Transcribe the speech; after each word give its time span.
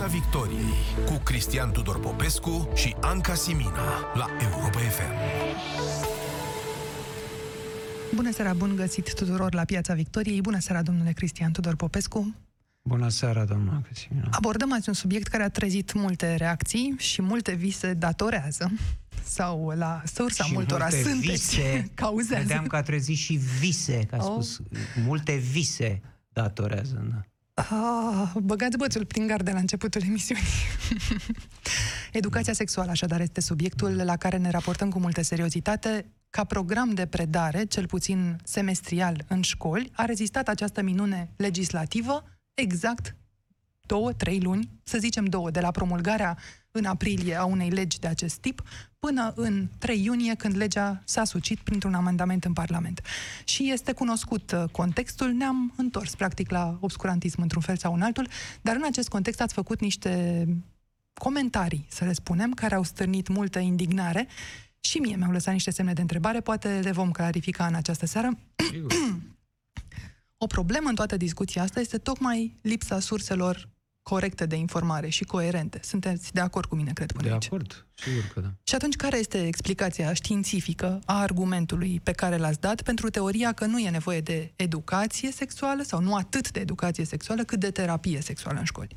Piața 0.00 0.14
Victoriei 0.18 0.72
cu 1.06 1.12
Cristian 1.24 1.70
Tudor 1.70 2.00
Popescu 2.00 2.68
și 2.74 2.96
Anca 3.00 3.34
Simina 3.34 4.12
la 4.14 4.26
Europa 4.42 4.78
FM. 4.78 5.12
Bună 8.14 8.32
seara, 8.32 8.52
bun 8.52 8.76
găsit 8.76 9.14
tuturor 9.14 9.54
la 9.54 9.64
Piața 9.64 9.94
Victoriei. 9.94 10.40
Bună 10.40 10.58
seara, 10.58 10.82
domnule 10.82 11.12
Cristian 11.12 11.52
Tudor 11.52 11.76
Popescu. 11.76 12.34
Bună 12.82 13.08
seara, 13.08 13.44
doamna 13.44 13.80
Cristina. 13.80 14.28
Abordăm 14.30 14.72
azi 14.72 14.88
un 14.88 14.94
subiect 14.94 15.26
care 15.26 15.42
a 15.42 15.48
trezit 15.50 15.92
multe 15.92 16.34
reacții 16.34 16.94
și 16.98 17.22
multe 17.22 17.52
vise 17.54 17.94
datorează 17.94 18.70
sau 19.24 19.72
la 19.76 20.02
sursa 20.04 20.44
și 20.44 20.52
multora 20.52 20.88
multe 20.90 21.08
sunteți 21.08 21.30
vise, 21.30 21.90
cauzează. 21.94 22.42
Vedeam 22.42 22.66
că 22.66 22.76
a 22.76 22.82
trezit 22.82 23.16
și 23.16 23.40
vise, 23.58 24.04
că 24.04 24.14
a 24.14 24.24
Oh. 24.24 24.32
spus. 24.32 24.60
Multe 25.04 25.34
vise 25.36 26.00
datorează. 26.32 27.24
Da. 27.68 28.30
Ah, 28.32 28.42
băgați 28.42 28.76
bățul 28.76 29.04
prin 29.04 29.26
gard 29.26 29.44
de 29.44 29.50
la 29.50 29.58
începutul 29.58 30.02
emisiunii. 30.06 30.44
Educația 32.12 32.52
sexuală, 32.52 32.90
așadar, 32.90 33.20
este 33.20 33.40
subiectul 33.40 33.96
la 34.04 34.16
care 34.16 34.36
ne 34.36 34.50
raportăm 34.50 34.90
cu 34.90 34.98
multă 34.98 35.22
seriozitate. 35.22 36.06
Ca 36.30 36.44
program 36.44 36.90
de 36.94 37.06
predare, 37.06 37.64
cel 37.64 37.86
puțin 37.86 38.36
semestrial 38.44 39.24
în 39.28 39.42
școli, 39.42 39.90
a 39.92 40.04
rezistat 40.04 40.48
această 40.48 40.82
minune 40.82 41.32
legislativă 41.36 42.24
exact 42.54 43.16
două, 43.86 44.12
trei 44.12 44.40
luni, 44.40 44.70
să 44.82 44.98
zicem 44.98 45.24
două, 45.24 45.50
de 45.50 45.60
la 45.60 45.70
promulgarea 45.70 46.36
în 46.70 46.84
aprilie 46.84 47.34
a 47.34 47.44
unei 47.44 47.70
legi 47.70 47.98
de 47.98 48.06
acest 48.06 48.36
tip, 48.36 48.62
până 48.98 49.32
în 49.36 49.68
3 49.78 50.04
iunie, 50.04 50.34
când 50.34 50.56
legea 50.56 51.02
s-a 51.04 51.24
sucit 51.24 51.58
printr-un 51.58 51.94
amendament 51.94 52.44
în 52.44 52.52
Parlament. 52.52 53.00
Și 53.44 53.70
este 53.70 53.92
cunoscut 53.92 54.52
uh, 54.52 54.64
contextul, 54.72 55.30
ne-am 55.30 55.72
întors 55.76 56.14
practic 56.14 56.50
la 56.50 56.78
obscurantism 56.80 57.42
într-un 57.42 57.62
fel 57.62 57.76
sau 57.76 57.94
în 57.94 58.02
altul, 58.02 58.28
dar 58.60 58.76
în 58.76 58.84
acest 58.84 59.08
context 59.08 59.40
ați 59.40 59.54
făcut 59.54 59.80
niște 59.80 60.44
comentarii, 61.14 61.86
să 61.88 62.04
le 62.04 62.12
spunem, 62.12 62.52
care 62.52 62.74
au 62.74 62.82
stârnit 62.82 63.28
multă 63.28 63.58
indignare 63.58 64.28
și 64.80 64.98
mie 64.98 65.16
mi-au 65.16 65.30
lăsat 65.30 65.52
niște 65.52 65.70
semne 65.70 65.92
de 65.92 66.00
întrebare, 66.00 66.40
poate 66.40 66.80
le 66.82 66.90
vom 66.90 67.10
clarifica 67.10 67.66
în 67.66 67.74
această 67.74 68.06
seară. 68.06 68.38
Sigur. 68.70 68.92
O 70.42 70.46
problemă 70.46 70.88
în 70.88 70.94
toată 70.94 71.16
discuția 71.16 71.62
asta 71.62 71.80
este 71.80 71.98
tocmai 71.98 72.56
lipsa 72.62 73.00
surselor 73.00 73.68
corecte 74.10 74.46
de 74.46 74.56
informare 74.56 75.08
și 75.08 75.24
coerente. 75.24 75.80
Sunteți 75.82 76.32
de 76.32 76.40
acord 76.40 76.68
cu 76.68 76.74
mine, 76.74 76.92
cred, 76.92 77.12
până 77.12 77.26
De 77.28 77.32
aici. 77.32 77.46
acord, 77.46 77.86
sigur 77.94 78.30
că 78.34 78.40
da. 78.40 78.52
Și 78.64 78.74
atunci, 78.74 78.96
care 78.96 79.18
este 79.18 79.46
explicația 79.46 80.12
științifică 80.12 81.00
a 81.04 81.20
argumentului 81.20 82.00
pe 82.00 82.12
care 82.12 82.36
l-ați 82.36 82.60
dat 82.60 82.82
pentru 82.82 83.10
teoria 83.10 83.52
că 83.52 83.66
nu 83.66 83.78
e 83.78 83.90
nevoie 83.90 84.20
de 84.20 84.52
educație 84.56 85.30
sexuală 85.30 85.82
sau 85.82 86.00
nu 86.00 86.14
atât 86.14 86.50
de 86.50 86.60
educație 86.60 87.04
sexuală 87.04 87.44
cât 87.44 87.60
de 87.60 87.70
terapie 87.70 88.20
sexuală 88.20 88.58
în 88.58 88.64
școli? 88.64 88.96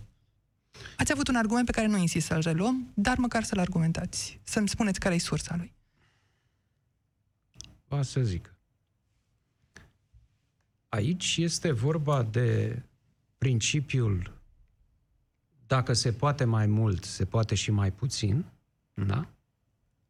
Ați 0.97 1.11
avut 1.11 1.27
un 1.27 1.35
argument 1.35 1.65
pe 1.65 1.71
care 1.71 1.87
nu 1.87 1.97
insist 1.97 2.25
să-l 2.25 2.41
reluăm, 2.41 2.91
dar 2.93 3.17
măcar 3.17 3.43
să-l 3.43 3.59
argumentați, 3.59 4.39
să-mi 4.43 4.69
spuneți 4.69 4.99
care 4.99 5.15
e 5.15 5.19
sursa 5.19 5.55
lui. 5.57 5.73
Va 7.87 8.01
să 8.01 8.21
zic. 8.21 8.55
Aici 10.89 11.37
este 11.37 11.71
vorba 11.71 12.23
de 12.23 12.81
principiul 13.37 14.41
dacă 15.67 15.93
se 15.93 16.11
poate 16.11 16.43
mai 16.43 16.65
mult, 16.65 17.03
se 17.03 17.25
poate 17.25 17.55
și 17.55 17.71
mai 17.71 17.91
puțin, 17.91 18.45
da? 18.93 19.27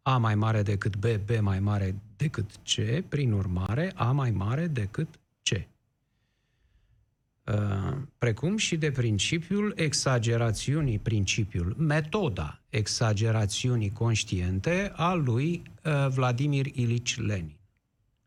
A 0.01 0.17
mai 0.17 0.35
mare 0.35 0.61
decât 0.61 0.95
B, 0.95 1.05
B 1.05 1.39
mai 1.39 1.59
mare 1.59 1.95
decât 2.17 2.49
C, 2.51 3.01
prin 3.07 3.31
urmare, 3.31 3.91
A 3.95 4.11
mai 4.11 4.31
mare 4.31 4.67
decât 4.67 5.19
C. 5.43 5.49
Uh, 7.51 7.97
Precum 8.17 8.57
și 8.57 8.77
de 8.77 8.91
principiul 8.91 9.73
exagerațiunii, 9.75 10.99
principiul, 10.99 11.75
metoda 11.77 12.61
exagerațiunii 12.69 13.91
conștiente 13.91 14.91
a 14.95 15.13
lui 15.13 15.63
uh, 15.83 16.07
Vladimir 16.09 16.65
Ilici 16.65 17.17
Lenin. 17.17 17.57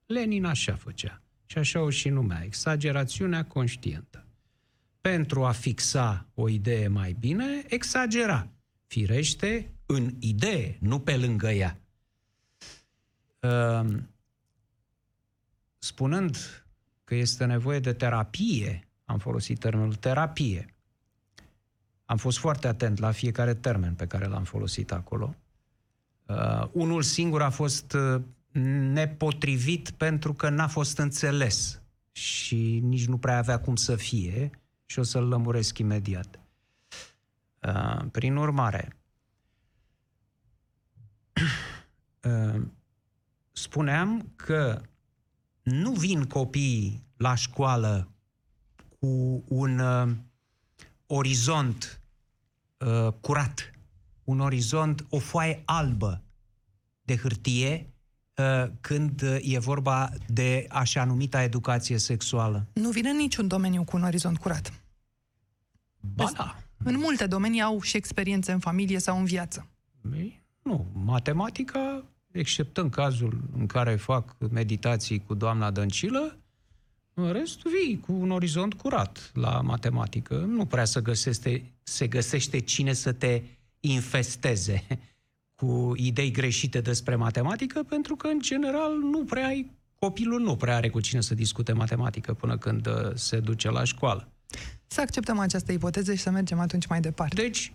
Lenin 0.07 0.45
așa 0.45 0.75
făcea 0.75 1.21
și 1.47 1.59
așa 1.59 1.81
o 1.81 1.91
și 1.91 2.09
numea, 2.09 2.43
exagerațiunea 2.45 3.45
conștientă. 3.45 4.26
Pentru 5.07 5.45
a 5.45 5.53
fixa 5.53 6.27
o 6.35 6.49
idee 6.49 6.89
mai 6.89 7.17
bine, 7.19 7.63
exagera. 7.69 8.49
Firește, 8.87 9.73
în 9.87 10.15
idee, 10.19 10.79
nu 10.81 11.01
pe 11.01 11.17
lângă 11.17 11.51
ea. 11.51 11.81
Ehm, 13.41 14.11
Spunând 15.79 16.65
că 17.05 17.15
este 17.15 17.45
nevoie 17.45 17.79
de 17.79 17.93
terapie, 17.93 18.89
am 19.05 19.19
folosit 19.19 19.59
termenul 19.59 19.95
terapie, 19.95 20.75
am 22.05 22.17
fost 22.17 22.39
foarte 22.39 22.67
atent 22.67 22.99
la 22.99 23.11
fiecare 23.11 23.55
termen 23.55 23.95
pe 23.95 24.07
care 24.07 24.27
l-am 24.27 24.45
folosit 24.45 24.93
acolo. 24.93 25.35
Uh, 26.27 26.69
unul 26.73 27.03
singur 27.03 27.43
a 27.43 27.51
fost 27.51 27.93
uh, 27.93 28.23
nepotrivit 28.93 29.91
pentru 29.91 30.33
că 30.33 30.49
n-a 30.49 30.69
fost 30.69 30.99
înțeles 30.99 31.83
și 32.13 32.81
nici 32.83 33.07
nu 33.07 33.19
prea 33.19 33.39
avea 33.39 33.61
cum 33.61 33.77
să 33.77 33.97
fie 33.97 34.51
și 34.87 34.99
o 34.99 35.03
să-l 35.03 35.29
lămuresc 35.29 35.79
imediat. 35.79 36.41
Uh, 37.63 38.05
prin 38.13 38.37
urmare, 38.37 38.97
uh, 42.23 42.63
spuneam 43.53 44.33
că 44.37 44.83
nu 45.63 45.93
vin 45.93 46.25
copiii 46.25 47.07
la 47.17 47.35
școală 47.35 48.11
cu 48.99 49.45
un 49.49 49.79
uh, 49.79 50.17
orizont 51.07 52.01
uh, 52.79 53.13
curat, 53.21 53.71
un 54.25 54.41
orizont, 54.41 55.07
o 55.11 55.19
foaie 55.19 55.63
albă 55.65 56.23
de 57.03 57.17
hârtie 57.17 57.87
uh, 57.87 57.96
când 58.81 59.23
uh, 59.23 59.39
e 59.43 59.59
vorba 59.59 60.11
de 60.27 60.67
așa 60.69 61.05
numita 61.05 61.43
educație 61.43 61.99
sexuală. 61.99 62.67
Nu 62.73 62.91
vine 62.91 63.09
în 63.09 63.17
niciun 63.17 63.49
domeniu 63.49 63.85
cu 63.85 63.97
un 63.97 64.03
orizont 64.03 64.39
curat. 64.39 64.73
Ba 66.01 66.31
da. 66.37 66.57
În 66.85 66.99
multe 66.99 67.27
domenii 67.27 67.63
au 67.63 67.81
și 67.81 67.97
experiențe 67.97 68.53
în 68.53 68.59
familie 68.59 68.99
sau 68.99 69.19
în 69.19 69.25
viață. 69.25 69.67
Ei, 70.17 70.43
Nu, 70.63 70.87
matematica, 70.93 72.05
exceptând 72.31 72.91
cazul 72.91 73.41
în 73.57 73.67
care 73.67 73.97
fac 73.97 74.37
meditații 74.51 75.23
cu 75.27 75.35
doamna 75.35 75.71
Dăncilă, 75.71 76.39
în 77.15 77.33
rest 77.33 77.63
vii 77.63 78.01
cu 78.01 78.13
un 78.13 78.31
orizont 78.31 78.75
curat 78.75 79.31
la 79.35 79.61
matematică. 79.61 80.37
Nu 80.37 80.67
prea 80.67 80.85
se 80.85 81.01
găsește, 81.01 81.73
se 81.83 82.07
găsește 82.07 82.59
cine 82.59 82.93
să 82.93 83.13
te 83.13 83.43
infesteze 83.81 84.87
cu 85.57 85.93
idei 85.97 86.31
greșite 86.31 86.81
despre 86.81 87.17
matematică, 87.17 87.83
pentru 87.83 88.17
că, 88.17 88.27
în 88.27 88.41
general, 88.41 88.99
nu 88.99 89.25
prea 89.25 89.47
ai, 89.47 89.71
copilul 89.95 90.41
nu 90.41 90.57
prea 90.57 90.77
are 90.77 90.89
cu 90.89 91.01
cine 91.01 91.21
să 91.21 91.35
discute 91.35 91.73
matematică 91.73 92.35
până 92.35 92.59
când 92.59 92.87
uh, 92.87 93.15
se 93.15 93.41
duce 93.41 93.71
la 93.71 93.85
școală. 93.85 94.29
Să 94.87 95.01
acceptăm 95.01 95.39
această 95.39 95.73
ipoteză 95.73 96.15
și 96.15 96.23
să 96.23 96.31
mergem 96.31 96.59
atunci 96.59 96.87
mai 96.87 97.01
departe. 97.01 97.43
Deci, 97.43 97.73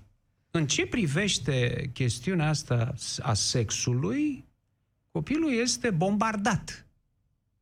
în 0.51 0.67
ce 0.67 0.85
privește 0.85 1.89
chestiunea 1.93 2.49
asta 2.49 2.93
a 3.21 3.33
sexului, 3.33 4.45
copilul 5.11 5.53
este 5.53 5.89
bombardat 5.89 6.87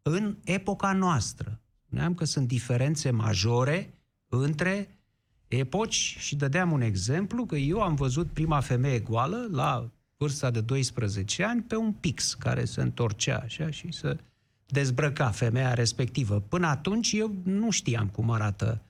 în 0.01 0.38
epoca 0.44 0.94
noastră. 0.94 1.59
Spuneam 1.86 2.13
că 2.13 2.25
sunt 2.25 2.47
diferențe 2.47 3.12
majore 3.12 3.94
între 4.28 5.00
epoci 5.47 6.16
și 6.19 6.36
dădeam 6.36 6.72
un 6.72 6.81
exemplu 6.81 7.46
că 7.46 7.56
eu 7.56 7.81
am 7.81 7.96
văzut 7.96 8.31
prima 8.31 8.59
femeie 8.59 9.00
goală 9.00 9.47
la 9.51 9.91
vârsta 10.19 10.52
de 10.52 10.62
12 10.62 11.44
ani 11.44 11.62
pe 11.62 11.75
un 11.75 11.94
pix 11.94 12.34
care 12.34 12.66
se 12.66 12.81
întorcea 12.81 13.38
așa 13.38 13.69
și 13.69 13.91
se 13.91 14.18
dezbrăca 14.66 15.31
femeia 15.31 15.74
respectivă. 15.74 16.40
Până 16.40 16.68
atunci 16.68 17.12
eu 17.12 17.35
nu 17.44 17.69
știam 17.72 18.07
cum 18.07 18.31
arată 18.31 18.81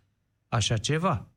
așa 0.47 0.77
ceva. 0.77 1.27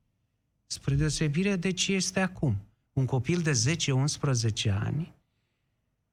Spre 0.67 0.95
deosebire 0.95 1.57
de 1.57 1.73
ce 1.73 1.93
este 1.93 2.21
acum. 2.21 2.57
Un 2.93 3.05
copil 3.05 3.41
de 3.41 3.53
10-11 3.53 4.71
ani, 4.71 5.15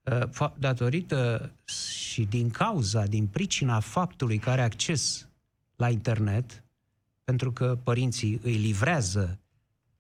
uh, 0.04 0.28
fa- 0.28 0.58
datorită 0.58 1.52
și 1.66 2.25
din 2.25 2.50
cauza, 2.50 3.06
din 3.06 3.28
pricina 3.28 3.80
faptului 3.80 4.38
că 4.38 4.50
are 4.50 4.62
acces 4.62 5.28
la 5.75 5.90
internet, 5.90 6.64
pentru 7.24 7.52
că 7.52 7.80
părinții 7.84 8.40
îi 8.44 8.56
livrează 8.56 9.40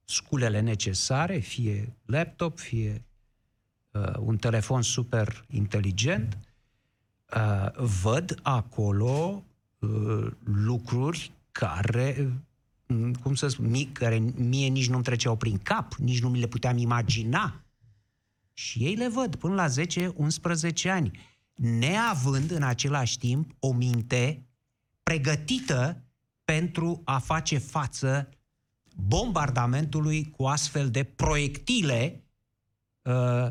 sculele 0.05 0.59
necesare, 0.59 1.37
fie 1.37 1.93
laptop, 2.05 2.59
fie 2.59 3.03
uh, 3.99 4.13
un 4.19 4.37
telefon 4.37 4.81
super 4.81 5.45
inteligent, 5.49 6.37
uh, 7.35 7.85
văd 8.01 8.39
acolo 8.41 9.43
uh, 9.79 10.31
lucruri 10.43 11.31
care 11.51 12.33
mm, 12.87 13.13
cum 13.13 13.35
să 13.35 13.47
spun, 13.47 13.69
mie, 13.69 13.91
care 13.91 14.17
mie 14.35 14.67
nici 14.67 14.89
nu-mi 14.89 15.03
treceau 15.03 15.35
prin 15.35 15.57
cap, 15.57 15.93
nici 15.93 16.21
nu 16.21 16.29
mi 16.29 16.39
le 16.39 16.47
puteam 16.47 16.77
imagina. 16.77 17.63
Și 18.53 18.85
ei 18.85 18.95
le 18.95 19.07
văd 19.07 19.35
până 19.35 19.53
la 19.53 19.67
10-11 19.67 20.91
ani, 20.91 21.19
neavând 21.53 22.51
în 22.51 22.63
același 22.63 23.17
timp 23.17 23.55
o 23.59 23.71
minte 23.73 24.43
pregătită 25.03 26.03
pentru 26.43 27.01
a 27.03 27.19
face 27.19 27.57
față 27.57 28.29
bombardamentului 28.95 30.29
cu 30.29 30.45
astfel 30.45 30.89
de 30.89 31.03
proiectile 31.03 32.23
uh, 33.01 33.47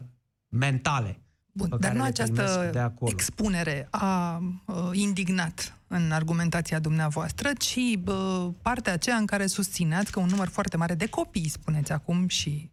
mentale. 0.49 1.21
Bun, 1.53 1.77
dar 1.81 1.93
nu 1.93 2.03
această 2.03 2.71
de 2.73 2.93
expunere 3.05 3.89
a 3.91 4.43
uh, 4.67 4.91
indignat 4.93 5.79
în 5.87 6.13
argumentația 6.13 6.79
dumneavoastră, 6.79 7.53
ci 7.53 7.77
uh, 8.07 8.49
partea 8.63 8.93
aceea 8.93 9.17
în 9.17 9.27
care 9.27 9.47
susțineați 9.47 10.11
că 10.11 10.21
un 10.21 10.29
număr 10.29 10.49
foarte 10.49 10.77
mare 10.77 10.95
de 10.95 11.07
copii, 11.09 11.49
spuneți 11.49 11.93
acum 11.93 12.29
și 12.29 12.71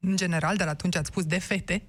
în 0.00 0.16
general, 0.16 0.56
dar 0.56 0.68
atunci 0.68 0.96
ați 0.96 1.08
spus 1.08 1.24
de 1.24 1.38
fete, 1.38 1.86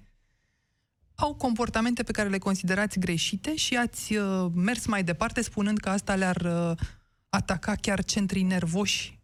au 1.14 1.34
comportamente 1.34 2.02
pe 2.02 2.12
care 2.12 2.28
le 2.28 2.38
considerați 2.38 2.98
greșite 2.98 3.56
și 3.56 3.76
ați 3.76 4.16
uh, 4.16 4.50
mers 4.54 4.86
mai 4.86 5.04
departe 5.04 5.42
spunând 5.42 5.78
că 5.78 5.88
asta 5.88 6.14
le-ar 6.14 6.36
uh, 6.36 6.76
ataca 7.28 7.74
chiar 7.74 8.04
centrii 8.04 8.42
nervoși 8.42 9.18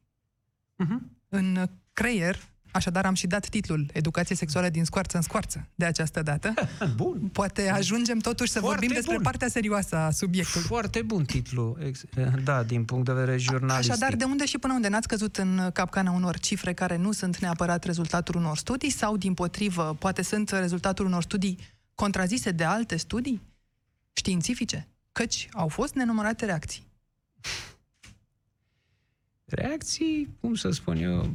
uh-huh. 0.84 0.98
în 1.28 1.68
creier. 1.92 2.48
Așadar 2.72 3.06
am 3.06 3.14
și 3.14 3.26
dat 3.26 3.48
titlul 3.48 3.86
Educație 3.92 4.36
sexuală 4.36 4.68
din 4.68 4.84
scoarță 4.84 5.16
în 5.16 5.22
scoarță 5.22 5.68
de 5.74 5.84
această 5.84 6.22
dată. 6.22 6.54
Bun. 6.96 7.28
Poate 7.32 7.68
ajungem 7.68 8.18
totuși 8.18 8.50
să 8.50 8.58
Foarte 8.58 8.76
vorbim 8.76 8.96
despre 8.96 9.14
bun. 9.14 9.22
partea 9.22 9.48
serioasă 9.48 9.96
a 9.96 10.10
subiectului. 10.10 10.66
Foarte 10.66 11.02
bun 11.02 11.24
titlu, 11.24 11.78
da, 12.44 12.62
din 12.62 12.84
punct 12.84 13.04
de 13.04 13.12
vedere 13.12 13.36
jurnalistic. 13.36 13.92
Așadar, 13.92 14.14
de 14.14 14.24
unde 14.24 14.46
și 14.46 14.58
până 14.58 14.72
unde 14.72 14.88
n-ați 14.88 15.08
căzut 15.08 15.36
în 15.36 15.70
capcana 15.72 16.10
unor 16.10 16.38
cifre 16.38 16.72
care 16.72 16.96
nu 16.96 17.12
sunt 17.12 17.38
neapărat 17.38 17.84
rezultatul 17.84 18.36
unor 18.36 18.56
studii 18.56 18.90
sau, 18.90 19.16
din 19.16 19.34
potrivă, 19.34 19.96
poate 19.98 20.22
sunt 20.22 20.50
rezultatul 20.50 21.06
unor 21.06 21.22
studii 21.22 21.58
contrazise 21.94 22.50
de 22.50 22.64
alte 22.64 22.96
studii 22.96 23.42
științifice? 24.12 24.88
Căci 25.12 25.48
au 25.52 25.68
fost 25.68 25.94
nenumărate 25.94 26.44
reacții. 26.44 26.88
Reacții, 29.44 30.28
cum 30.40 30.54
să 30.54 30.70
spun 30.70 30.96
eu, 30.96 31.30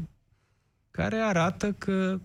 care 0.95 1.17
arată 1.17 1.73
că, 1.73 2.19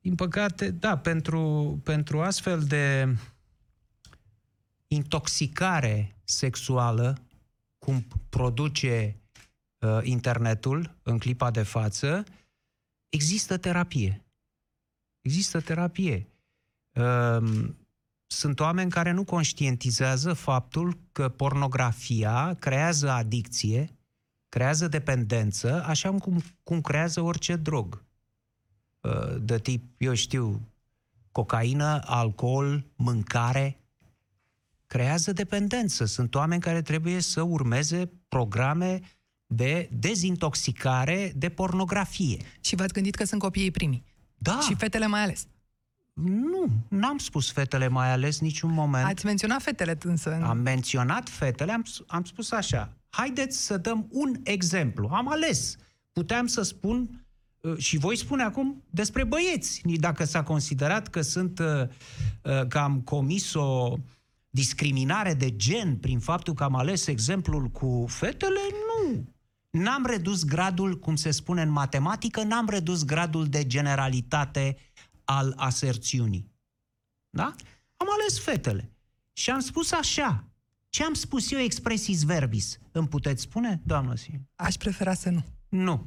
din 0.00 0.14
păcate, 0.14 0.70
da, 0.70 0.98
pentru, 0.98 1.80
pentru 1.84 2.20
astfel 2.20 2.62
de 2.64 3.16
intoxicare 4.86 6.16
sexuală, 6.24 7.18
cum 7.78 8.06
produce 8.28 9.20
uh, 9.78 9.98
internetul 10.02 10.96
în 11.02 11.18
clipa 11.18 11.50
de 11.50 11.62
față, 11.62 12.24
există 13.08 13.56
terapie. 13.56 14.24
Există 15.20 15.60
terapie. 15.60 16.28
Uh, 16.92 17.68
sunt 18.26 18.60
oameni 18.60 18.90
care 18.90 19.10
nu 19.10 19.24
conștientizează 19.24 20.32
faptul 20.32 20.98
că 21.12 21.28
pornografia 21.28 22.54
creează 22.54 23.10
adicție, 23.10 23.97
creează 24.48 24.88
dependență, 24.88 25.84
așa 25.86 26.10
cum, 26.10 26.42
cum 26.62 26.80
creează 26.80 27.20
orice 27.20 27.56
drog. 27.56 28.04
Uh, 29.00 29.36
de 29.40 29.58
tip, 29.58 29.84
eu 29.98 30.14
știu, 30.14 30.60
cocaină, 31.32 32.00
alcool, 32.04 32.84
mâncare, 32.96 33.80
creează 34.86 35.32
dependență. 35.32 36.04
Sunt 36.04 36.34
oameni 36.34 36.60
care 36.60 36.82
trebuie 36.82 37.20
să 37.20 37.42
urmeze 37.42 38.10
programe 38.28 39.00
de 39.46 39.88
dezintoxicare 39.92 41.32
de 41.36 41.48
pornografie. 41.48 42.44
Și 42.60 42.76
v-ați 42.76 42.92
gândit 42.92 43.14
că 43.14 43.24
sunt 43.24 43.40
copiii 43.40 43.70
primii? 43.70 44.04
Da. 44.36 44.60
Și 44.60 44.74
fetele 44.74 45.06
mai 45.06 45.22
ales? 45.22 45.46
Nu, 46.22 46.68
n-am 46.88 47.18
spus 47.18 47.52
fetele 47.52 47.88
mai 47.88 48.10
ales 48.10 48.40
niciun 48.40 48.72
moment. 48.72 49.06
Ați 49.06 49.24
menționat 49.24 49.62
fetele 49.62 49.98
însă. 50.02 50.38
Am 50.42 50.58
menționat 50.58 51.28
fetele, 51.28 51.72
am, 51.72 51.84
am 52.06 52.24
spus 52.24 52.50
așa. 52.50 52.97
Haideți 53.08 53.64
să 53.64 53.76
dăm 53.76 54.08
un 54.10 54.34
exemplu. 54.42 55.08
Am 55.12 55.30
ales. 55.30 55.76
Puteam 56.12 56.46
să 56.46 56.62
spun 56.62 57.26
uh, 57.60 57.78
și 57.78 57.96
voi 57.96 58.16
spune 58.16 58.42
acum 58.42 58.84
despre 58.90 59.24
băieți. 59.24 59.82
Dacă 59.84 60.24
s-a 60.24 60.42
considerat 60.42 61.08
că 61.08 61.20
sunt 61.20 61.58
uh, 61.58 61.66
uh, 62.42 62.66
că 62.68 62.78
am 62.78 63.00
comis 63.00 63.54
o 63.54 63.96
discriminare 64.50 65.34
de 65.34 65.56
gen 65.56 65.96
prin 65.96 66.18
faptul 66.18 66.54
că 66.54 66.64
am 66.64 66.74
ales 66.74 67.06
exemplul 67.06 67.66
cu 67.66 68.04
fetele, 68.08 68.60
nu. 68.70 69.32
N-am 69.70 70.06
redus 70.06 70.44
gradul, 70.44 70.98
cum 70.98 71.16
se 71.16 71.30
spune 71.30 71.62
în 71.62 71.70
matematică, 71.70 72.42
n-am 72.42 72.68
redus 72.68 73.04
gradul 73.04 73.46
de 73.46 73.66
generalitate 73.66 74.76
al 75.24 75.54
aserțiunii. 75.56 76.50
Da? 77.30 77.54
Am 77.96 78.06
ales 78.10 78.40
fetele. 78.40 78.92
Și 79.32 79.50
am 79.50 79.60
spus 79.60 79.92
așa. 79.92 80.47
Ce 80.98 81.04
am 81.04 81.14
spus 81.14 81.50
eu 81.50 81.58
expresis 81.58 82.22
verbis? 82.22 82.78
Îmi 82.92 83.08
puteți 83.08 83.42
spune, 83.42 83.82
doamnă 83.84 84.14
Sim? 84.14 84.48
Aș 84.54 84.74
prefera 84.74 85.14
să 85.14 85.30
nu. 85.30 85.44
Nu. 85.68 86.06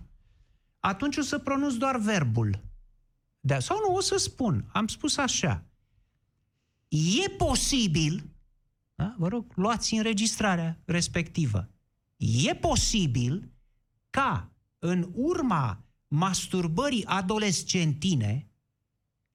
Atunci 0.80 1.18
o 1.18 1.22
să 1.22 1.38
pronunț 1.38 1.74
doar 1.74 1.98
verbul. 1.98 2.64
De, 3.40 3.60
sau 3.60 3.78
nu, 3.88 3.96
o 3.96 4.00
să 4.00 4.18
spun. 4.18 4.70
Am 4.74 4.88
spus 4.88 5.18
așa. 5.18 5.66
E 7.24 7.30
posibil, 7.30 8.30
da? 8.96 9.16
vă 9.18 9.28
rog, 9.28 9.52
luați 9.56 9.94
înregistrarea 9.94 10.82
respectivă. 10.86 11.70
E 12.18 12.56
posibil 12.56 13.52
ca 14.10 14.52
în 14.80 15.10
urma 15.14 15.86
masturbării 16.08 17.06
adolescentine, 17.06 18.50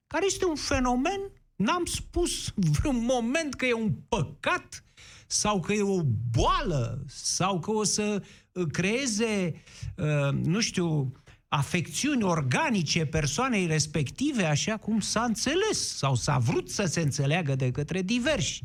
care 0.07 0.25
este 0.25 0.45
un 0.45 0.55
fenomen, 0.55 1.19
n-am 1.55 1.85
spus 1.85 2.53
vreun 2.55 3.03
moment 3.03 3.53
că 3.53 3.65
e 3.65 3.73
un 3.73 3.93
păcat 3.93 4.81
sau 5.27 5.59
că 5.59 5.73
e 5.73 5.81
o 5.81 6.01
boală 6.31 7.03
sau 7.07 7.59
că 7.59 7.71
o 7.71 7.83
să 7.83 8.23
uh, 8.51 8.65
creeze, 8.71 9.53
uh, 9.95 10.33
nu 10.43 10.59
știu, 10.59 11.11
afecțiuni 11.47 12.23
organice 12.23 13.05
persoanei 13.05 13.65
respective, 13.65 14.43
așa 14.43 14.77
cum 14.77 14.99
s-a 14.99 15.23
înțeles 15.23 15.97
sau 15.97 16.15
s-a 16.15 16.37
vrut 16.37 16.69
să 16.69 16.85
se 16.85 17.01
înțeleagă 17.01 17.55
de 17.55 17.71
către 17.71 18.01
diversi. 18.01 18.63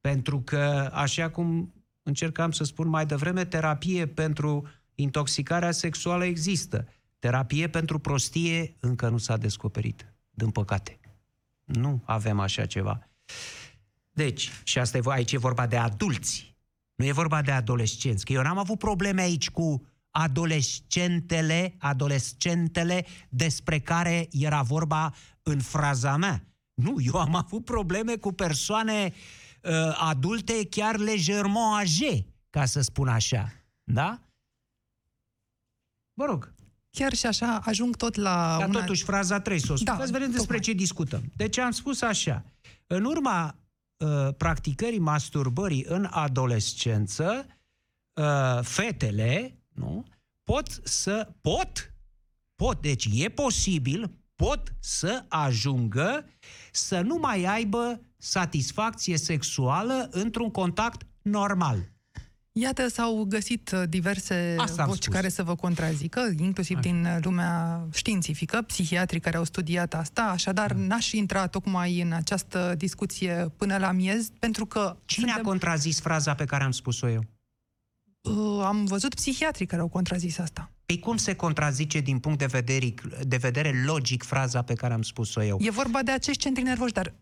Pentru 0.00 0.40
că, 0.40 0.90
așa 0.92 1.30
cum 1.30 1.72
încercam 2.02 2.50
să 2.50 2.64
spun 2.64 2.88
mai 2.88 3.06
devreme, 3.06 3.44
terapie 3.44 4.06
pentru 4.06 4.68
intoxicarea 4.94 5.70
sexuală 5.70 6.24
există. 6.24 6.86
Terapie 7.18 7.68
pentru 7.68 7.98
prostie 7.98 8.76
încă 8.80 9.08
nu 9.08 9.18
s-a 9.18 9.36
descoperit 9.36 10.14
din 10.30 10.50
păcate. 10.50 11.00
Nu 11.64 12.02
avem 12.04 12.40
așa 12.40 12.66
ceva. 12.66 13.08
Deci, 14.18 14.50
și 14.62 14.78
asta 14.78 14.96
e, 14.98 15.00
aici 15.04 15.32
e 15.32 15.38
vorba 15.38 15.66
de 15.66 15.76
adulți, 15.76 16.56
nu 16.94 17.04
e 17.04 17.12
vorba 17.12 17.42
de 17.42 17.50
adolescenți. 17.50 18.24
Că 18.24 18.32
eu 18.32 18.42
n-am 18.42 18.58
avut 18.58 18.78
probleme 18.78 19.22
aici 19.22 19.50
cu 19.50 19.86
adolescentele, 20.10 21.74
adolescentele 21.78 23.06
despre 23.28 23.78
care 23.78 24.28
era 24.30 24.62
vorba 24.62 25.14
în 25.42 25.60
fraza 25.60 26.16
mea. 26.16 26.44
Nu, 26.74 26.96
eu 27.00 27.14
am 27.14 27.34
avut 27.34 27.64
probleme 27.64 28.16
cu 28.16 28.32
persoane 28.32 29.12
uh, 29.62 29.72
adulte 30.00 30.66
chiar 30.70 30.96
legerement 30.96 31.82
âgé, 31.82 32.26
ca 32.50 32.64
să 32.64 32.80
spun 32.80 33.08
așa. 33.08 33.52
Da? 33.84 34.20
Vă 36.12 36.24
rog. 36.24 36.54
Chiar 36.90 37.12
și 37.12 37.26
așa 37.26 37.60
ajung 37.64 37.96
tot 37.96 38.14
la... 38.14 38.56
Dar 38.58 38.68
una... 38.68 38.80
totuși, 38.80 39.04
fraza 39.04 39.40
3 39.40 39.60
să 39.60 39.72
o 39.72 39.76
da, 39.82 39.94
vedem 39.94 40.20
despre 40.20 40.36
tocmai. 40.36 40.60
ce 40.60 40.72
discutăm. 40.72 41.22
Deci 41.36 41.58
am 41.58 41.70
spus 41.70 42.02
așa. 42.02 42.44
În 42.86 43.04
urma 43.04 43.56
uh, 43.98 44.34
practicării 44.36 44.98
masturbării 44.98 45.84
în 45.88 46.08
adolescență, 46.10 47.46
uh, 48.12 48.60
fetele, 48.62 49.62
nu, 49.68 50.04
pot 50.42 50.80
să, 50.82 51.32
pot, 51.40 51.94
pot, 52.54 52.80
deci 52.80 53.08
e 53.12 53.28
posibil, 53.28 54.18
pot 54.34 54.74
să 54.80 55.24
ajungă 55.28 56.24
să 56.72 57.00
nu 57.00 57.16
mai 57.16 57.44
aibă 57.44 58.00
satisfacție 58.16 59.16
sexuală 59.16 60.08
într-un 60.10 60.50
contact 60.50 61.06
normal. 61.22 61.92
Iată, 62.60 62.88
s-au 62.88 63.24
găsit 63.28 63.70
uh, 63.70 63.82
diverse 63.88 64.54
Asta 64.58 64.84
voci 64.84 65.02
spus. 65.02 65.14
care 65.14 65.28
să 65.28 65.42
vă 65.42 65.54
contrazică, 65.54 66.32
inclusiv 66.38 66.76
Așa. 66.76 66.88
din 66.88 67.04
uh, 67.04 67.16
lumea 67.20 67.86
științifică, 67.92 68.62
psihiatrii 68.62 69.20
care 69.20 69.36
au 69.36 69.44
studiat 69.44 69.94
asta, 69.94 70.22
așadar 70.22 70.72
mm. 70.72 70.80
n-aș 70.80 71.12
intra 71.12 71.46
tocmai 71.46 72.00
în 72.00 72.12
această 72.12 72.74
discuție 72.76 73.52
până 73.56 73.76
la 73.76 73.92
miez, 73.92 74.28
pentru 74.38 74.66
că... 74.66 74.96
Cine 75.04 75.26
suntem... 75.26 75.46
a 75.46 75.48
contrazis 75.48 76.00
fraza 76.00 76.34
pe 76.34 76.44
care 76.44 76.64
am 76.64 76.70
spus-o 76.70 77.08
eu? 77.08 77.24
Uh, 78.20 78.64
am 78.64 78.84
văzut 78.84 79.14
psihiatrii 79.14 79.66
care 79.66 79.82
au 79.82 79.88
contrazis 79.88 80.38
asta. 80.38 80.70
Păi 80.86 80.98
cum 80.98 81.16
se 81.16 81.34
contrazice 81.34 82.00
din 82.00 82.18
punct 82.18 82.38
de 82.38 82.46
vedere, 82.46 82.94
de 83.26 83.36
vedere 83.36 83.82
logic 83.86 84.22
fraza 84.22 84.62
pe 84.62 84.74
care 84.74 84.92
am 84.92 85.02
spus-o 85.02 85.42
eu? 85.42 85.58
E 85.60 85.70
vorba 85.70 86.02
de 86.02 86.10
acești 86.10 86.42
centri 86.42 86.62
nervoși, 86.62 86.92
dar 86.92 87.14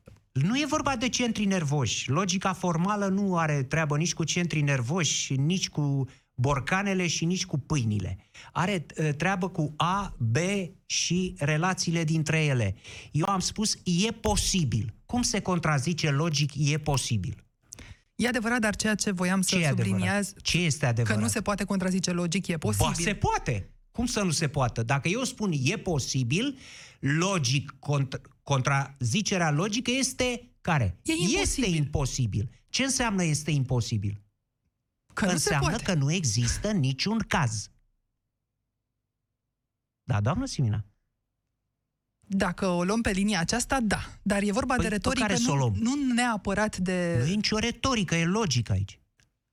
nu 0.43 0.57
e 0.57 0.65
vorba 0.69 0.97
de 0.97 1.09
centri 1.09 1.45
nervoși. 1.45 2.11
Logica 2.11 2.53
formală 2.53 3.07
nu 3.07 3.37
are 3.39 3.63
treabă 3.63 3.97
nici 3.97 4.15
cu 4.15 4.25
centri 4.25 4.61
nervoși, 4.61 5.35
nici 5.35 5.69
cu 5.69 6.05
borcanele 6.35 7.07
și 7.07 7.25
nici 7.25 7.47
cu 7.47 7.59
pâinile. 7.59 8.19
Are 8.53 8.87
ă, 8.99 9.13
treabă 9.13 9.49
cu 9.49 9.75
A, 9.77 10.15
B 10.19 10.37
și 10.87 11.35
relațiile 11.39 12.05
dintre 12.05 12.45
ele. 12.45 12.75
Eu 13.11 13.25
am 13.29 13.41
spus, 13.41 13.75
e 14.07 14.11
posibil. 14.13 14.95
Cum 15.07 15.23
se 15.23 15.41
contrazice 15.41 16.11
logic, 16.11 16.53
e 16.57 16.79
posibil? 16.79 17.45
E 18.15 18.29
adevărat, 18.29 18.61
dar 18.61 18.77
ceea 18.77 18.95
ce 18.95 19.11
voiam 19.11 19.41
să 19.41 19.57
Ce 19.57 19.63
e 19.63 19.69
subliniez, 19.69 20.01
adevărat? 20.01 20.41
Ce 20.43 20.59
este 20.59 20.85
că 20.85 20.87
adevărat? 20.87 21.21
nu 21.21 21.29
se 21.29 21.41
poate 21.41 21.65
contrazice 21.65 22.11
logic, 22.11 22.47
e 22.47 22.59
posibil. 22.59 22.87
Ba, 22.97 23.03
se 23.03 23.15
poate. 23.15 23.71
Cum 23.91 24.07
să 24.07 24.23
nu 24.23 24.31
se 24.31 24.49
poată? 24.49 24.83
Dacă 24.83 25.09
eu 25.09 25.23
spun 25.23 25.53
e 25.63 25.77
posibil, 25.77 26.59
logic, 26.99 27.75
contra, 27.79 28.21
contrazicerea 28.51 29.51
logică 29.51 29.91
este 29.91 30.51
care? 30.61 30.99
E 31.03 31.13
Este 31.13 31.23
imposibil. 31.35 31.75
imposibil. 31.75 32.51
Ce 32.69 32.83
înseamnă 32.83 33.25
este 33.25 33.51
imposibil? 33.51 34.21
că 35.15 35.25
nu 35.25 35.29
se 35.31 35.35
înseamnă 35.37 35.69
poate. 35.69 35.83
că 35.85 35.95
nu 35.95 36.13
există 36.13 36.71
niciun 36.73 37.19
caz. 37.19 37.71
Da, 40.03 40.21
doamnă 40.21 40.47
Simina? 40.47 40.85
Dacă 42.29 42.67
o 42.67 42.85
luăm 42.85 43.01
pe 43.01 43.11
linia 43.11 43.41
aceasta, 43.41 43.81
da. 43.81 44.19
Dar 44.23 44.43
e 44.43 44.53
vorba 44.53 44.75
Păi, 44.75 44.83
de 44.83 44.89
pe 44.89 44.95
retorică, 44.95 45.27
care 45.27 45.37
să 45.39 45.51
o 45.51 45.55
nu, 45.55 45.61
luăm? 45.61 45.75
nu 45.75 46.13
neapărat 46.15 46.77
de... 46.77 47.17
Nu 47.19 47.27
e 47.27 47.35
nicio 47.35 47.59
retorică, 47.59 48.15
e 48.15 48.25
logică 48.25 48.73
aici. 48.73 49.01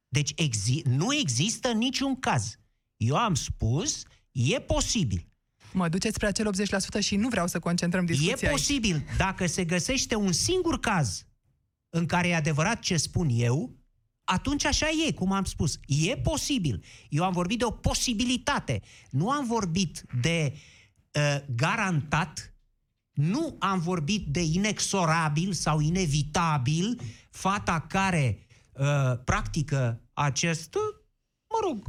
Deci 0.07 0.33
exi- 0.33 0.83
nu 0.83 1.13
există 1.13 1.71
niciun 1.71 2.19
caz. 2.19 2.55
Eu 2.97 3.15
am 3.17 3.35
spus, 3.35 4.03
e 4.31 4.59
posibil. 4.61 5.27
Mă 5.73 5.89
duceți 5.89 6.15
spre 6.15 6.27
acel 6.27 6.49
80% 6.99 6.99
și 6.99 7.15
nu 7.15 7.27
vreau 7.27 7.47
să 7.47 7.59
concentrăm 7.59 8.05
discuția 8.05 8.49
E 8.49 8.51
posibil. 8.51 9.05
Dacă 9.17 9.45
se 9.45 9.65
găsește 9.65 10.15
un 10.15 10.31
singur 10.31 10.79
caz 10.79 11.25
în 11.89 12.05
care 12.05 12.27
e 12.27 12.35
adevărat 12.35 12.79
ce 12.79 12.97
spun 12.97 13.27
eu, 13.31 13.83
atunci 14.23 14.65
așa 14.65 14.87
e, 15.07 15.11
cum 15.11 15.31
am 15.31 15.43
spus. 15.43 15.79
E 15.87 16.17
posibil. 16.17 16.83
Eu 17.09 17.23
am 17.23 17.31
vorbit 17.31 17.57
de 17.57 17.65
o 17.65 17.71
posibilitate. 17.71 18.81
Nu 19.09 19.29
am 19.29 19.45
vorbit 19.45 20.05
de 20.21 20.53
uh, 21.11 21.37
garantat, 21.55 22.53
nu 23.11 23.55
am 23.59 23.79
vorbit 23.79 24.27
de 24.27 24.41
inexorabil 24.41 25.53
sau 25.53 25.79
inevitabil 25.79 27.01
fata 27.29 27.79
care 27.79 28.39
uh, 28.71 29.19
practică 29.23 30.01
acest, 30.13 30.75
uh, 30.75 30.81
mă 31.49 31.67
rog, 31.67 31.85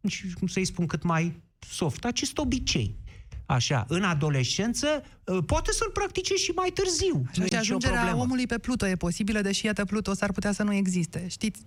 nu 0.00 0.08
știu 0.08 0.28
cum 0.38 0.46
să-i 0.46 0.64
spun 0.64 0.86
cât 0.86 1.02
mai 1.02 1.42
soft, 1.70 2.04
acest 2.04 2.38
obicei. 2.38 2.96
Așa, 3.46 3.84
în 3.88 4.02
adolescență, 4.02 4.86
uh, 5.24 5.38
poate 5.46 5.72
să-l 5.72 5.90
practice 5.90 6.34
și 6.34 6.50
mai 6.50 6.70
târziu. 6.74 7.14
aici. 7.16 7.24
nu 7.26 7.32
Și 7.32 7.40
e 7.40 7.42
nicio 7.42 7.56
ajungerea 7.56 7.96
problemă. 7.98 8.22
omului 8.22 8.46
pe 8.46 8.58
Pluto 8.58 8.86
e 8.86 8.96
posibilă, 8.96 9.40
deși, 9.40 9.64
iată, 9.66 9.84
Pluto 9.84 10.14
s-ar 10.14 10.32
putea 10.32 10.52
să 10.52 10.62
nu 10.62 10.72
existe. 10.72 11.28
Știți? 11.28 11.62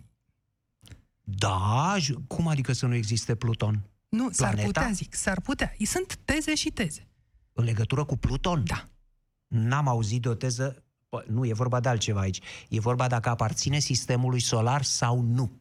Da, 1.23 1.95
j- 1.99 2.27
cum 2.27 2.47
adică 2.47 2.73
să 2.73 2.85
nu 2.85 2.95
existe 2.95 3.35
Pluton? 3.35 3.81
Nu, 4.09 4.29
s-ar 4.31 4.53
Planeta? 4.53 4.79
putea, 4.79 4.93
zic, 4.93 5.13
s-ar 5.15 5.41
putea. 5.41 5.73
Sunt 5.85 6.15
teze 6.25 6.55
și 6.55 6.69
teze. 6.69 7.07
În 7.53 7.63
legătură 7.63 8.03
cu 8.03 8.17
Pluton? 8.17 8.63
Da. 8.65 8.87
N-am 9.47 9.87
auzit 9.87 10.21
de 10.21 10.29
o 10.29 10.33
teză, 10.33 10.81
Bă, 11.09 11.23
nu, 11.27 11.45
e 11.45 11.53
vorba 11.53 11.79
de 11.79 11.89
altceva 11.89 12.19
aici. 12.19 12.39
E 12.69 12.79
vorba 12.79 13.07
dacă 13.07 13.29
aparține 13.29 13.79
sistemului 13.79 14.39
solar 14.41 14.83
sau 14.83 15.21
nu. 15.21 15.51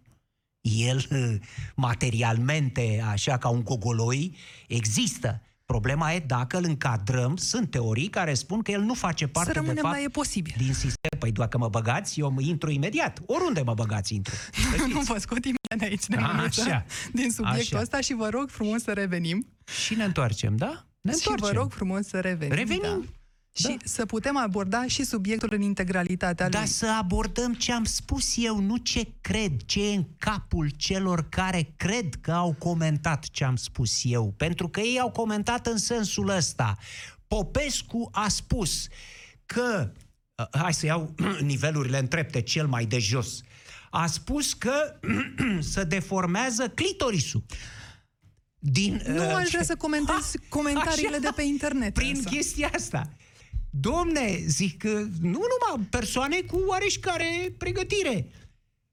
El, 0.74 1.06
materialmente, 1.74 3.04
așa 3.10 3.38
ca 3.38 3.48
un 3.48 3.64
gogoloi, 3.64 4.36
există. 4.68 5.40
Problema 5.64 6.12
e 6.12 6.18
dacă 6.18 6.56
îl 6.56 6.64
încadrăm, 6.64 7.36
sunt 7.36 7.70
teorii 7.70 8.08
care 8.08 8.34
spun 8.34 8.62
că 8.62 8.70
el 8.70 8.80
nu 8.80 8.94
face 8.94 9.26
parte, 9.26 9.48
să 9.48 9.54
rămânem 9.54 9.74
de 9.74 9.80
fapt, 9.80 9.94
la 9.94 10.02
e 10.02 10.08
posibil. 10.08 10.54
din 10.58 10.72
sistem. 10.72 11.18
Păi 11.18 11.32
dacă 11.32 11.58
mă 11.58 11.68
băgați, 11.68 12.20
eu 12.20 12.30
mă 12.30 12.40
intru 12.40 12.70
imediat. 12.70 13.20
Oriunde 13.26 13.62
mă 13.62 13.74
băgați, 13.74 14.14
intru. 14.14 14.34
nu 14.94 15.00
vă 15.00 15.18
scot 15.18 15.44
imediat 15.44 15.78
de 15.78 15.84
aici, 15.84 16.06
de 16.06 16.16
A, 16.16 16.32
mânuță, 16.32 16.60
așa. 16.60 16.84
din 17.12 17.30
subiectul 17.30 17.76
Așa. 17.76 17.80
ăsta 17.80 18.00
și 18.00 18.14
vă 18.14 18.28
rog 18.28 18.50
frumos 18.50 18.82
să 18.82 18.92
revenim. 18.92 19.46
Și 19.84 19.94
ne 19.94 20.04
întoarcem, 20.04 20.56
da? 20.56 20.86
Ne 21.00 21.12
și 21.12 21.16
întoarcem. 21.18 21.48
vă 21.56 21.60
rog 21.62 21.72
frumos 21.72 22.06
să 22.06 22.20
revenim. 22.20 22.54
Revenim. 22.54 22.82
Da. 22.82 23.15
Și 23.56 23.66
Da. 23.66 23.74
să 23.84 24.06
putem 24.06 24.36
aborda 24.36 24.86
și 24.86 25.04
subiectul 25.04 25.48
în 25.52 25.60
integralitatea 25.60 26.48
Dar 26.48 26.60
lui. 26.60 26.70
să 26.70 26.86
abordăm 26.98 27.54
ce 27.54 27.72
am 27.72 27.84
spus 27.84 28.34
eu, 28.36 28.58
nu 28.60 28.76
ce 28.76 29.12
cred, 29.20 29.52
ce 29.64 29.88
e 29.90 29.94
în 29.94 30.04
capul 30.18 30.68
celor 30.76 31.28
care 31.28 31.72
cred 31.76 32.14
că 32.20 32.32
au 32.32 32.54
comentat 32.58 33.24
ce 33.30 33.44
am 33.44 33.56
spus 33.56 34.00
eu. 34.02 34.34
Pentru 34.36 34.68
că 34.68 34.80
ei 34.80 34.98
au 35.00 35.10
comentat 35.10 35.66
în 35.66 35.76
sensul 35.76 36.28
ăsta. 36.28 36.76
Popescu 37.28 38.08
a 38.12 38.28
spus 38.28 38.86
că, 39.46 39.92
uh, 40.34 40.60
hai 40.60 40.74
să 40.74 40.86
iau 40.86 41.14
nivelurile 41.40 41.98
întrepte 41.98 42.40
cel 42.42 42.66
mai 42.66 42.86
de 42.86 42.98
jos, 42.98 43.40
a 43.90 44.06
spus 44.06 44.54
că 44.54 44.98
se 45.72 45.84
deformează 45.84 46.68
clitorisul. 46.68 47.44
Din, 48.58 49.02
Nu 49.06 49.26
uh, 49.28 49.34
aș 49.34 49.48
vrea 49.48 49.62
să 49.62 49.76
comentez 49.76 50.14
Ha, 50.14 50.46
comentariile 50.48 51.08
așa, 51.16 51.18
de 51.18 51.30
pe 51.36 51.42
internet. 51.42 51.94
Prin 51.94 52.12
însă. 52.16 52.28
chestia 52.28 52.70
asta. 52.74 53.10
Domne, 53.80 54.38
zic 54.46 54.78
că 54.78 54.88
nu 55.20 55.40
numai 55.70 55.86
persoane 55.90 56.40
cu 56.40 56.62
oareșcare 56.66 57.54
pregătire. 57.58 58.30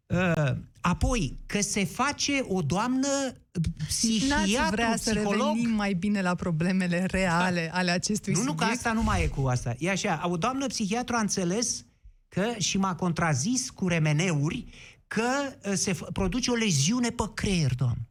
Uh, 0.07 0.51
apoi, 0.81 1.37
că 1.45 1.61
se 1.61 1.85
face 1.85 2.45
o 2.47 2.61
doamnă 2.61 3.07
N-ați 3.07 3.87
psihiatru, 3.87 4.75
vrea 4.75 4.95
să 4.97 5.09
psiholog. 5.13 5.47
revenim 5.47 5.69
mai 5.69 5.93
bine 5.93 6.21
la 6.21 6.35
problemele 6.35 7.05
reale 7.11 7.69
ale 7.73 7.91
acestui 7.91 8.33
Nu, 8.33 8.39
nu, 8.39 8.45
că 8.45 8.51
subiect? 8.51 8.73
asta 8.75 8.91
nu 8.93 9.03
mai 9.03 9.23
e 9.23 9.27
cu 9.27 9.47
asta. 9.47 9.75
E 9.79 9.89
așa, 9.89 10.21
o 10.29 10.37
doamnă 10.37 10.67
psihiatru 10.67 11.15
a 11.15 11.19
înțeles 11.19 11.85
că 12.27 12.53
și 12.57 12.77
m-a 12.77 12.95
contrazis 12.95 13.69
cu 13.69 13.87
remeneuri 13.87 14.65
că 15.07 15.23
uh, 15.67 15.73
se 15.75 15.91
f- 15.93 16.11
produce 16.13 16.51
o 16.51 16.55
leziune 16.55 17.09
pe 17.09 17.23
creier, 17.33 17.75
doamnă. 17.75 18.07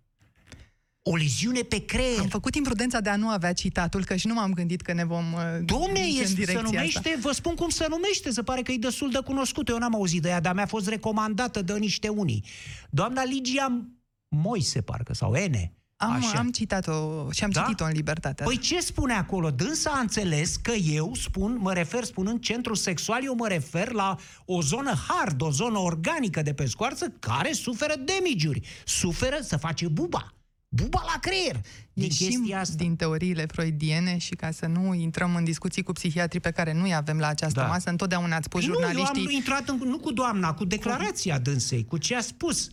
O 1.03 1.17
leziune 1.17 1.61
pe 1.61 1.85
creier. 1.85 2.19
Am 2.19 2.29
făcut 2.29 2.55
imprudența 2.55 3.01
de 3.01 3.09
a 3.09 3.17
nu 3.17 3.29
avea 3.29 3.53
citatul, 3.53 4.05
că 4.05 4.17
și 4.17 4.27
nu 4.27 4.35
m-am 4.35 4.53
gândit 4.53 4.81
că 4.81 4.93
ne 4.93 5.05
vom 5.05 5.33
uh, 5.33 5.41
Domne, 5.65 5.87
duce 5.87 6.01
în 6.01 6.07
este, 6.07 6.27
se 6.27 6.35
direcția 6.35 6.61
numește, 6.63 6.99
asta. 6.99 7.21
vă 7.21 7.33
spun 7.33 7.55
cum 7.55 7.69
se 7.69 7.87
numește, 7.89 8.31
se 8.31 8.43
pare 8.43 8.63
că 8.63 8.73
e 8.73 8.77
destul 8.77 9.11
de 9.11 9.19
cunoscută, 9.25 9.73
eu 9.73 9.79
n-am 9.79 9.95
auzit 9.95 10.23
de 10.23 10.29
ea, 10.29 10.41
dar 10.41 10.55
mi-a 10.55 10.67
fost 10.67 10.89
recomandată 10.89 11.63
de 11.63 11.79
niște 11.79 12.09
unii. 12.09 12.45
Doamna 12.91 13.25
Ligia 13.25 13.87
Moise, 14.29 14.81
parcă, 14.81 15.15
sau 15.15 15.35
Ene. 15.35 15.73
Am, 15.97 16.13
așa. 16.13 16.39
am 16.39 16.51
citat-o 16.51 17.31
și 17.31 17.45
am 17.45 17.51
Da? 17.51 17.61
citit-o 17.61 17.85
în 17.85 17.93
libertate. 17.93 18.43
Păi 18.45 18.59
ce 18.59 18.81
spune 18.81 19.13
acolo? 19.13 19.51
Dânsa 19.51 19.91
a 19.91 20.01
înțeles 20.01 20.57
că 20.57 20.73
eu 20.73 21.15
spun, 21.15 21.59
mă 21.61 21.73
refer 21.73 22.05
spunând 22.05 22.41
centru 22.41 22.75
sexual, 22.75 23.25
eu 23.25 23.35
mă 23.35 23.49
refer 23.49 23.93
la 23.93 24.17
o 24.45 24.63
zonă 24.63 24.95
hard, 25.09 25.43
o 25.43 25.51
zonă 25.51 25.79
organică 25.79 26.43
de 26.43 26.53
pe 26.55 26.67
scoarță 26.67 27.07
care 27.19 27.53
suferă 27.53 27.95
damage-uri. 27.97 28.61
Suferă 28.85 29.39
să 29.41 29.57
face 29.57 29.89
buba. 29.89 30.35
Buba 30.75 31.02
la 31.14 31.19
creier. 31.21 31.61
Din 31.93 32.05
Ieșim 32.05 32.26
chestia 32.29 32.61
asta. 32.61 32.75
din 32.76 32.97
teoriile 32.97 33.47
freudiene 33.47 34.19
și 34.19 34.35
ca 34.35 34.50
să 34.50 34.67
nu 34.67 34.95
intrăm 34.95 35.35
în 35.35 35.45
discuții 35.45 35.83
cu 35.83 35.93
psihiatrii 35.93 36.41
pe 36.41 36.50
care 36.50 36.73
nu-i 36.73 36.95
avem 36.95 37.19
la 37.19 37.26
această 37.26 37.61
Da. 37.61 37.67
masă, 37.67 37.91
întotdeauna 37.91 38.37
ați 38.37 38.45
spus 38.45 38.61
nu, 38.67 38.67
eu 38.67 38.73
jurnaliștii, 38.81 39.25
am 39.26 39.31
intrat 39.31 39.69
în, 39.69 39.76
nu 39.76 39.99
cu 39.99 40.12
doamna, 40.12 40.55
cu 40.55 40.64
declarația 40.64 41.38
dânsei, 41.38 41.85
cu 41.85 41.97
ce 41.99 42.17
a 42.17 42.21
spus. 42.21 42.71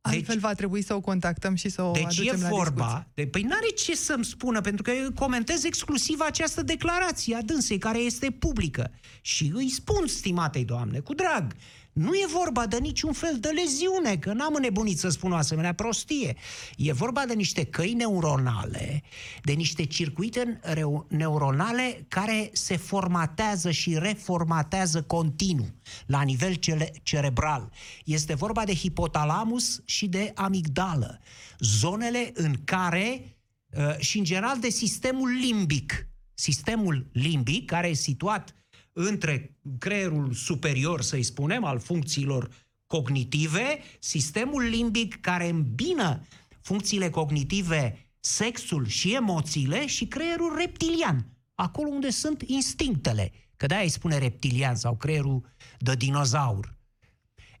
altfel 0.00 0.38
va 0.38 0.52
trebui 0.54 0.82
să 0.82 0.94
o 0.94 1.00
contactăm 1.00 1.54
și 1.54 1.68
să 1.68 1.82
o 1.82 1.90
Deci 1.92 2.02
aducem 2.04 2.24
e 2.24 2.26
la 2.26 2.32
discuție. 2.34 2.56
vorba, 2.56 3.06
de, 3.14 3.26
păi 3.26 3.42
n-are 3.42 3.68
ce 3.76 3.94
să-mi 3.96 4.24
spună, 4.24 4.60
pentru 4.60 4.82
că 4.82 4.90
eu 4.90 5.12
comentez 5.12 5.64
exclusiv 5.64 6.20
această 6.20 6.62
declarație 6.62 7.34
a 7.36 7.42
dânsei, 7.42 7.78
care 7.78 7.98
este 7.98 8.30
publică. 8.30 8.90
Și 9.20 9.52
îi 9.54 9.68
spun, 9.70 10.06
stimatei 10.06 10.64
doamne, 10.64 10.98
cu 10.98 11.14
drag, 11.14 11.52
nu 11.98 12.14
e 12.14 12.26
vorba 12.32 12.66
de 12.66 12.78
niciun 12.78 13.12
fel 13.12 13.38
de 13.40 13.48
leziune, 13.48 14.16
că 14.16 14.32
n-am 14.32 14.54
înnebunit 14.54 14.98
să 14.98 15.08
spun 15.08 15.32
o 15.32 15.36
asemenea 15.36 15.72
prostie. 15.72 16.36
E 16.76 16.92
vorba 16.92 17.24
de 17.26 17.34
niște 17.34 17.64
căi 17.64 17.92
neuronale, 17.92 19.02
de 19.42 19.52
niște 19.52 19.84
circuite 19.84 20.60
reu- 20.62 21.06
neuronale 21.08 22.04
care 22.08 22.50
se 22.52 22.76
formatează 22.76 23.70
și 23.70 23.98
reformatează 23.98 25.02
continuu 25.02 25.68
la 26.06 26.22
nivel 26.22 26.54
cele- 26.54 26.92
cerebral. 27.02 27.72
Este 28.04 28.34
vorba 28.34 28.64
de 28.64 28.74
hipotalamus 28.74 29.80
și 29.84 30.06
de 30.08 30.32
amigdală, 30.34 31.20
zonele 31.58 32.30
în 32.34 32.54
care 32.64 33.36
uh, 33.76 33.98
și 33.98 34.18
în 34.18 34.24
general 34.24 34.58
de 34.58 34.68
sistemul 34.68 35.28
limbic. 35.28 36.08
Sistemul 36.34 37.10
limbic, 37.12 37.66
care 37.66 37.88
e 37.88 37.94
situat 37.94 38.57
între 39.00 39.56
creierul 39.78 40.32
superior, 40.32 41.02
să-i 41.02 41.22
spunem, 41.22 41.64
al 41.64 41.78
funcțiilor 41.78 42.50
cognitive, 42.86 43.78
sistemul 43.98 44.62
limbic 44.62 45.20
care 45.20 45.48
îmbină 45.48 46.26
funcțiile 46.60 47.10
cognitive, 47.10 48.10
sexul 48.20 48.86
și 48.86 49.14
emoțiile 49.14 49.86
și 49.86 50.06
creierul 50.06 50.56
reptilian, 50.56 51.26
acolo 51.54 51.88
unde 51.88 52.10
sunt 52.10 52.42
instinctele. 52.46 53.32
Că 53.56 53.66
de-aia 53.66 53.82
îi 53.82 53.88
spune 53.88 54.18
reptilian 54.18 54.74
sau 54.74 54.96
creierul 54.96 55.52
de 55.78 55.94
dinozaur. 55.94 56.76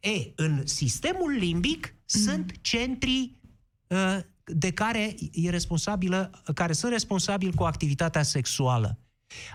E, 0.00 0.32
în 0.36 0.66
sistemul 0.66 1.30
limbic 1.30 1.94
sunt 2.04 2.52
centrii 2.60 3.40
uh, 3.86 4.18
de 4.44 4.72
care 4.72 5.14
e 5.32 5.50
responsabilă, 5.50 6.42
care 6.54 6.72
sunt 6.72 6.92
responsabili 6.92 7.54
cu 7.54 7.62
activitatea 7.62 8.22
sexuală. 8.22 8.98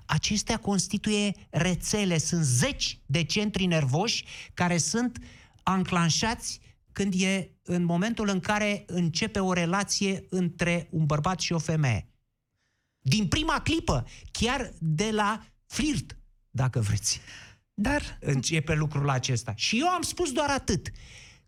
Acestea 0.06 0.58
constituie 0.58 1.32
rețele, 1.50 2.18
sunt 2.18 2.44
zeci 2.44 3.00
de 3.06 3.24
centri 3.24 3.66
nervoși 3.66 4.26
care 4.54 4.78
sunt 4.78 5.20
anclanșați 5.64 6.60
când 6.92 7.14
e 7.18 7.52
în 7.64 7.84
momentul 7.84 8.30
în 8.30 8.40
care 8.40 8.84
începe 8.88 9.40
o 9.40 9.54
relație 9.54 10.26
între 10.30 10.88
un 10.92 11.06
bărbat 11.06 11.40
și 11.40 11.54
o 11.54 11.60
femeie. 11.60 12.08
Din 13.00 13.28
prima 13.28 13.62
clipă, 13.62 14.06
chiar 14.32 14.74
de 14.80 15.12
la 15.12 15.46
flirt, 15.66 16.18
dacă 16.50 16.80
vreți. 16.80 17.22
Dar 17.74 18.18
începe 18.20 18.74
lucrul 18.74 19.10
acesta. 19.10 19.54
Și 19.56 19.80
eu 19.80 19.88
am 19.88 20.02
spus 20.02 20.32
doar 20.32 20.50
atât. 20.50 20.92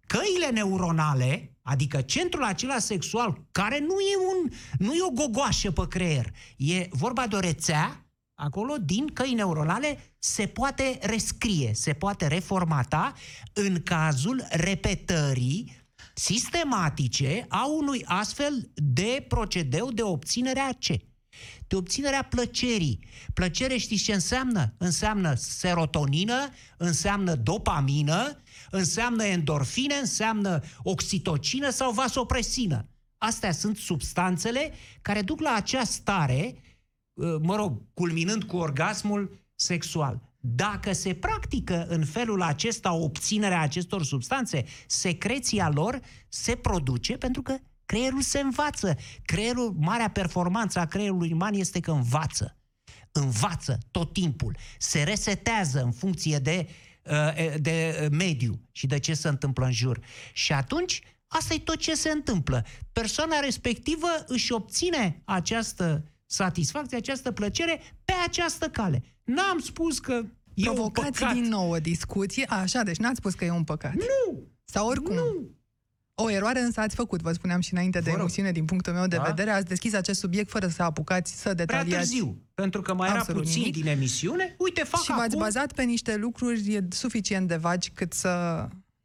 Căile 0.08 0.50
neuronale, 0.52 1.56
adică 1.62 2.02
centrul 2.02 2.44
acela 2.44 2.80
sexual, 2.80 3.46
care 3.52 3.80
nu 3.80 4.00
e, 4.00 4.16
un, 4.34 4.52
nu 4.78 4.94
e 4.94 5.04
o 5.04 5.10
gogoașă 5.10 5.72
pe 5.72 5.88
creier, 5.88 6.34
e 6.58 6.88
vorba 6.90 7.28
de 7.28 7.36
o 7.36 7.40
rețea, 7.40 8.05
acolo, 8.36 8.76
din 8.78 9.08
căi 9.08 9.34
neuronale, 9.34 10.16
se 10.20 10.48
poate 10.48 11.00
rescrie, 11.02 11.74
se 11.74 11.94
poate 11.94 12.28
reformata 12.28 13.14
în 13.54 13.82
cazul 13.84 14.46
repetării 14.50 15.84
sistematice 16.14 17.46
a 17.50 17.66
unui 17.66 18.04
astfel 18.06 18.72
de 18.74 19.26
procedeu 19.28 19.92
de 19.92 20.02
obținere 20.02 20.60
a 20.60 20.72
ce? 20.72 21.00
De 21.68 21.76
obținerea 21.76 22.24
plăcerii. 22.24 23.08
Plăcere 23.34 23.78
știți 23.78 24.04
ce 24.04 24.14
înseamnă? 24.14 24.74
Înseamnă 24.78 25.34
serotonină, 25.36 26.50
înseamnă 26.78 27.36
dopamină, 27.36 28.42
înseamnă 28.70 29.24
endorfine, 29.24 29.96
înseamnă 29.96 30.64
oxitocină 30.84 31.70
sau 31.70 31.92
vasopresină. 31.92 32.90
Astea 33.18 33.52
sunt 33.52 33.78
substanțele 33.78 34.74
care 35.02 35.22
duc 35.22 35.40
la 35.40 35.54
acea 35.54 35.84
stare, 35.84 36.54
uh, 36.56 36.65
mă 37.42 37.56
rog, 37.56 37.82
culminând 37.94 38.44
cu 38.44 38.58
orgasmul 38.58 39.46
sexual. 39.56 40.34
Dacă 40.40 40.94
se 40.94 41.14
practică 41.14 41.86
în 41.90 42.06
felul 42.06 42.42
acesta 42.42 42.94
obținerea 42.94 43.62
acestor 43.62 44.04
substanțe, 44.04 44.66
secreția 44.88 45.70
lor 45.70 46.00
se 46.28 46.56
produce 46.56 47.18
pentru 47.18 47.42
că 47.42 47.58
creierul 47.86 48.22
se 48.22 48.40
învață. 48.40 48.98
Creierul, 49.24 49.76
marea 49.80 50.10
performanță 50.10 50.80
a 50.80 50.86
creierului 50.86 51.32
uman 51.32 51.54
este 51.54 51.80
că 51.80 51.92
învață. 51.92 52.58
Învață 53.12 53.78
tot 53.92 54.14
timpul. 54.14 54.58
Se 54.78 55.04
resetează 55.04 55.82
în 55.84 55.92
funcție 55.92 56.38
de, 56.38 56.68
uh, 57.04 57.54
de 57.60 58.08
mediu 58.12 58.62
și 58.72 58.88
de 58.88 59.00
ce 59.00 59.14
se 59.14 59.28
întâmplă 59.28 59.66
în 59.66 59.72
jur. 59.72 60.00
Și 60.34 60.54
atunci, 60.54 61.02
asta 61.28 61.54
e 61.54 61.60
tot 61.60 61.78
ce 61.78 61.96
se 61.96 62.10
întâmplă. 62.10 62.66
Persoana 62.92 63.40
respectivă 63.40 64.08
își 64.28 64.52
obține 64.52 65.22
această 65.26 66.04
satisfacție, 66.26 66.98
această 66.98 67.32
plăcere 67.32 67.82
pe 68.06 68.14
această 68.28 68.68
cale. 68.68 69.04
N-am 69.24 69.60
spus 69.60 70.00
că 70.00 70.22
e 70.54 70.64
provocați 70.64 71.08
un 71.08 71.14
păcat. 71.20 71.34
din 71.34 71.44
nou 71.50 71.70
o 71.72 71.78
discuție. 71.78 72.46
A, 72.48 72.56
așa, 72.60 72.84
deci 72.84 72.98
n-ați 72.98 73.18
spus 73.18 73.34
că 73.34 73.46
e 73.46 73.52
un 73.52 73.64
păcat. 73.64 73.94
Nu! 73.94 74.42
Sau 74.64 74.88
oricum. 74.88 75.14
Nu! 75.16 75.50
O 76.18 76.30
eroare 76.30 76.60
însă 76.60 76.80
ați 76.80 76.96
făcut, 76.96 77.22
vă 77.22 77.32
spuneam 77.32 77.60
și 77.60 77.74
înainte 77.74 78.00
de 78.00 78.04
Vă 78.04 78.12
rog. 78.12 78.20
emisiune, 78.20 78.52
din 78.52 78.66
punctul 78.66 78.94
meu 78.94 79.08
de 79.08 79.16
Da. 79.16 79.22
vedere, 79.24 79.50
ați 79.52 79.66
deschis 79.66 79.94
acest 79.94 80.20
subiect 80.20 80.50
fără 80.50 80.68
să 80.68 80.84
apucați 80.84 81.32
să 81.34 81.42
Prea 81.42 81.54
detaliați. 81.54 81.96
târziu, 82.10 82.42
pentru 82.54 82.82
că 82.82 82.94
mai 82.94 83.10
era 83.10 83.18
Absolut 83.20 83.42
puțin 83.44 83.60
nimic. 83.60 83.74
din 83.76 83.88
emisiune. 83.88 84.56
Uite, 84.58 84.84
fac 84.84 85.02
Și 85.02 85.10
v-ați 85.12 85.22
acum... 85.28 85.40
bazat 85.40 85.74
pe 85.74 85.84
niște 85.84 86.16
lucruri 86.16 86.84
suficient 86.90 87.48
de 87.48 87.56
vagi 87.56 87.90
cât 87.90 88.14
să 88.14 88.30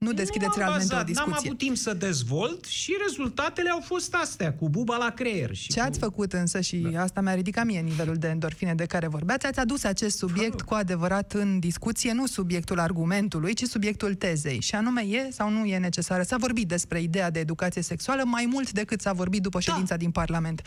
nu 0.04 0.12
deschideți 0.12 0.58
Nu 0.58 0.62
am 0.62 0.68
realmente 0.68 0.94
bazat, 0.94 1.08
o 1.08 1.12
N-am 1.12 1.24
discuție. 1.26 1.48
avut 1.48 1.58
timp 1.58 1.76
să 1.76 1.94
dezvolt 1.94 2.64
și 2.64 2.96
rezultatele 3.06 3.70
au 3.70 3.80
fost 3.80 4.14
astea, 4.14 4.52
cu 4.54 4.68
buba 4.68 4.96
la 4.96 5.10
creier. 5.10 5.54
Și 5.54 5.68
Ce 5.68 5.80
cu... 5.80 5.86
ați 5.86 5.98
făcut 5.98 6.32
însă, 6.32 6.60
și 6.60 6.76
Da. 6.76 7.02
asta 7.02 7.20
mi-a 7.20 7.34
ridicat 7.34 7.64
mie 7.64 7.80
nivelul 7.80 8.14
de 8.16 8.28
endorfine 8.28 8.74
de 8.74 8.84
care 8.86 9.06
vorbeați, 9.06 9.46
ați 9.46 9.58
adus 9.58 9.84
acest 9.84 10.16
subiect 10.16 10.60
cu 10.60 10.74
adevărat 10.74 11.32
în 11.32 11.58
discuție, 11.58 12.12
nu 12.12 12.26
subiectul 12.26 12.78
argumentului, 12.78 13.54
ci 13.54 13.62
subiectul 13.64 14.14
tezei. 14.14 14.60
Și 14.60 14.74
anume, 14.74 15.00
e 15.02 15.28
sau 15.30 15.50
nu 15.50 15.64
e 15.64 15.78
necesară. 15.78 16.22
S-a 16.22 16.36
vorbit 16.36 16.68
despre 16.68 17.00
ideea 17.02 17.30
de 17.30 17.38
educație 17.38 17.82
sexuală 17.82 18.22
mai 18.24 18.46
mult 18.52 18.70
decât 18.72 19.00
s-a 19.00 19.12
vorbit 19.12 19.42
după 19.42 19.58
Da. 19.64 19.72
ședința 19.72 19.96
din 19.96 20.10
Parlament. 20.10 20.62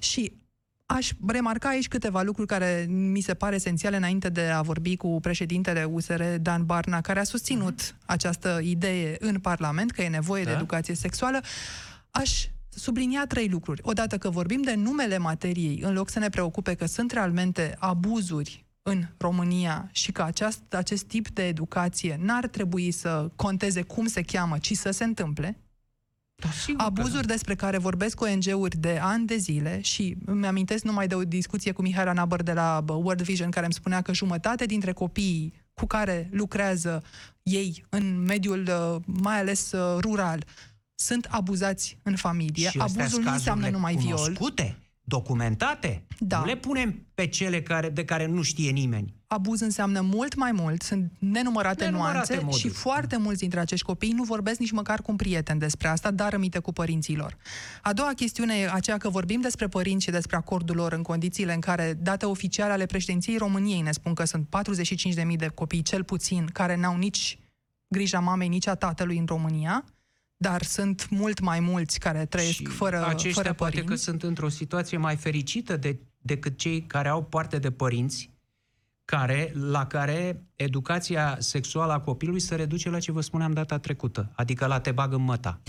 Și 0.00 0.32
Aș 0.90 1.10
remarca 1.26 1.68
aici 1.68 1.88
câteva 1.88 2.22
lucruri 2.22 2.48
care 2.48 2.86
mi 2.88 3.20
se 3.20 3.34
pare 3.34 3.54
esențiale 3.54 3.96
înainte 3.96 4.28
de 4.28 4.42
a 4.42 4.62
vorbi 4.62 4.96
cu 4.96 5.18
președintele 5.20 5.84
USR, 5.84 6.22
Dan 6.22 6.64
Barna, 6.64 7.00
care 7.00 7.20
a 7.20 7.24
susținut 7.24 7.94
această 8.06 8.60
idee 8.62 9.16
în 9.18 9.38
Parlament, 9.38 9.90
că 9.90 10.02
e 10.02 10.08
nevoie 10.08 10.44
de 10.44 10.50
Da. 10.50 10.56
educație 10.56 10.94
sexuală. 10.94 11.40
Aș 12.10 12.46
sublinia 12.68 13.26
trei 13.26 13.48
lucruri. 13.48 13.80
Odată 13.84 14.18
că 14.18 14.30
vorbim 14.30 14.62
de 14.62 14.74
numele 14.74 15.18
materiei, 15.18 15.80
în 15.82 15.92
loc 15.92 16.10
să 16.10 16.18
ne 16.18 16.28
preocupe 16.28 16.74
că 16.74 16.86
sunt 16.86 17.12
realmente 17.12 17.76
abuzuri 17.78 18.66
în 18.82 19.02
România 19.18 19.88
și 19.92 20.12
că 20.12 20.22
aceast, 20.22 20.74
acest 20.74 21.04
tip 21.04 21.28
de 21.28 21.46
educație 21.46 22.18
n-ar 22.22 22.46
trebui 22.46 22.90
să 22.90 23.30
conteze 23.36 23.82
cum 23.82 24.06
se 24.06 24.22
cheamă, 24.22 24.58
ci 24.58 24.72
să 24.72 24.90
se 24.90 25.04
întâmple, 25.04 25.46
Da, 25.46 25.50
sigur 25.50 25.64
că 25.64 25.67
abuzuri 26.76 27.26
despre 27.26 27.54
care 27.54 27.78
vorbesc 27.78 28.20
ONG-uri 28.20 28.76
de 28.76 28.98
ani 29.02 29.26
de 29.26 29.36
zile 29.36 29.80
și 29.80 30.16
îmi 30.24 30.46
amintesc 30.46 30.84
numai 30.84 31.06
de 31.06 31.14
o 31.14 31.24
discuție 31.24 31.72
cu 31.72 31.82
Mihai 31.82 32.12
Nabăr 32.14 32.42
de 32.42 32.52
la 32.52 32.80
bă, 32.84 32.92
World 32.92 33.22
Vision 33.22 33.50
care 33.50 33.64
îmi 33.64 33.74
spunea 33.74 34.00
că 34.00 34.14
jumătate 34.14 34.66
dintre 34.66 34.92
copiii 34.92 35.52
cu 35.74 35.86
care 35.86 36.28
lucrează 36.32 37.02
ei 37.42 37.84
în 37.88 38.22
mediul 38.22 38.68
uh, 38.68 39.02
mai 39.06 39.38
ales 39.38 39.72
uh, 39.72 39.98
rural 40.00 40.44
sunt 40.94 41.24
abuzați 41.30 41.98
în 42.02 42.16
familie. 42.16 42.68
Și 42.68 42.78
astea 42.78 43.02
Abuzul 43.02 43.08
sunt 43.08 43.24
nu 43.24 43.32
înseamnă 43.32 43.62
cazurile 43.62 43.88
numai 43.88 44.04
viol. 44.04 44.18
cunoscute, 44.18 44.78
documentate. 45.00 46.06
Da. 46.18 46.38
Nu 46.38 46.44
le 46.44 46.56
punem 46.56 47.06
pe 47.14 47.26
cele 47.26 47.62
care, 47.62 47.88
de 47.88 48.04
care 48.04 48.26
nu 48.26 48.42
știe 48.42 48.70
nimeni. 48.70 49.14
Abuz 49.30 49.60
înseamnă 49.60 50.00
mult 50.00 50.34
mai 50.34 50.52
mult, 50.52 50.82
sunt 50.82 51.12
nenumărate, 51.18 51.84
Nenumărate 51.84 52.12
nuanțe 52.12 52.34
moduri. 52.34 52.60
și 52.60 52.68
foarte 52.68 53.16
mulți 53.16 53.40
dintre 53.40 53.60
acești 53.60 53.84
copii 53.84 54.12
nu 54.12 54.22
vorbesc 54.22 54.58
nici 54.58 54.70
măcar 54.70 55.02
cu 55.02 55.10
un 55.10 55.16
prieten 55.16 55.58
despre 55.58 55.88
asta, 55.88 56.10
dar 56.10 56.30
rămite 56.30 56.58
cu 56.58 56.72
părinților. 56.72 57.36
A 57.82 57.92
doua 57.92 58.12
chestiune 58.16 58.54
e 58.54 58.70
aceea 58.70 58.96
că 58.96 59.08
vorbim 59.08 59.40
despre 59.40 59.68
părinți 59.68 60.04
și 60.04 60.10
despre 60.10 60.36
acordul 60.36 60.76
lor 60.76 60.92
în 60.92 61.02
condițiile 61.02 61.54
în 61.54 61.60
care 61.60 61.98
date 62.02 62.26
oficiale 62.26 62.72
ale 62.72 62.86
președinției 62.86 63.36
României 63.36 63.80
ne 63.80 63.92
spun 63.92 64.14
că 64.14 64.24
sunt 64.24 64.46
45.000 65.30 65.36
de 65.36 65.48
copii, 65.54 65.82
cel 65.82 66.04
puțin, 66.04 66.46
care 66.52 66.76
n-au 66.76 66.96
nici 66.96 67.38
grija 67.88 68.20
mamei, 68.20 68.48
nici 68.48 68.66
a 68.66 68.74
tatălui 68.74 69.18
în 69.18 69.26
România, 69.26 69.84
dar 70.36 70.62
sunt 70.62 71.08
mult 71.10 71.40
mai 71.40 71.60
mulți 71.60 71.98
care 71.98 72.24
trăiesc 72.24 72.52
și 72.56 72.64
fără, 72.64 73.06
aceștia 73.06 73.42
fără 73.42 73.54
poate 73.54 73.72
părinți. 73.74 74.04
că 74.04 74.10
sunt 74.10 74.22
într-o 74.22 74.48
situație 74.48 74.96
mai 74.96 75.16
fericită 75.16 75.76
de, 75.76 75.98
decât 76.18 76.58
cei 76.58 76.82
care 76.82 77.08
au 77.08 77.24
parte 77.24 77.58
de 77.58 77.70
părinți 77.70 78.36
care, 79.10 79.52
la 79.54 79.86
care 79.86 80.42
educația 80.56 81.36
sexuală 81.38 81.92
a 81.92 82.00
copilului 82.00 82.40
se 82.40 82.54
reduce 82.54 82.90
la 82.90 82.98
ce 82.98 83.12
vă 83.12 83.20
spuneam 83.20 83.52
data 83.52 83.78
trecută, 83.78 84.32
adică 84.34 84.66
la 84.66 84.80
te 84.80 84.90
bag 84.90 85.12
în 85.12 85.22
măta. 85.22 85.60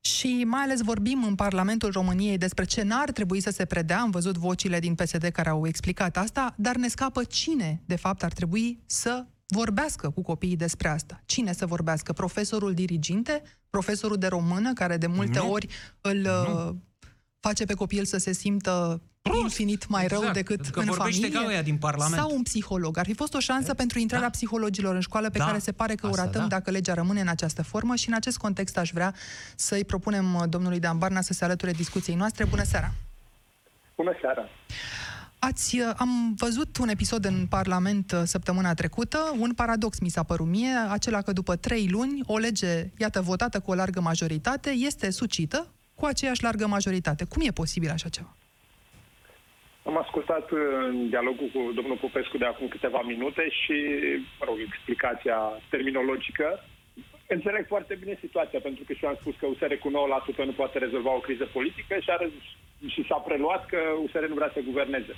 Și 0.00 0.44
mai 0.46 0.62
ales 0.62 0.80
vorbim 0.80 1.24
în 1.24 1.34
Parlamentul 1.34 1.90
României 1.90 2.38
despre 2.38 2.64
ce 2.64 2.82
n-ar 2.82 3.10
trebui 3.10 3.40
să 3.40 3.50
se 3.50 3.64
predea. 3.64 4.00
Am 4.00 4.10
văzut 4.10 4.36
vocile 4.36 4.78
din 4.78 4.94
PSD 4.94 5.24
care 5.24 5.48
au 5.48 5.66
explicat 5.66 6.16
asta, 6.16 6.54
dar 6.56 6.76
ne 6.76 6.88
scapă 6.88 7.24
cine, 7.24 7.82
de 7.86 7.96
fapt, 7.96 8.22
ar 8.22 8.32
trebui 8.32 8.82
să 8.86 9.26
vorbească 9.46 10.10
cu 10.10 10.22
copiii 10.22 10.56
despre 10.56 10.88
asta. 10.88 11.22
Cine 11.24 11.52
să 11.52 11.66
vorbească? 11.66 12.12
Profesorul 12.12 12.74
diriginte? 12.74 13.42
Profesorul 13.70 14.16
de 14.16 14.26
română, 14.26 14.72
care 14.72 14.96
de 14.96 15.06
multe 15.06 15.38
Nu. 15.38 15.50
ori 15.50 15.66
îl 16.00 16.20
uh, 16.20 16.74
face 17.42 17.64
pe 17.64 17.74
copil 17.74 18.04
să 18.04 18.18
se 18.18 18.32
simtă 18.32 19.00
Prost. 19.22 19.40
infinit 19.40 19.88
mai 19.88 20.06
rău 20.06 20.18
Exact, 20.18 20.34
decât 20.36 20.54
pentru 20.54 20.72
că 20.72 20.80
în 20.80 20.86
vorbește 20.86 21.20
familie? 21.20 21.40
ca 21.40 21.48
ăia 21.48 21.62
din 21.62 21.76
Parlament. 21.76 22.14
Sau 22.20 22.30
un 22.34 22.42
psiholog. 22.42 22.98
Ar 22.98 23.04
fi 23.06 23.14
fost 23.14 23.34
o 23.34 23.38
șansă 23.38 23.74
pentru 23.74 23.98
intrarea 23.98 24.26
Da. 24.26 24.30
psihologilor 24.32 24.94
în 24.94 25.00
școală 25.00 25.30
pe 25.30 25.38
Da. 25.38 25.44
care 25.46 25.58
se 25.58 25.72
pare 25.72 25.94
că 25.94 26.06
o 26.06 26.10
Asta 26.10 26.24
ratăm 26.24 26.40
da. 26.40 26.46
dacă 26.46 26.70
legea 26.70 26.94
rămâne 26.94 27.20
în 27.20 27.28
această 27.28 27.62
formă 27.62 27.94
și 27.94 28.08
în 28.08 28.14
acest 28.14 28.36
context 28.38 28.76
aș 28.78 28.90
vrea 28.90 29.14
să-i 29.56 29.84
propunem 29.84 30.34
uh, 30.34 30.42
domnului 30.48 30.78
Dan 30.78 30.98
Barna 30.98 31.20
să 31.20 31.32
se 31.32 31.44
alăture 31.44 31.72
discuției 31.72 32.16
noastre. 32.16 32.44
Bună 32.44 32.62
seara! 32.62 32.92
Bună 33.96 34.12
seara! 34.20 34.48
Ați, 35.38 35.78
uh, 35.78 35.90
am 35.96 36.34
văzut 36.36 36.76
un 36.76 36.88
episod 36.88 37.24
în 37.24 37.46
Parlament 37.48 38.12
uh, 38.12 38.22
săptămâna 38.24 38.74
trecută, 38.74 39.18
un 39.38 39.52
paradox 39.54 39.98
mi 39.98 40.08
s-a 40.08 40.22
părut 40.22 40.46
mie, 40.46 40.74
acela 40.88 41.22
că 41.22 41.32
după 41.32 41.56
trei 41.56 41.88
luni 41.90 42.20
o 42.26 42.36
lege, 42.38 42.90
iată, 42.98 43.20
votată 43.20 43.60
cu 43.60 43.70
o 43.70 43.74
largă 43.74 44.00
majoritate, 44.00 44.70
este 44.70 45.10
sucită 45.10 45.66
cu 46.02 46.08
aceeași 46.14 46.44
largă 46.48 46.66
majoritate. 46.76 47.22
Cum 47.32 47.40
e 47.44 47.60
posibil 47.62 47.90
așa 47.96 48.08
ceva? 48.16 48.32
Am 49.88 49.96
ascultat 50.04 50.46
uh, 50.50 50.60
în 50.90 50.96
dialogul 51.14 51.48
cu 51.54 51.60
domnul 51.78 52.02
Popescu 52.04 52.36
de 52.42 52.48
acum 52.48 52.66
câteva 52.74 53.00
minute 53.12 53.44
și, 53.60 53.76
mă 54.38 54.44
rog, 54.48 54.58
explicația 54.68 55.38
terminologică. 55.72 56.46
Înțeleg 57.36 57.64
foarte 57.74 57.94
bine 58.02 58.16
situația, 58.24 58.60
pentru 58.68 58.82
că 58.84 58.92
și 58.92 59.04
eu 59.04 59.10
am 59.10 59.18
spus 59.20 59.34
că 59.36 59.46
USR 59.46 59.72
cu 59.84 59.90
9% 59.90 60.44
nu 60.48 60.58
poate 60.60 60.76
rezolva 60.78 61.12
o 61.14 61.24
criză 61.26 61.46
politică 61.58 61.94
și, 62.04 62.10
are, 62.16 62.26
și 62.94 63.06
s-a 63.08 63.18
preluat 63.28 63.62
că 63.72 63.80
USR 64.04 64.24
nu 64.28 64.38
vrea 64.40 64.50
să 64.54 64.68
guverneze. 64.70 65.14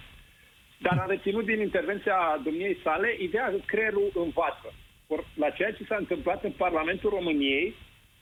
Dar 0.85 0.97
am 0.99 1.11
reținut 1.15 1.45
din 1.45 1.61
intervenția 1.61 2.19
domniei 2.47 2.77
sale 2.85 3.09
ideea 3.27 3.49
că 3.51 3.61
creierul 3.73 4.09
învață. 4.27 4.69
Or, 5.13 5.21
la 5.43 5.51
ceea 5.51 5.73
ce 5.73 5.85
s-a 5.89 5.99
întâmplat 6.05 6.45
în 6.45 6.55
Parlamentul 6.65 7.11
României, 7.11 7.75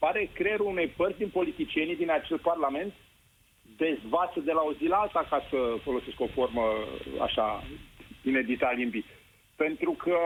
pare 0.05 0.31
creierul 0.39 0.67
unei 0.75 0.89
părți 0.99 1.19
din 1.19 1.29
politicienii 1.39 1.97
din 2.03 2.11
acel 2.11 2.39
Parlament 2.39 2.93
dezvață 3.77 4.41
de 4.49 4.53
la 4.53 4.63
o 4.69 4.73
zi 4.79 4.87
la 4.87 4.97
alta, 4.97 5.27
ca 5.31 5.41
să 5.51 5.59
folosesc 5.83 6.21
o 6.21 6.33
formă 6.37 6.65
așa 7.27 7.47
inedită 8.31 8.65
a 8.67 8.73
limbii. 8.73 9.05
Pentru 9.57 9.93
că 10.05 10.17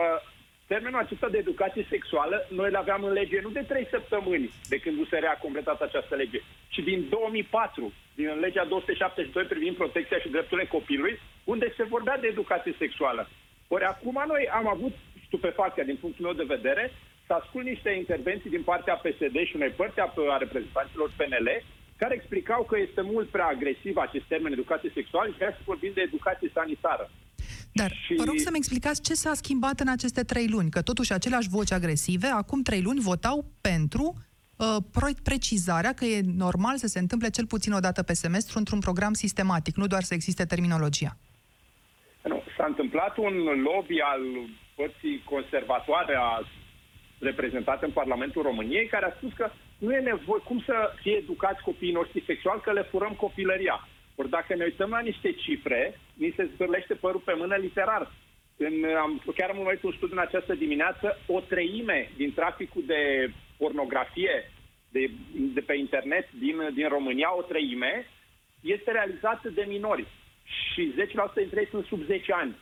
termenul 0.67 0.99
acesta 0.99 1.29
de 1.29 1.37
educație 1.37 1.85
sexuală, 1.89 2.47
noi 2.49 2.67
îl 2.69 2.75
aveam 2.75 3.03
în 3.03 3.11
lege 3.11 3.41
nu 3.41 3.49
de 3.49 3.63
trei 3.71 3.87
săptămâni 3.89 4.49
de 4.71 4.77
când 4.77 4.99
USR 4.99 5.25
a 5.25 5.41
completat 5.41 5.81
această 5.81 6.15
lege, 6.15 6.39
ci 6.73 6.79
din 6.89 6.99
2004, 7.09 7.93
din 8.15 8.39
legea 8.39 8.65
272 8.65 9.43
privind 9.43 9.75
protecția 9.75 10.19
și 10.19 10.29
drepturile 10.29 10.67
copilului, 10.67 11.19
unde 11.43 11.73
se 11.77 11.83
vorbea 11.83 12.17
de 12.17 12.27
educație 12.27 12.75
sexuală. 12.77 13.29
Ori 13.67 13.83
acum 13.83 14.23
noi 14.27 14.49
am 14.59 14.67
avut 14.67 14.93
stupefacția 15.27 15.83
din 15.83 15.97
punctul 16.01 16.25
meu 16.25 16.33
de 16.33 16.53
vedere, 16.55 16.91
să 17.27 17.33
ascult 17.33 17.65
niște 17.65 17.91
intervenții 18.03 18.49
din 18.55 18.63
partea 18.71 18.95
PSD 19.03 19.37
și 19.45 19.55
unei 19.59 19.73
părți 19.79 19.99
a, 19.99 20.13
a 20.33 20.37
reprezentanților 20.37 21.09
PNL 21.17 21.49
care 22.01 22.13
explicau 22.15 22.63
că 22.63 22.75
este 22.87 23.01
mult 23.01 23.27
prea 23.29 23.45
agresiv 23.45 23.95
acest 23.97 24.25
termen 24.25 24.51
educație 24.51 24.91
sexuală 24.93 25.31
și 25.31 25.37
că 25.37 25.45
să 25.49 25.61
vorbim 25.65 25.91
de 25.93 26.01
educație 26.01 26.51
sanitară. 26.53 27.09
Dar 27.73 27.91
și... 27.91 28.13
vă 28.15 28.23
rog 28.23 28.37
să-mi 28.37 28.57
explicați 28.57 29.01
ce 29.01 29.13
s-a 29.13 29.33
schimbat 29.33 29.79
în 29.79 29.87
aceste 29.87 30.23
trei 30.23 30.47
luni, 30.47 30.69
că 30.69 30.81
totuși 30.81 31.13
aceleași 31.13 31.49
voci 31.49 31.71
agresive 31.71 32.27
acum 32.27 32.61
trei 32.61 32.81
luni 32.81 32.99
votau 32.99 33.45
pentru 33.61 34.05
uh, 34.57 35.13
precizarea 35.23 35.93
că 35.93 36.05
e 36.05 36.21
normal 36.37 36.75
să 36.77 36.87
se 36.87 36.99
întâmple 36.99 37.29
cel 37.29 37.47
puțin 37.47 37.73
o 37.73 37.79
dată 37.79 38.03
pe 38.03 38.13
semestru 38.13 38.57
într-un 38.57 38.79
program 38.79 39.13
sistematic, 39.13 39.75
nu 39.75 39.87
doar 39.87 40.01
să 40.01 40.13
existe 40.13 40.45
terminologia. 40.45 41.17
Nu, 42.23 42.43
s-a 42.57 42.65
întâmplat 42.65 43.17
un 43.17 43.35
lobby 43.67 43.99
al 44.13 44.21
părții 44.75 45.23
conservatoare 45.25 46.15
a 46.15 46.41
reprezentate 47.19 47.85
în 47.85 47.91
Parlamentul 47.91 48.41
României, 48.41 48.87
care 48.87 49.05
a 49.05 49.15
spus 49.15 49.33
că 49.33 49.49
nu 49.77 49.93
e 49.93 49.99
nevoie, 49.99 50.41
cum 50.43 50.63
să 50.65 50.91
fie 51.01 51.15
educați 51.15 51.61
copiii 51.61 51.91
noștri 51.91 52.23
sexual, 52.25 52.61
că 52.61 52.71
le 52.71 52.81
furăm 52.81 53.13
copilăria. 53.13 53.87
Ori 54.15 54.29
dacă 54.29 54.55
ne 54.55 54.63
uităm 54.63 54.89
la 54.89 54.99
niște 54.99 55.31
cifre, 55.31 55.99
ni 56.13 56.33
se 56.35 56.49
zbârlește 56.53 56.93
părul 56.93 57.21
pe 57.25 57.33
mână 57.33 57.55
literar. 57.55 58.11
În, 58.57 58.73
am, 58.97 59.21
chiar 59.35 59.49
am 59.49 59.57
urmărit 59.57 59.83
un 59.83 59.91
studiu 59.91 60.15
în 60.15 60.27
această 60.27 60.53
dimineață, 60.55 61.19
o 61.27 61.39
treime 61.39 62.11
din 62.15 62.33
traficul 62.33 62.83
de 62.85 63.31
pornografie 63.57 64.51
de, 64.89 65.09
de 65.53 65.61
pe 65.61 65.75
internet 65.75 66.31
din, 66.31 66.55
din 66.73 66.87
România, 66.87 67.35
o 67.37 67.41
treime, 67.41 68.05
este 68.61 68.91
realizată 68.91 69.49
de 69.49 69.65
minori. 69.67 70.05
Și 70.43 70.93
10% 71.31 71.33
dintre 71.35 71.59
ei 71.59 71.67
sunt 71.69 71.85
sub 71.85 72.01
10 72.05 72.33
ani. 72.33 72.55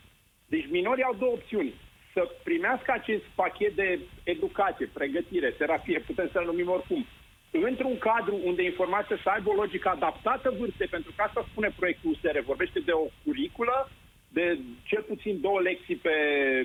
Deci 0.48 0.68
minorii 0.70 1.04
au 1.04 1.16
două 1.20 1.32
opțiuni 1.32 1.74
să 2.16 2.22
primească 2.44 2.90
acest 2.92 3.26
pachet 3.42 3.74
de 3.76 4.00
educație, 4.24 4.90
pregătire, 5.00 5.50
terapie, 5.50 6.00
putem 6.00 6.30
să-l 6.32 6.46
numim 6.46 6.70
oricum, 6.70 7.06
într-un 7.52 7.98
cadru 7.98 8.36
unde 8.44 8.64
informația 8.64 9.18
să 9.24 9.30
aibă 9.30 9.50
o 9.50 9.60
logică 9.62 9.90
adaptată 9.90 10.48
vârstei, 10.60 10.88
pentru 10.96 11.12
că 11.16 11.22
asta 11.22 11.46
spune 11.52 11.70
proiectul 11.80 12.10
USR, 12.10 12.38
vorbește 12.40 12.80
de 12.80 12.92
o 12.92 13.06
curiculă, 13.24 13.90
de 14.38 14.60
cel 14.84 15.02
puțin 15.02 15.42
două 15.42 15.60
lecții 15.62 15.96
pe, 15.96 16.18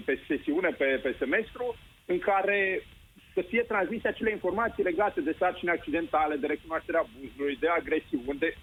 pe 0.04 0.14
sesiune, 0.28 0.68
pe, 0.68 0.84
pe 1.02 1.14
semestru, 1.18 1.76
în 2.06 2.18
care 2.18 2.82
să 3.34 3.40
fie 3.40 3.62
transmise 3.62 4.08
acele 4.08 4.30
informații 4.30 4.82
legate 4.82 5.20
de 5.20 5.36
sarcini 5.38 5.70
accidentale, 5.70 6.36
de 6.36 6.46
recunoașterea 6.46 7.00
abuzului, 7.00 7.56
de 7.60 7.68
agresiuni, 7.68 8.38
de 8.38 8.54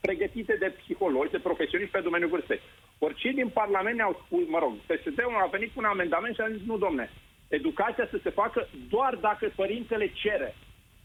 pregătite 0.00 0.56
de 0.58 0.74
psihologi, 0.80 1.30
de 1.30 1.46
profesioniști 1.48 1.92
pe 1.92 2.00
domeniul 2.00 2.30
vârstei. 2.30 2.60
Ori 2.98 3.14
cei 3.14 3.32
din 3.32 3.48
Parlament 3.48 3.96
ne-au 3.96 4.22
spus, 4.24 4.48
mă 4.48 4.58
rog, 4.58 4.72
PSD-ul 4.72 5.42
a 5.42 5.48
venit 5.56 5.72
cu 5.72 5.78
un 5.78 5.84
amendament 5.84 6.34
și 6.34 6.40
a 6.40 6.48
zis, 6.48 6.62
nu, 6.66 6.76
domne, 6.76 7.10
educația 7.48 8.06
să 8.10 8.18
se 8.22 8.30
facă 8.30 8.68
doar 8.88 9.14
dacă 9.14 9.52
părintele 9.54 10.12
cere. 10.12 10.54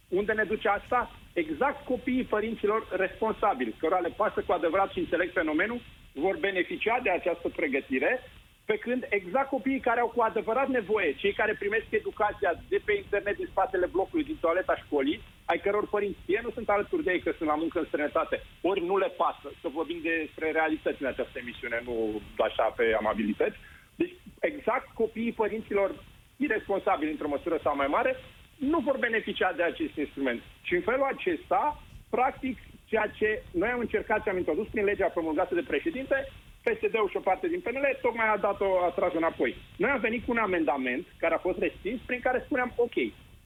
Unde 0.08 0.34
ne 0.34 0.44
duce 0.44 0.68
asta? 0.68 1.12
Exact 1.34 1.86
copiii 1.86 2.24
părinților 2.24 2.88
responsabili, 2.92 3.76
cărora 3.80 4.00
le 4.00 4.14
pasă 4.18 4.44
cu 4.46 4.52
adevărat 4.52 4.92
și 4.92 5.00
înțeleg 5.00 5.32
fenomenul, 5.32 5.82
vor 6.14 6.38
beneficia 6.38 7.00
de 7.04 7.10
această 7.10 7.50
pregătire 7.50 8.22
pe 8.66 8.78
când 8.78 9.06
exact 9.10 9.50
copiii 9.50 9.80
care 9.80 10.00
au 10.00 10.08
cu 10.08 10.22
adevărat 10.22 10.68
nevoie, 10.68 11.16
cei 11.22 11.34
care 11.34 11.54
primesc 11.60 11.86
educația 11.90 12.52
de 12.70 12.80
pe 12.86 12.94
internet 12.94 13.36
din 13.36 13.48
spatele 13.50 13.86
blocului, 13.86 14.24
din 14.24 14.38
toaleta 14.42 14.76
școlii, 14.76 15.22
ai 15.46 15.60
căror 15.60 15.88
părinți 15.88 16.20
fie 16.26 16.40
nu 16.44 16.52
sunt 16.52 16.70
alături 16.70 17.04
de 17.04 17.12
ei 17.12 17.22
că 17.22 17.32
sunt 17.38 17.50
la 17.50 17.56
muncă 17.56 17.80
în 17.80 17.86
străinătate, 17.86 18.44
ori 18.62 18.86
nu 18.86 18.98
le 18.98 19.10
pasă, 19.22 19.48
să 19.62 19.68
vorbim 19.68 20.00
despre 20.02 20.52
realități 20.52 21.02
în 21.02 21.08
această 21.08 21.40
emisiune, 21.40 21.82
nu 21.86 22.22
așa 22.38 22.64
pe 22.64 22.96
amabilități. 23.00 23.58
Deci 23.96 24.14
exact 24.40 24.88
copiii 24.94 25.32
părinților 25.32 25.90
irresponsabili 26.36 27.12
într-o 27.12 27.34
măsură 27.36 27.60
sau 27.64 27.76
mai 27.76 27.88
mare 27.88 28.16
nu 28.56 28.80
vor 28.80 28.98
beneficia 28.98 29.52
de 29.52 29.64
acest 29.64 29.96
instrument. 29.96 30.42
Și 30.62 30.74
în 30.76 30.82
felul 30.82 31.08
acesta, 31.14 31.84
practic, 32.10 32.58
ceea 32.86 33.08
ce 33.18 33.44
noi 33.52 33.70
am 33.70 33.80
încercat 33.80 34.22
și 34.22 34.30
am 34.30 34.38
introdus 34.38 34.68
prin 34.68 34.84
legea 34.84 35.08
promulgată 35.08 35.56
de 35.56 35.64
președinte, 35.68 36.28
PSD-ul 36.64 37.10
și 37.10 37.18
o 37.18 37.28
parte 37.30 37.48
din 37.48 37.60
PNL 37.60 37.98
tocmai 38.02 38.28
a 38.28 38.38
dat-o, 38.38 38.84
a 38.86 38.90
tras 38.90 39.14
înapoi. 39.14 39.56
Noi 39.78 39.90
am 39.90 40.00
venit 40.00 40.26
cu 40.26 40.32
un 40.32 40.38
amendament 40.38 41.06
care 41.18 41.34
a 41.34 41.46
fost 41.48 41.58
respins 41.58 42.00
prin 42.06 42.20
care 42.20 42.44
spuneam, 42.46 42.74
ok, 42.76 42.96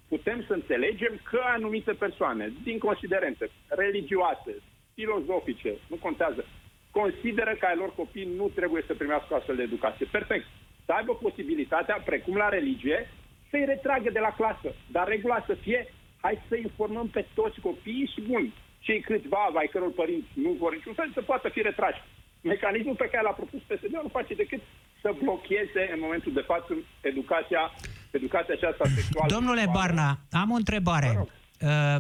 putem 0.08 0.44
să 0.48 0.54
înțelegem 0.54 1.20
că 1.24 1.40
anumite 1.44 1.94
persoane, 1.94 2.54
din 2.64 2.78
considerente 2.78 3.50
religioase, 3.68 4.54
filozofice, 4.94 5.74
nu 5.90 5.96
contează, 5.96 6.46
consideră 6.92 7.56
că 7.60 7.66
ai 7.66 7.76
lor 7.76 7.94
copii 7.96 8.34
nu 8.36 8.48
trebuie 8.56 8.84
să 8.88 8.94
primească 8.94 9.36
astfel 9.36 9.56
de 9.56 9.62
educație. 9.62 10.08
Perfect. 10.12 10.46
Să 10.86 10.92
aibă 10.92 11.16
posibilitatea, 11.16 12.02
precum 12.06 12.36
la 12.36 12.50
religie, 12.50 13.10
să-i 13.50 13.66
retragă 13.66 14.10
de 14.10 14.20
la 14.20 14.32
clasă. 14.40 14.76
Dar 14.92 15.08
regula 15.08 15.44
să 15.46 15.54
fie, 15.54 15.94
hai 16.22 16.42
să 16.48 16.56
informăm 16.56 17.08
pe 17.08 17.26
toți 17.34 17.60
copiii 17.60 18.12
și 18.14 18.22
bun, 18.22 18.54
cei 18.80 19.00
câțiva 19.02 19.52
ai 19.54 19.68
căror 19.68 19.92
părinți 19.92 20.28
nu 20.34 20.52
vor 20.52 20.74
niciun 20.74 20.94
fel 20.94 21.10
să 21.14 21.22
poată 21.22 21.50
fi 21.50 21.62
retrași 21.62 22.02
mecanismul 22.42 22.96
pe 22.96 23.10
care 23.12 23.24
l-a 23.24 23.40
propus 23.40 23.62
PSD 23.68 23.94
nu 24.04 24.18
face 24.18 24.34
decât 24.34 24.62
să 25.06 25.16
blocheze 25.24 25.84
în 25.94 26.00
momentul 26.02 26.34
de 26.34 26.44
față 26.52 26.72
educația, 27.02 27.64
educația 28.12 28.54
aceasta 28.58 28.86
sexuală. 28.96 29.34
Domnule 29.34 29.66
Barna, 29.72 30.20
am 30.32 30.52
o 30.52 30.56
întrebare. 30.56 31.28
Uh, 31.62 31.96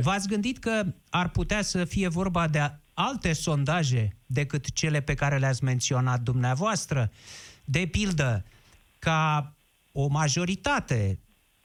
v-ați 0.00 0.28
gândit 0.28 0.58
că 0.58 0.82
ar 1.10 1.28
putea 1.28 1.62
să 1.62 1.84
fie 1.84 2.08
vorba 2.08 2.48
de 2.48 2.60
alte 2.94 3.32
sondaje 3.32 4.16
decât 4.26 4.72
cele 4.72 5.00
pe 5.00 5.14
care 5.14 5.38
le-ați 5.38 5.64
menționat 5.64 6.20
dumneavoastră? 6.20 7.10
De 7.64 7.86
pildă, 7.90 8.44
ca 8.98 9.52
o 9.92 10.06
majoritate 10.06 11.18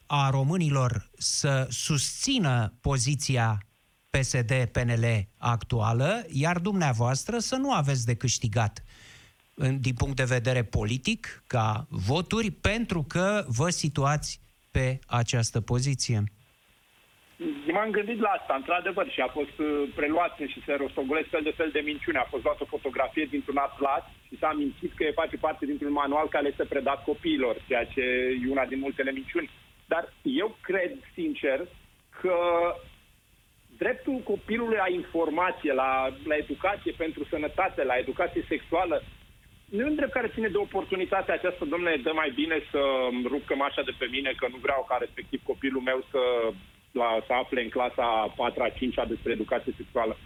a 0.06 0.30
românilor 0.30 1.10
să 1.18 1.68
susțină 1.70 2.74
poziția 2.82 3.58
PSD-PNL 4.10 5.28
actuală, 5.38 6.26
iar 6.30 6.58
dumneavoastră 6.60 7.38
să 7.38 7.56
nu 7.56 7.72
aveți 7.72 8.06
de 8.06 8.16
câștigat 8.16 8.84
din 9.56 9.94
punct 9.98 10.16
de 10.16 10.24
vedere 10.24 10.64
politic, 10.64 11.44
ca 11.48 11.86
voturi, 11.90 12.52
pentru 12.52 13.06
că 13.08 13.46
vă 13.48 13.70
situați 13.70 14.42
pe 14.72 15.00
această 15.08 15.62
poziție? 15.62 16.24
M-am 17.72 17.90
gândit 17.92 18.20
la 18.20 18.30
asta, 18.30 18.54
într-adevăr, 18.56 19.10
și 19.10 19.22
a 19.22 19.28
fost 19.28 19.58
uh, 19.60 19.90
preluat 19.96 20.38
și 20.48 20.64
se 20.66 20.74
rostogolesc 20.74 21.30
fel 21.30 21.44
de 21.44 21.54
fel 21.60 21.70
de 21.74 21.80
minciune. 21.80 22.18
A 22.18 22.32
fost 22.34 22.44
luată 22.44 22.64
o 22.64 22.74
fotografie 22.76 23.26
dintr-un 23.30 23.58
atlas 23.58 24.04
și 24.28 24.38
s-a 24.38 24.52
mințit 24.54 24.92
că 24.96 25.04
face 25.14 25.38
parte 25.38 25.66
dintr-un 25.66 25.92
manual 25.92 26.28
care 26.28 26.48
este 26.48 26.66
predat 26.66 27.04
copiilor, 27.04 27.56
ceea 27.68 27.86
ce 27.86 28.02
e 28.44 28.50
una 28.50 28.66
din 28.66 28.80
multele 28.80 29.12
minciuni. 29.12 29.50
Dar 29.86 30.14
eu 30.22 30.58
cred, 30.62 30.92
sincer, 31.14 31.68
că 32.22 32.38
dreptul 33.78 34.18
copilului 34.32 34.78
la 34.86 34.90
informație, 34.94 35.74
la, 35.74 35.92
la 36.26 36.36
educație 36.36 36.94
pentru 36.98 37.24
sănătate, 37.24 37.84
la 37.84 37.98
educație 37.98 38.46
sexuală, 38.48 39.04
nu 39.74 39.82
e 39.82 39.92
un 39.92 39.96
drept 39.96 40.14
care 40.14 40.34
ține 40.36 40.48
de 40.48 40.58
oportunitatea 40.68 41.34
aceasta, 41.34 41.66
domnule, 41.66 42.04
dă 42.04 42.12
mai 42.14 42.32
bine 42.36 42.58
să 42.72 42.82
rup 43.34 43.44
cămașa 43.46 43.82
de 43.82 43.94
pe 43.98 44.08
mine, 44.16 44.32
că 44.38 44.48
nu 44.50 44.58
vreau 44.66 44.86
ca 44.90 44.98
respectiv 45.00 45.40
copilul 45.44 45.82
meu 45.82 46.00
să, 46.12 46.22
la, 46.92 47.10
să 47.28 47.34
afle 47.34 47.62
în 47.64 47.70
clasa 47.70 48.34
4 48.36 48.64
a 48.64 48.70
5 48.70 48.96
despre 49.08 49.32
educație 49.32 49.74
sexuală. 49.78 50.18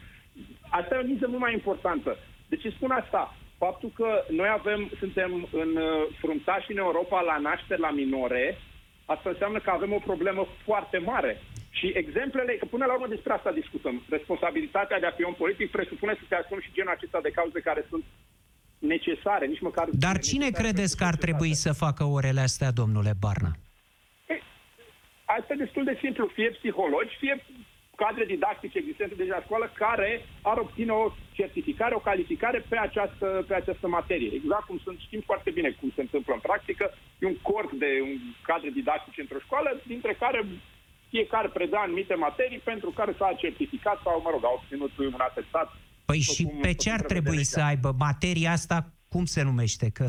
Asta 0.70 0.96
e 0.96 1.04
o 1.04 1.10
miză 1.12 1.28
mult 1.28 1.42
mai 1.42 1.54
importantă. 1.54 2.18
De 2.50 2.56
ce 2.56 2.70
spun 2.70 2.92
asta? 2.92 3.36
Faptul 3.58 3.92
că 4.00 4.10
noi 4.30 4.50
avem, 4.60 4.90
suntem 5.00 5.48
în 5.52 5.72
uh, 5.76 6.08
fruntași 6.22 6.72
în 6.72 6.78
Europa 6.78 7.22
la 7.22 7.38
nașteri 7.38 7.86
la 7.88 7.92
minore, 7.92 8.58
asta 9.06 9.30
înseamnă 9.30 9.60
că 9.60 9.70
avem 9.70 9.94
o 9.94 10.08
problemă 10.10 10.48
foarte 10.66 10.98
mare 10.98 11.42
și 11.70 11.92
exemplele, 12.02 12.54
că 12.54 12.66
până 12.66 12.86
la 12.86 12.94
urmă 12.94 13.08
despre 13.08 13.34
asta 13.34 13.52
discutăm. 13.52 13.96
Responsabilitatea 14.10 15.00
de 15.00 15.06
a 15.06 15.18
fi 15.18 15.24
un 15.24 15.38
politic 15.44 15.72
presupune 15.72 16.14
să 16.14 16.26
te 16.28 16.36
asumi 16.36 16.66
și 16.66 16.76
genul 16.78 16.96
acesta 16.96 17.20
de 17.22 17.36
cauze 17.38 17.60
care 17.60 17.86
sunt 17.90 18.04
necesare, 18.78 19.46
nici 19.46 19.62
măcar... 19.62 19.88
Dar 19.92 20.18
cine 20.20 20.50
credeți 20.50 20.98
că 20.98 21.04
ar 21.04 21.16
trebui 21.16 21.54
să 21.54 21.74
facă 21.74 22.04
orele 22.04 22.40
astea, 22.40 22.72
domnule 22.72 23.14
Barna? 23.20 23.52
asta 25.38 25.54
e 25.54 25.64
destul 25.66 25.84
de 25.84 25.98
simplu. 26.04 26.26
Fie 26.38 26.50
psihologi, 26.50 27.16
fie 27.20 27.36
cadre 28.04 28.26
didactice 28.26 28.78
existente 28.78 29.16
deja 29.16 29.36
la 29.36 29.46
școală 29.48 29.72
care 29.84 30.12
ar 30.42 30.58
obține 30.58 30.92
o 30.92 31.04
certificare, 31.40 31.94
o 31.96 32.08
calificare 32.10 32.60
pe 32.70 32.78
această, 32.78 33.46
pe 33.48 33.56
această 33.56 33.88
materie. 33.88 34.30
Exact 34.34 34.66
cum 34.70 34.80
sunt, 34.84 34.98
știm 35.00 35.22
foarte 35.30 35.50
bine 35.58 35.70
cum 35.80 35.90
se 35.96 36.02
întâmplă 36.02 36.34
în 36.34 36.40
practică. 36.40 36.86
E 37.20 37.26
un 37.34 37.40
corp 37.52 37.72
de 37.72 37.92
un 38.02 38.16
cadre 38.50 38.70
didactice 38.70 39.22
într-o 39.22 39.46
școală, 39.46 39.70
dintre 39.86 40.14
care 40.24 40.40
fiecare 41.10 41.48
preda 41.48 41.80
anumite 41.80 42.14
materii 42.14 42.62
pentru 42.72 42.90
care 42.90 43.14
s-a 43.18 43.40
certificat 43.44 43.98
sau, 44.04 44.22
mă 44.24 44.30
rog, 44.32 44.44
a 44.46 44.52
obținut 44.58 44.92
un 44.98 45.22
atestat. 45.30 45.68
Păi 46.10 46.22
și 46.36 46.44
pe 46.66 46.74
ce 46.82 46.90
ar 46.98 47.02
trebui 47.14 47.44
să 47.54 47.60
aibă 47.72 47.90
materia 48.08 48.52
asta? 48.60 48.78
Cum 49.14 49.26
se 49.36 49.42
numește? 49.50 49.88
Că 49.98 50.06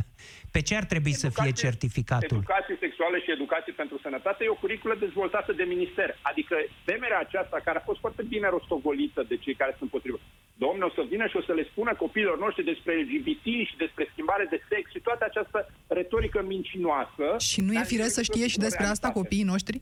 pe 0.54 0.60
ce 0.68 0.74
ar 0.80 0.86
trebui 0.92 1.14
educație, 1.14 1.34
să 1.34 1.42
fie 1.42 1.52
certificatul? 1.64 2.36
Educație 2.36 2.76
sexuală 2.84 3.16
și 3.24 3.30
educație 3.38 3.72
pentru 3.82 3.96
sănătate 4.06 4.40
e 4.44 4.56
o 4.56 4.62
curiculă 4.64 4.94
dezvoltată 5.04 5.50
de 5.60 5.64
minister. 5.74 6.08
Adică 6.30 6.54
temerea 6.88 7.20
aceasta, 7.26 7.56
care 7.66 7.78
a 7.78 7.88
fost 7.88 8.00
foarte 8.04 8.22
bine 8.32 8.46
rostogolită 8.56 9.20
de 9.30 9.36
cei 9.44 9.54
care 9.60 9.72
sunt 9.78 9.90
potrivă, 9.90 10.18
domne, 10.64 10.84
o 10.84 10.90
să 10.98 11.02
vină 11.12 11.26
și 11.30 11.36
o 11.40 11.42
să 11.48 11.52
le 11.58 11.64
spună 11.70 11.90
copiilor 12.04 12.38
noștri 12.44 12.70
despre 12.72 12.92
LGBT 13.02 13.46
și 13.68 13.74
despre 13.84 14.04
schimbare 14.12 14.46
de 14.50 14.58
sex 14.70 14.84
și 14.94 15.00
toată 15.08 15.22
această 15.30 15.58
retorică 15.98 16.40
mincinoasă. 16.54 17.26
Și 17.48 17.60
nu 17.66 17.72
e 17.72 17.92
firesc 17.94 18.14
să 18.14 18.22
știe 18.22 18.46
și 18.52 18.58
despre 18.66 18.86
asta 18.94 19.08
copiii 19.20 19.50
noștri? 19.52 19.76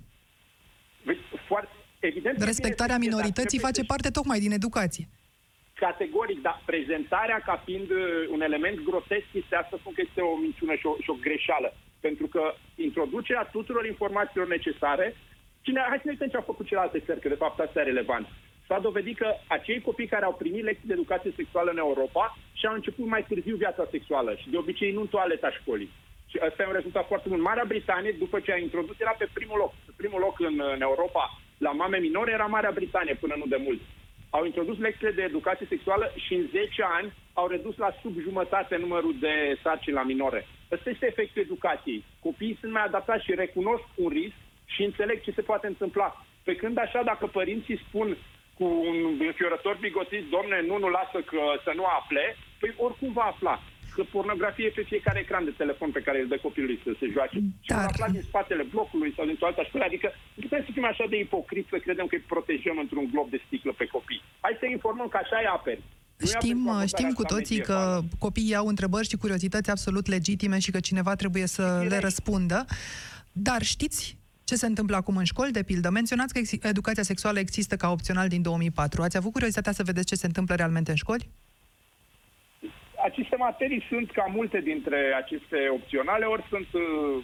Foarte, 1.48 1.74
evident. 2.10 2.42
Respectarea 2.42 2.98
minorității 3.06 3.64
face 3.66 3.82
parte 3.84 4.08
tocmai 4.10 4.38
din 4.44 4.52
educație. 4.60 5.06
Categoric, 5.84 6.40
dar 6.42 6.62
prezentarea 6.64 7.40
ca 7.46 7.62
fiind 7.64 7.90
uh, 7.90 8.26
un 8.34 8.40
element 8.40 8.78
grotesc 8.80 9.26
este 9.32 9.56
asta 9.56 9.76
spun 9.80 9.92
că 9.92 10.02
este 10.04 10.20
o 10.20 10.36
minciună 10.36 10.74
și 10.74 10.86
o, 10.86 10.96
și 11.00 11.10
o 11.10 11.20
greșeală. 11.20 11.74
Pentru 12.00 12.26
că 12.26 12.54
introducerea 12.74 13.48
tuturor 13.52 13.86
informațiilor 13.86 14.46
necesare, 14.48 15.16
cine, 15.60 15.80
hai 15.88 15.96
să 15.96 16.02
ne 16.04 16.10
uităm 16.10 16.28
ce 16.28 16.36
au 16.36 16.50
făcut 16.50 16.66
celelalte 16.66 17.00
țări, 17.06 17.20
că 17.20 17.28
de 17.28 17.42
fapt 17.44 17.60
asta 17.60 17.80
e 17.80 17.90
relevant. 17.92 18.26
S-a 18.66 18.78
dovedit 18.78 19.16
că 19.18 19.28
acei 19.46 19.80
copii 19.80 20.12
care 20.14 20.24
au 20.24 20.34
primit 20.34 20.64
lecții 20.64 20.88
de 20.88 20.92
educație 20.92 21.32
sexuală 21.36 21.70
în 21.70 21.78
Europa 21.78 22.36
și-au 22.52 22.74
început 22.74 23.06
mai 23.06 23.24
târziu 23.28 23.56
viața 23.56 23.84
sexuală 23.90 24.34
și 24.34 24.50
de 24.50 24.56
obicei 24.56 24.92
nu 24.92 25.00
în 25.00 25.06
toaleta 25.06 25.50
școlii. 25.50 25.90
Și 26.30 26.38
ăsta 26.46 26.62
e 26.62 26.66
un 26.66 26.72
rezultat 26.72 27.06
foarte 27.06 27.28
bun. 27.28 27.40
Marea 27.40 27.64
Britanie, 27.66 28.12
după 28.18 28.40
ce 28.40 28.52
a 28.52 28.56
introdus, 28.56 29.00
era 29.00 29.14
pe 29.18 29.28
primul 29.32 29.58
loc. 29.58 29.72
Pe 29.86 29.92
primul 29.96 30.20
loc 30.20 30.40
în, 30.40 30.60
în 30.74 30.80
Europa 30.80 31.22
la 31.58 31.70
mame 31.70 31.98
minore 31.98 32.32
era 32.32 32.46
Marea 32.46 32.70
Britanie 32.74 33.14
până 33.14 33.34
nu 33.38 33.46
de 33.46 33.60
mult. 33.66 33.80
Au 34.30 34.44
introdus 34.44 34.78
lecțiile 34.78 35.12
de 35.12 35.22
educație 35.22 35.66
sexuală 35.68 36.12
și 36.24 36.34
în 36.34 36.46
10 36.50 36.82
ani 36.82 37.12
au 37.32 37.46
redus 37.46 37.76
la 37.76 37.90
sub 38.00 38.14
jumătate 38.20 38.76
numărul 38.76 39.14
de 39.20 39.58
sarcini 39.62 39.94
la 39.94 40.02
minore. 40.02 40.46
Ăsta 40.70 40.90
este 40.90 41.06
efectul 41.06 41.42
educației. 41.42 42.04
Copiii 42.20 42.58
sunt 42.60 42.72
mai 42.72 42.84
adaptați 42.84 43.24
și 43.24 43.34
recunosc 43.34 43.84
un 43.94 44.08
risc 44.08 44.36
și 44.64 44.82
înțeleg 44.82 45.20
ce 45.20 45.30
se 45.32 45.42
poate 45.42 45.66
întâmpla. 45.66 46.26
Pe 46.44 46.56
când 46.56 46.78
așa, 46.78 47.02
dacă 47.02 47.26
părinții 47.26 47.82
spun 47.88 48.16
cu 48.58 48.64
un 48.64 48.96
înfiorător 49.26 49.76
bigotit, 49.80 50.24
domne, 50.30 50.62
nu, 50.66 50.78
nu 50.78 50.88
lasă 50.88 51.18
că 51.20 51.40
să 51.64 51.72
nu 51.74 51.84
afle, 51.84 52.36
păi 52.60 52.74
oricum 52.76 53.12
va 53.12 53.22
afla 53.22 53.54
că 53.54 53.75
pornografie 54.02 54.68
pe 54.68 54.82
fiecare 54.90 55.18
ecran 55.20 55.44
de 55.44 55.54
telefon 55.62 55.90
pe 55.90 56.04
care 56.06 56.18
îl 56.20 56.28
dă 56.28 56.38
copilului 56.46 56.80
să 56.84 56.90
se 57.00 57.06
joace. 57.14 57.38
Dar... 57.40 57.52
Și 57.66 57.72
va 57.72 57.84
afla 57.90 58.08
din 58.08 58.22
spatele 58.22 58.64
blocului 58.72 59.12
sau 59.16 59.24
din 59.26 59.36
altă 59.40 59.62
școală. 59.68 59.84
Adică 59.86 60.08
nu 60.34 60.42
putem 60.42 60.62
să 60.66 60.70
fim 60.72 60.84
așa 60.84 61.04
de 61.12 61.18
ipocriți 61.18 61.68
să 61.68 61.78
credem 61.78 62.06
că 62.06 62.14
îi 62.14 62.28
protejăm 62.32 62.78
într-un 62.78 63.06
glob 63.12 63.30
de 63.30 63.40
sticlă 63.46 63.72
pe 63.72 63.86
copii. 63.86 64.22
Hai 64.40 64.56
să 64.60 64.66
informăm 64.66 65.08
că 65.08 65.18
așa 65.22 65.36
e 65.42 65.46
aperi. 65.58 65.82
Știm, 66.34 66.60
știm 66.86 67.10
cu 67.12 67.22
toții 67.22 67.60
că 67.60 68.00
copiii 68.18 68.54
au 68.54 68.66
întrebări 68.66 69.08
și 69.08 69.16
curiozități 69.16 69.70
absolut 69.70 70.06
legitime 70.06 70.58
și 70.58 70.70
că 70.70 70.80
cineva 70.80 71.14
trebuie 71.14 71.46
să 71.46 71.62
Direct. 71.62 71.90
le 71.90 71.98
răspundă. 71.98 72.64
Dar 73.32 73.62
știți 73.62 74.18
ce 74.44 74.54
se 74.54 74.66
întâmplă 74.66 74.96
acum 74.96 75.16
în 75.16 75.24
școli, 75.24 75.52
de 75.52 75.62
pildă? 75.62 75.90
Menționați 75.90 76.58
că 76.58 76.68
educația 76.68 77.02
sexuală 77.02 77.38
există 77.38 77.76
ca 77.76 77.90
opțional 77.90 78.28
din 78.28 78.42
2004. 78.42 79.02
Ați 79.02 79.16
avut 79.16 79.32
curiozitatea 79.32 79.72
să 79.72 79.82
vedeți 79.82 80.06
ce 80.06 80.14
se 80.14 80.26
întâmplă 80.26 80.54
realmente 80.54 80.90
în 80.90 80.96
școli? 80.96 81.30
Aceste 83.08 83.36
materii 83.36 83.86
sunt 83.88 84.08
ca 84.18 84.24
multe 84.38 84.60
dintre 84.70 84.98
aceste 85.22 85.58
opționale, 85.78 86.24
ori 86.24 86.44
sunt, 86.52 86.68
uh, 86.72 87.16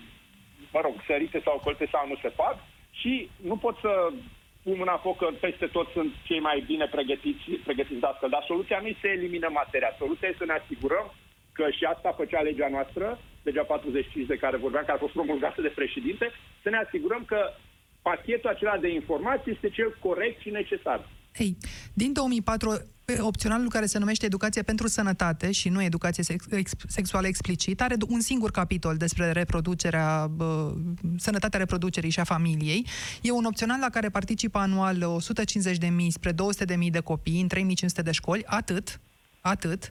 mă 0.72 0.80
rog, 0.82 0.94
sărite 1.06 1.40
sau 1.44 1.54
ocolte 1.56 1.86
sau 1.92 2.02
nu 2.08 2.16
se 2.22 2.30
fac 2.40 2.56
și 3.00 3.12
nu 3.50 3.56
pot 3.64 3.76
să 3.84 3.92
pun 4.62 4.76
mâna 4.82 4.96
foc 5.04 5.16
că 5.18 5.28
peste 5.40 5.66
tot 5.66 5.88
sunt 5.96 6.12
cei 6.28 6.40
mai 6.48 6.58
bine 6.66 6.86
pregătiți, 6.96 7.44
pregătiți 7.66 8.00
de 8.00 8.06
astfel. 8.06 8.30
Dar 8.34 8.44
soluția 8.46 8.78
nu 8.82 8.92
se 9.00 9.08
elimină 9.08 9.48
materia. 9.60 9.98
Soluția 10.02 10.28
este 10.28 10.42
să 10.44 10.50
ne 10.50 10.58
asigurăm 10.60 11.06
că 11.52 11.64
și 11.76 11.84
asta 11.84 12.18
făcea 12.20 12.40
legea 12.40 12.68
noastră, 12.76 13.06
legea 13.42 13.62
45 13.62 14.26
de 14.26 14.42
care 14.44 14.56
vorbeam, 14.56 14.84
care 14.84 14.98
a 14.98 15.04
fost 15.04 15.16
promulgată 15.18 15.60
de 15.62 15.76
președinte, 15.80 16.26
să 16.62 16.68
ne 16.70 16.78
asigurăm 16.86 17.22
că 17.32 17.40
pachetul 18.02 18.50
acela 18.50 18.76
de 18.76 18.88
informații 19.00 19.52
este 19.52 19.68
cel 19.68 19.96
corect 20.06 20.40
și 20.40 20.50
necesar. 20.50 21.00
Ei, 21.36 21.56
din 21.94 22.12
2004, 22.12 22.70
opționalul 23.18 23.68
care 23.68 23.86
se 23.86 23.98
numește 23.98 24.24
Educație 24.24 24.62
pentru 24.62 24.88
Sănătate 24.88 25.50
și 25.50 25.68
nu 25.68 25.82
Educație 25.82 26.22
sex- 26.22 26.46
ex- 26.50 26.72
Sexuală 26.86 27.26
Explicit 27.26 27.80
are 27.80 27.96
un 28.08 28.20
singur 28.20 28.50
capitol 28.50 28.96
despre 28.96 29.32
reproducerea, 29.32 30.26
bă, 30.26 30.74
sănătatea 31.16 31.58
reproducerii 31.58 32.10
și 32.10 32.20
a 32.20 32.24
familiei. 32.24 32.86
E 33.22 33.30
un 33.30 33.44
opțional 33.44 33.80
la 33.80 33.88
care 33.88 34.08
participă 34.08 34.58
anual 34.58 35.18
150.000 35.82 36.08
spre 36.08 36.32
200.000 36.32 36.90
de 36.90 37.00
copii 37.00 37.40
în 37.40 37.48
3.500 37.48 38.02
de 38.02 38.12
școli, 38.12 38.44
atât, 38.44 39.00
Atât. 39.44 39.90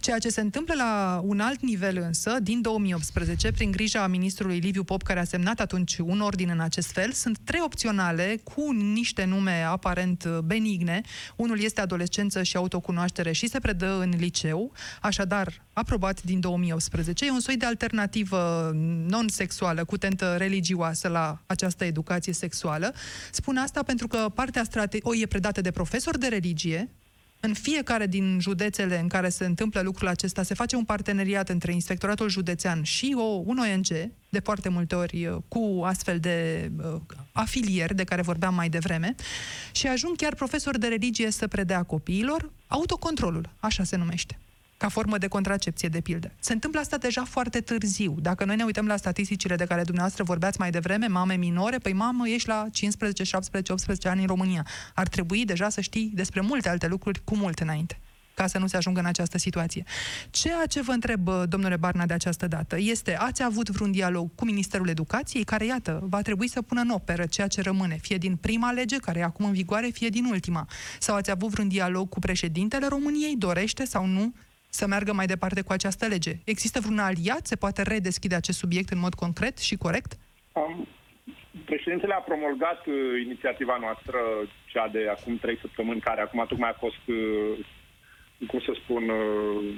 Ceea 0.00 0.18
ce 0.18 0.28
se 0.28 0.40
întâmplă 0.40 0.74
la 0.74 1.20
un 1.24 1.40
alt 1.40 1.60
nivel 1.60 1.96
însă, 1.96 2.36
din 2.42 2.60
2018, 2.60 3.52
prin 3.52 3.70
grija 3.70 4.06
ministrului 4.06 4.58
Liviu 4.58 4.84
Pop, 4.84 5.02
care 5.02 5.20
a 5.20 5.24
semnat 5.24 5.60
atunci 5.60 5.98
un 5.98 6.20
ordin 6.20 6.48
în 6.48 6.60
acest 6.60 6.90
fel, 6.90 7.12
sunt 7.12 7.38
trei 7.38 7.60
opționale 7.64 8.40
cu 8.54 8.70
niște 8.72 9.24
nume 9.24 9.62
aparent 9.62 10.26
benigne. 10.44 11.00
Unul 11.36 11.60
este 11.60 11.80
adolescență 11.80 12.42
și 12.42 12.56
autocunoaștere 12.56 13.32
și 13.32 13.48
se 13.48 13.58
predă 13.58 14.00
în 14.00 14.12
liceu, 14.16 14.72
așadar 15.00 15.66
aprobat 15.72 16.22
din 16.22 16.40
2018. 16.40 17.26
E 17.26 17.30
un 17.30 17.40
soi 17.40 17.56
de 17.56 17.66
alternativă 17.66 18.70
non-sexuală, 19.06 19.84
cu 19.84 19.96
tentă 19.96 20.34
religioasă 20.38 21.08
la 21.08 21.42
această 21.46 21.84
educație 21.84 22.32
sexuală. 22.32 22.94
Spun 23.30 23.56
asta 23.56 23.82
pentru 23.82 24.08
că 24.08 24.26
partea 24.34 24.64
strate- 24.64 24.98
o 25.02 25.14
e 25.14 25.26
predată 25.26 25.60
de 25.60 25.70
profesori 25.70 26.18
de 26.18 26.26
religie, 26.26 26.88
în 27.40 27.54
fiecare 27.54 28.06
din 28.06 28.38
județele 28.40 28.98
în 28.98 29.08
care 29.08 29.28
se 29.28 29.44
întâmplă 29.44 29.80
lucrul 29.80 30.08
acesta, 30.08 30.42
se 30.42 30.54
face 30.54 30.76
un 30.76 30.84
parteneriat 30.84 31.48
între 31.48 31.72
Inspectoratul 31.72 32.28
Județean 32.28 32.82
și 32.82 33.14
o, 33.16 33.22
un 33.22 33.58
ONG, 33.58 34.10
de 34.28 34.40
foarte 34.40 34.68
multe 34.68 34.94
ori 34.94 35.26
uh, 35.26 35.36
cu 35.48 35.82
astfel 35.84 36.18
de 36.18 36.70
uh, 36.78 37.00
afilieri 37.32 37.94
de 37.94 38.04
care 38.04 38.22
vorbeam 38.22 38.54
mai 38.54 38.68
devreme, 38.68 39.14
și 39.72 39.86
ajung 39.86 40.16
chiar 40.16 40.34
profesori 40.34 40.78
de 40.78 40.86
religie 40.86 41.30
să 41.30 41.46
predea 41.46 41.82
copiilor 41.82 42.50
autocontrolul, 42.66 43.50
așa 43.60 43.84
se 43.84 43.96
numește 43.96 44.38
ca 44.80 44.88
formă 44.88 45.18
de 45.18 45.28
contracepție, 45.28 45.88
de 45.88 46.00
pildă. 46.00 46.32
Se 46.38 46.52
întâmplă 46.52 46.80
asta 46.80 46.96
deja 46.96 47.24
foarte 47.24 47.60
târziu. 47.60 48.14
Dacă 48.20 48.44
noi 48.44 48.56
ne 48.56 48.64
uităm 48.64 48.86
la 48.86 48.96
statisticile 48.96 49.56
de 49.56 49.64
care 49.64 49.82
dumneavoastră 49.82 50.24
vorbeați 50.24 50.58
mai 50.58 50.70
devreme, 50.70 51.06
mame 51.06 51.34
minore, 51.34 51.78
păi 51.78 51.92
mamă, 51.92 52.28
ești 52.28 52.48
la 52.48 52.66
15, 52.72 53.22
17, 53.22 53.72
18 53.72 54.08
ani 54.08 54.20
în 54.20 54.26
România. 54.26 54.66
Ar 54.94 55.08
trebui 55.08 55.44
deja 55.44 55.68
să 55.68 55.80
știi 55.80 56.10
despre 56.14 56.40
multe 56.40 56.68
alte 56.68 56.86
lucruri 56.86 57.24
cu 57.24 57.36
mult 57.36 57.58
înainte 57.58 58.00
ca 58.34 58.46
să 58.46 58.58
nu 58.58 58.66
se 58.66 58.76
ajungă 58.76 59.00
în 59.00 59.06
această 59.06 59.38
situație. 59.38 59.84
Ceea 60.30 60.66
ce 60.66 60.82
vă 60.82 60.92
întreb, 60.92 61.28
domnule 61.48 61.76
Barna, 61.76 62.06
de 62.06 62.14
această 62.14 62.46
dată, 62.46 62.76
este, 62.78 63.16
ați 63.16 63.42
avut 63.42 63.68
vreun 63.68 63.90
dialog 63.90 64.34
cu 64.34 64.44
Ministerul 64.44 64.88
Educației, 64.88 65.44
care, 65.44 65.64
iată, 65.64 66.00
va 66.02 66.22
trebui 66.22 66.48
să 66.48 66.62
pună 66.62 66.80
în 66.80 66.90
operă 66.90 67.26
ceea 67.26 67.46
ce 67.46 67.60
rămâne, 67.60 67.98
fie 68.02 68.16
din 68.16 68.36
prima 68.36 68.70
lege, 68.72 68.96
care 68.96 69.18
e 69.18 69.22
acum 69.22 69.44
în 69.44 69.52
vigoare, 69.52 69.88
fie 69.92 70.08
din 70.08 70.24
ultima. 70.24 70.68
Sau 70.98 71.16
ați 71.16 71.30
avut 71.30 71.50
vreun 71.50 71.68
dialog 71.68 72.08
cu 72.08 72.18
președintele 72.18 72.86
României, 72.86 73.36
dorește 73.36 73.84
sau 73.84 74.06
nu 74.06 74.32
să 74.70 74.86
meargă 74.86 75.12
mai 75.12 75.26
departe 75.26 75.62
cu 75.62 75.72
această 75.72 76.06
lege? 76.06 76.32
Există 76.44 76.80
vreun 76.80 76.98
aliat? 76.98 77.46
Se 77.46 77.56
poate 77.56 77.82
redeschide 77.82 78.34
acest 78.34 78.58
subiect 78.58 78.90
în 78.90 78.98
mod 78.98 79.14
concret 79.14 79.58
și 79.58 79.76
corect? 79.76 80.12
Um, 80.52 80.86
președintele 81.64 82.14
a 82.14 82.28
promulgat 82.30 82.86
uh, 82.86 82.94
inițiativa 83.24 83.76
noastră, 83.80 84.18
cea 84.72 84.88
de 84.88 85.08
acum 85.08 85.36
trei 85.38 85.58
săptămâni, 85.60 86.00
care 86.00 86.20
acum 86.20 86.44
tocmai 86.48 86.70
a 86.70 86.82
fost, 86.84 87.04
uh, 87.06 87.66
cum 88.46 88.60
să 88.60 88.72
spun, 88.82 89.08
uh, 89.08 89.74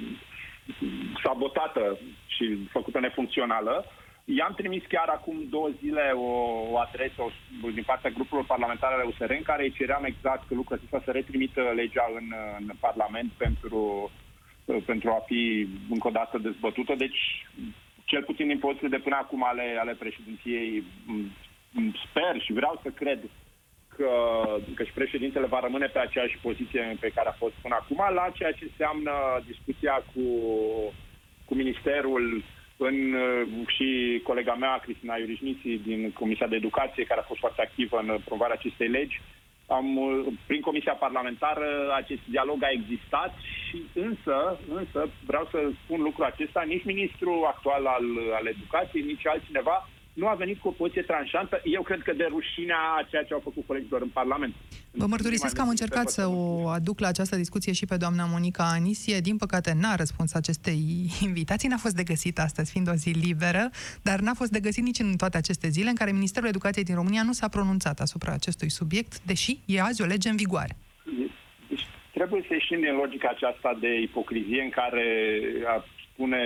sabotată 1.23 1.99
și 2.25 2.67
făcută 2.71 2.99
nefuncțională. 2.99 3.85
I-am 4.25 4.53
trimis 4.53 4.83
chiar 4.87 5.07
acum 5.07 5.37
două 5.49 5.69
zile 5.81 6.11
o, 6.15 6.31
o 6.71 6.77
adresă 6.77 7.21
o, 7.21 7.29
din 7.69 7.83
partea 7.85 8.09
grupurilor 8.09 8.45
parlamentare 8.45 8.93
ale 8.93 9.09
USR 9.11 9.31
în 9.31 9.41
care 9.43 9.63
îi 9.63 9.77
ceream 9.77 10.03
exact 10.03 10.49
lucrul 10.49 10.77
acesta 10.77 11.01
să 11.05 11.11
retrimită 11.11 11.61
legea 11.75 12.05
în, 12.19 12.27
în 12.59 12.75
Parlament 12.79 13.31
pentru 13.31 14.11
Uh, 14.13 14.22
pentru 14.85 15.09
a 15.09 15.23
fi 15.25 15.67
încă 15.89 16.07
o 16.07 16.11
dată 16.11 16.37
dezbătută. 16.37 16.95
Deci, 16.95 17.47
cel 18.05 18.23
puțin 18.23 18.47
din 18.47 18.59
pozițiile 18.59 18.97
de 18.97 19.03
până 19.03 19.15
acum 19.15 19.43
ale, 19.43 19.77
ale 19.79 19.93
președinției, 19.93 20.83
sper 22.09 22.41
și 22.41 22.53
vreau 22.53 22.79
să 22.83 22.89
cred 22.89 23.19
că, 23.95 24.11
că 24.75 24.83
și 24.83 24.91
președintele 24.91 25.45
va 25.45 25.59
rămâne 25.59 25.85
pe 25.85 25.99
aceeași 25.99 26.37
poziție 26.41 26.97
pe 26.99 27.11
care 27.15 27.27
a 27.29 27.41
fost 27.43 27.53
până 27.53 27.75
acum, 27.79 28.01
la 28.13 28.31
ceea 28.33 28.51
ce 28.51 28.63
înseamnă 28.63 29.11
discuția 29.45 30.03
cu, 30.13 30.23
cu 31.45 31.55
Ministerul 31.55 32.43
în, 32.77 33.13
uh, 33.13 33.67
și 33.67 34.19
colega 34.23 34.53
mea, 34.53 34.77
Cristina 34.77 35.15
Iurișniții, 35.17 35.77
din 35.77 36.11
Comisia 36.11 36.47
de 36.47 36.55
Educație, 36.55 37.03
care 37.03 37.19
a 37.19 37.29
fost 37.31 37.39
foarte 37.39 37.61
activă 37.61 37.97
în 37.97 38.19
promovarea 38.25 38.55
acestei 38.59 38.87
legi, 38.87 39.21
am, 39.67 39.85
prin 40.47 40.61
Comisia 40.61 40.93
Parlamentară 40.93 41.93
acest 41.95 42.21
dialog 42.29 42.63
a 42.63 42.69
existat 42.71 43.33
și 43.67 43.83
însă, 43.93 44.59
însă 44.69 45.09
vreau 45.25 45.47
să 45.51 45.59
spun 45.83 46.01
lucrul 46.01 46.25
acesta, 46.25 46.61
nici 46.61 46.83
ministrul 46.85 47.45
actual 47.45 47.85
al, 47.85 48.05
al 48.33 48.45
educației, 48.47 49.03
nici 49.03 49.27
altcineva 49.27 49.87
nu 50.13 50.27
a 50.27 50.33
venit 50.33 50.59
cu 50.59 50.67
o 50.67 50.71
poziție 50.71 51.01
tranșantă, 51.01 51.61
eu 51.63 51.81
cred 51.81 52.01
că 52.01 52.13
de 52.13 52.27
rușinea 52.29 52.77
a 52.97 53.05
ceea 53.09 53.23
ce 53.23 53.33
au 53.33 53.39
făcut 53.43 53.63
colegilor 53.67 54.01
în 54.01 54.07
Parlament. 54.07 54.53
Vă 54.91 55.05
mărturisesc 55.05 55.55
că 55.55 55.61
am 55.61 55.69
încercat 55.69 56.09
să 56.09 56.27
o 56.27 56.67
aduc 56.67 56.99
la 56.99 57.07
această 57.07 57.35
discuție 57.35 57.73
și 57.73 57.85
pe 57.85 57.97
doamna 57.97 58.25
Monica 58.25 58.63
Anisie. 58.63 59.19
Din 59.19 59.37
păcate 59.37 59.73
n-a 59.81 59.95
răspuns 59.95 60.33
acestei 60.33 60.81
invitații, 61.29 61.69
n-a 61.69 61.77
fost 61.77 61.95
de 61.95 62.03
găsit 62.03 62.39
astăzi, 62.39 62.71
fiind 62.71 62.89
o 62.89 62.93
zi 62.93 63.09
liberă, 63.09 63.69
dar 64.01 64.19
n-a 64.19 64.33
fost 64.33 64.51
de 64.51 64.59
găsit 64.59 64.83
nici 64.83 64.99
în 64.99 65.15
toate 65.15 65.37
aceste 65.37 65.67
zile 65.67 65.89
în 65.89 65.95
care 65.95 66.11
Ministerul 66.11 66.47
Educației 66.47 66.83
din 66.83 66.95
România 66.95 67.23
nu 67.23 67.31
s-a 67.31 67.47
pronunțat 67.47 67.99
asupra 67.99 68.33
acestui 68.33 68.69
subiect, 68.69 69.21
deși 69.21 69.59
e 69.65 69.81
azi 69.81 70.01
o 70.01 70.05
lege 70.05 70.29
în 70.29 70.35
vigoare 70.35 70.75
Trebuie 72.13 72.41
să 72.47 72.53
ieșim 72.53 72.79
din 72.79 72.95
logica 72.95 73.29
aceasta 73.29 73.77
de 73.79 74.01
ipocrizie 74.01 74.61
în 74.61 74.69
care 74.69 75.05
a 75.67 75.83
spune 76.13 76.41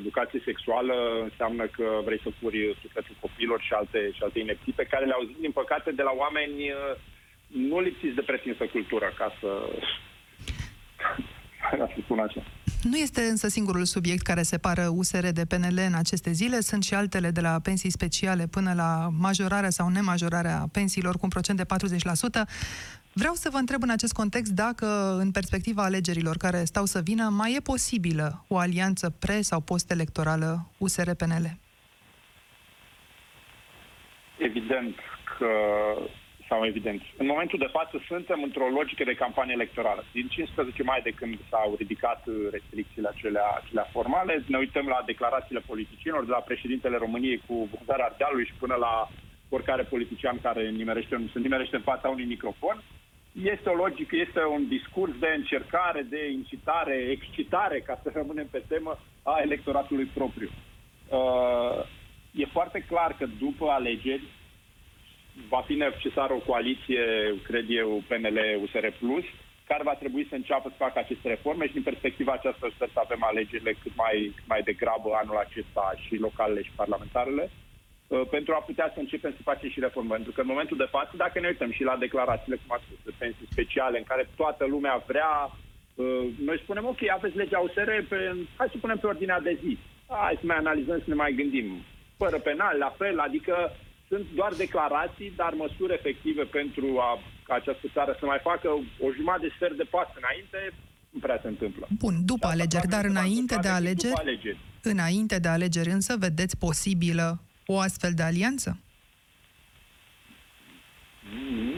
educație 0.00 0.40
sexuală 0.44 0.94
înseamnă 1.28 1.64
că 1.66 1.86
vrei 2.04 2.20
să 2.22 2.30
puri 2.40 2.78
sufletul 2.82 3.16
copiilor 3.20 3.60
și 3.60 3.72
alte, 3.72 4.00
și 4.16 4.22
alte 4.22 4.38
inepții 4.38 4.72
pe 4.80 4.88
care 4.90 5.04
le 5.04 5.16
auzim, 5.16 5.36
din 5.40 5.54
păcate, 5.60 5.90
de 5.90 6.02
la 6.02 6.14
oameni 6.22 6.70
uh, 6.70 6.94
nu 7.46 7.80
lipsiți 7.80 8.14
de 8.14 8.28
pretinsă 8.30 8.64
cultură, 8.64 9.12
ca 9.18 9.28
să, 9.40 9.50
ca 11.78 11.86
să 11.92 11.98
spun 12.04 12.18
așa. 12.18 12.42
Nu 12.82 12.96
este 12.96 13.20
însă 13.20 13.48
singurul 13.48 13.84
subiect 13.84 14.22
care 14.22 14.42
separă 14.42 14.88
USR 14.92 15.26
de 15.26 15.44
PNL 15.44 15.78
în 15.86 15.94
aceste 15.94 16.32
zile. 16.32 16.60
Sunt 16.60 16.82
și 16.82 16.94
altele 16.94 17.30
de 17.30 17.40
la 17.40 17.60
pensii 17.62 17.90
speciale 17.90 18.46
până 18.46 18.72
la 18.76 19.08
majorarea 19.18 19.70
sau 19.70 19.88
nemajorarea 19.88 20.68
pensiilor 20.72 21.14
cu 21.14 21.20
un 21.22 21.28
procent 21.28 21.58
de 21.58 21.64
40%. 21.64 22.48
Vreau 23.20 23.34
să 23.34 23.48
vă 23.52 23.58
întreb 23.64 23.82
în 23.82 23.90
acest 23.90 24.14
context 24.20 24.52
dacă, 24.64 24.86
în 25.24 25.30
perspectiva 25.30 25.82
alegerilor 25.84 26.36
care 26.36 26.60
stau 26.72 26.84
să 26.84 27.00
vină, 27.10 27.24
mai 27.40 27.54
e 27.56 27.70
posibilă 27.72 28.28
o 28.48 28.56
alianță 28.66 29.06
pre- 29.22 29.48
sau 29.50 29.60
post-electorală 29.60 30.50
USR-PNL? 30.84 31.46
Evident 34.48 34.94
că 35.38 35.50
sau 36.48 36.66
evident. 36.66 37.02
În 37.22 37.26
momentul 37.26 37.58
de 37.58 37.74
față 37.76 37.94
suntem 38.06 38.42
într-o 38.42 38.68
logică 38.78 39.04
de 39.04 39.20
campanie 39.22 39.54
electorală. 39.58 40.04
Din 40.12 40.26
15 40.28 40.82
mai 40.82 41.00
de 41.02 41.10
când 41.10 41.34
s-au 41.50 41.74
ridicat 41.78 42.20
restricțiile 42.50 43.08
acelea, 43.08 43.48
acelea 43.60 43.86
formale, 43.92 44.44
ne 44.46 44.58
uităm 44.58 44.86
la 44.86 45.02
declarațiile 45.06 45.62
politicienilor, 45.70 46.24
de 46.24 46.36
la 46.38 46.46
președintele 46.50 46.96
României 46.96 47.42
cu 47.46 47.54
Bogdan 47.70 48.00
Ardealului 48.00 48.46
și 48.46 48.60
până 48.62 48.74
la 48.74 49.10
oricare 49.48 49.82
politician 49.82 50.38
care 50.42 50.70
nimerește, 50.70 51.30
se 51.32 51.38
nimerește 51.38 51.76
în 51.76 51.82
fața 51.90 52.08
unui 52.08 52.24
microfon 52.24 52.82
este 53.42 53.68
o 53.68 53.74
logică, 53.74 54.16
este 54.16 54.44
un 54.44 54.68
discurs 54.68 55.18
de 55.18 55.34
încercare, 55.36 56.02
de 56.02 56.30
incitare, 56.30 56.94
excitare, 56.94 57.80
ca 57.80 58.00
să 58.02 58.10
rămânem 58.14 58.46
pe 58.50 58.62
temă, 58.68 58.98
a 59.22 59.40
electoratului 59.42 60.04
propriu. 60.04 60.50
Uh, 61.08 61.84
e 62.32 62.44
foarte 62.44 62.84
clar 62.88 63.16
că 63.18 63.26
după 63.38 63.68
alegeri 63.68 64.22
va 65.48 65.60
fi 65.60 65.74
necesară 65.74 66.32
o 66.32 66.44
coaliție, 66.46 67.04
cred 67.42 67.64
eu, 67.68 68.02
PNL-USR+, 68.08 68.86
care 69.66 69.82
va 69.82 69.94
trebui 69.94 70.26
să 70.28 70.34
înceapă 70.34 70.68
să 70.68 70.74
facă 70.78 70.98
aceste 70.98 71.28
reforme 71.28 71.66
și 71.66 71.72
din 71.72 71.82
perspectiva 71.82 72.32
aceasta 72.32 72.68
sper 72.74 72.88
să 72.92 73.00
avem 73.04 73.22
alegerile 73.24 73.72
cât 73.82 73.92
mai, 73.96 74.32
cât 74.34 74.46
mai 74.46 74.62
degrabă 74.62 75.08
anul 75.22 75.36
acesta 75.36 75.94
și 76.06 76.16
localele 76.16 76.62
și 76.62 76.70
parlamentarele. 76.76 77.42
Uh, 77.42 77.50
Uh, 77.52 77.67
pentru 78.08 78.52
a 78.54 78.66
putea 78.68 78.90
să 78.94 79.00
începem 79.00 79.32
să 79.36 79.48
facem 79.50 79.68
și 79.70 79.80
reformă. 79.80 80.14
Pentru 80.14 80.32
că 80.32 80.40
în 80.40 80.52
momentul 80.52 80.76
de 80.76 80.92
față, 80.96 81.12
dacă 81.16 81.40
ne 81.40 81.48
uităm 81.48 81.72
și 81.72 81.82
la 81.82 81.96
declarațiile, 81.96 82.56
cum 82.56 82.74
ați 82.74 82.84
spus, 82.84 82.98
de 83.04 83.12
pensii 83.18 83.52
speciale, 83.54 83.98
în 83.98 84.04
care 84.10 84.28
toată 84.36 84.64
lumea 84.64 85.04
vrea, 85.06 85.32
uh, 85.50 86.24
noi 86.48 86.58
spunem, 86.62 86.84
ok, 86.86 87.00
aveți 87.16 87.36
legea 87.36 87.58
USR, 87.58 87.90
pe, 88.08 88.18
hai 88.58 88.72
să 88.72 88.78
punem 88.80 88.98
pe 88.98 89.06
ordinea 89.06 89.40
de 89.40 89.58
zi. 89.62 89.78
Hai 90.06 90.38
să 90.40 90.46
mai 90.46 90.56
analizăm, 90.56 90.98
să 90.98 91.08
ne 91.08 91.14
mai 91.22 91.32
gândim. 91.32 91.66
Fără 92.16 92.38
penal, 92.38 92.74
la 92.78 92.94
fel, 93.00 93.18
adică 93.18 93.54
sunt 94.08 94.26
doar 94.34 94.52
declarații, 94.52 95.32
dar 95.36 95.52
măsuri 95.52 95.92
efective 95.92 96.42
pentru 96.42 96.86
a, 96.98 97.10
ca 97.46 97.54
această 97.54 97.86
țară 97.92 98.16
să 98.20 98.24
mai 98.26 98.40
facă 98.42 98.68
o 99.04 99.12
jumătate 99.12 99.46
de 99.46 99.52
sfert 99.56 99.76
de 99.76 99.86
pas 99.94 100.08
înainte, 100.20 100.60
nu 101.10 101.18
prea 101.18 101.38
se 101.42 101.48
întâmplă. 101.48 101.86
Bun, 101.98 102.14
după 102.24 102.46
Asta 102.46 102.56
alegeri, 102.56 102.88
dar 102.88 103.04
înainte 103.04 103.56
de 103.60 103.68
alegeri, 103.68 104.14
alegeri, 104.14 104.58
înainte 104.82 105.38
de 105.38 105.48
alegeri 105.48 105.90
însă, 105.90 106.16
vedeți 106.18 106.58
posibilă 106.58 107.42
o 107.72 107.78
astfel 107.78 108.12
de 108.14 108.22
alianță? 108.22 108.70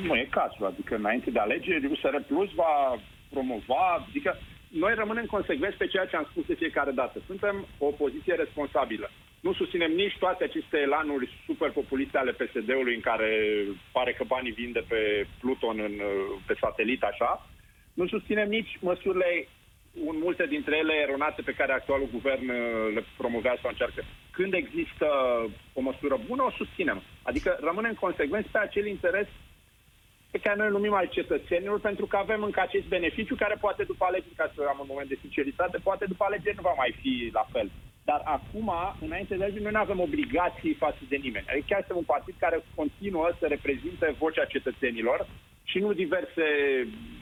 Nu 0.06 0.14
e 0.16 0.26
cazul. 0.30 0.66
Adică 0.66 0.94
înainte 0.94 1.30
de 1.30 1.38
alegeri, 1.38 1.86
USR 1.86 2.16
Plus 2.26 2.50
va 2.54 3.00
promova, 3.30 4.06
adică 4.08 4.38
noi 4.68 4.94
rămânem 4.94 5.24
consecvenți 5.24 5.76
pe 5.76 5.86
ceea 5.86 6.06
ce 6.06 6.16
am 6.16 6.26
spus 6.30 6.44
de 6.46 6.54
fiecare 6.54 6.90
dată. 6.90 7.22
Suntem 7.26 7.66
o 7.78 7.86
opoziție 7.86 8.34
responsabilă. 8.34 9.10
Nu 9.40 9.52
susținem 9.52 9.92
nici 9.92 10.16
toate 10.18 10.44
aceste 10.44 10.76
elanuri 10.78 11.42
super 11.46 11.70
populiste 11.70 12.18
ale 12.18 12.32
PSD-ului 12.32 12.94
în 12.94 13.00
care 13.00 13.28
pare 13.92 14.12
că 14.12 14.24
banii 14.26 14.52
vin 14.52 14.72
de 14.72 14.84
pe 14.88 15.26
Pluton 15.40 15.78
în, 15.78 15.94
pe 16.46 16.54
satelit 16.60 17.02
așa. 17.02 17.50
Nu 17.94 18.06
susținem 18.06 18.48
nici 18.48 18.78
măsurile 18.80 19.48
un, 19.94 20.16
multe 20.18 20.46
dintre 20.46 20.76
ele 20.76 20.94
eronate 20.94 21.42
pe 21.42 21.52
care 21.52 21.72
actualul 21.72 22.08
guvern 22.12 22.48
uh, 22.48 22.94
le 22.94 23.04
promovează 23.16 23.58
sau 23.60 23.70
încearcă. 23.70 24.04
Când 24.30 24.54
există 24.54 25.06
o 25.72 25.80
măsură 25.80 26.16
bună, 26.26 26.42
o 26.42 26.50
susținem. 26.50 27.02
Adică 27.22 27.58
rămânem 27.60 27.94
consecvenți 27.94 28.48
pe 28.48 28.58
acel 28.58 28.86
interes 28.86 29.26
pe 30.30 30.38
care 30.38 30.56
noi 30.56 30.66
îl 30.66 30.72
numim 30.72 30.94
al 30.94 31.06
cetățenilor, 31.06 31.80
pentru 31.80 32.06
că 32.06 32.16
avem 32.16 32.42
încă 32.42 32.60
acest 32.60 32.86
beneficiu 32.86 33.34
care 33.34 33.56
poate 33.60 33.82
după 33.84 34.04
alegeri, 34.04 34.40
ca 34.40 34.50
să 34.54 34.60
am 34.68 34.78
un 34.80 34.86
moment 34.88 35.08
de 35.08 35.18
sinceritate, 35.20 35.78
poate 35.78 36.04
după 36.04 36.24
alegeri 36.24 36.56
nu 36.56 36.62
va 36.62 36.74
mai 36.76 36.94
fi 37.00 37.30
la 37.32 37.46
fel. 37.52 37.70
Dar 38.04 38.20
acum, 38.24 38.72
înainte 39.00 39.34
de 39.36 39.42
alegeri, 39.42 39.62
noi 39.62 39.72
nu 39.72 39.78
avem 39.78 40.00
obligații 40.00 40.74
față 40.84 41.02
de 41.08 41.16
nimeni. 41.16 41.46
Adică 41.48 41.66
chiar 41.68 41.80
suntem 41.80 41.96
un 41.96 42.12
partid 42.14 42.34
care 42.38 42.64
continuă 42.74 43.28
să 43.38 43.46
reprezinte 43.46 44.14
vocea 44.18 44.44
cetățenilor 44.44 45.26
și 45.70 45.78
nu 45.78 45.92
diverse 45.92 46.46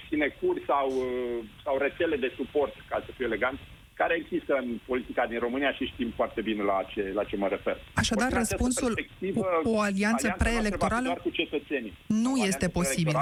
sinecuri 0.08 0.62
sau, 0.66 0.86
uh, 0.90 1.44
sau 1.64 1.78
rețele 1.78 2.16
de 2.16 2.32
suport, 2.36 2.74
ca 2.88 3.02
să 3.06 3.12
fiu 3.16 3.24
elegant, 3.24 3.58
care 4.00 4.14
există 4.22 4.52
în 4.62 4.78
politica 4.86 5.26
din 5.26 5.38
România 5.38 5.72
și 5.72 5.90
știm 5.92 6.10
foarte 6.16 6.40
bine 6.40 6.62
la 6.62 6.78
ce, 6.92 7.10
la 7.14 7.24
ce 7.24 7.36
mă 7.36 7.48
refer. 7.48 7.76
Așadar, 7.94 8.32
răspunsul, 8.32 8.92
o, 9.34 9.70
o 9.70 9.80
alianță 9.80 10.34
preelectorală 10.38 11.04
doar 11.04 11.20
cu 11.20 11.30
cetățenii. 11.30 11.92
nu 12.06 12.32
o 12.32 12.46
este 12.46 12.68
posibil. 12.68 13.16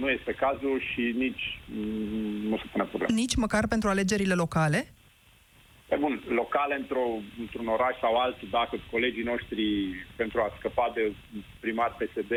Nu 0.00 0.08
este 0.08 0.32
cazul 0.32 0.82
și 0.92 1.14
nici 1.16 1.60
mm, 1.64 2.48
nu 2.48 2.56
se 2.56 2.64
pune 2.72 2.84
problemă. 2.84 3.12
Nici 3.14 3.34
măcar 3.34 3.66
pentru 3.68 3.88
alegerile 3.88 4.34
locale? 4.34 4.92
E 5.90 5.96
bun, 5.96 6.22
locale 6.28 6.74
într-o, 6.74 7.06
într-un 7.38 7.66
oraș 7.66 7.98
sau 7.98 8.16
altul, 8.16 8.48
dacă 8.50 8.76
colegii 8.90 9.22
noștri, 9.22 9.62
pentru 10.16 10.40
a 10.40 10.52
scăpa 10.58 10.90
de 10.94 11.12
primar 11.60 11.96
PSD, 11.98 12.32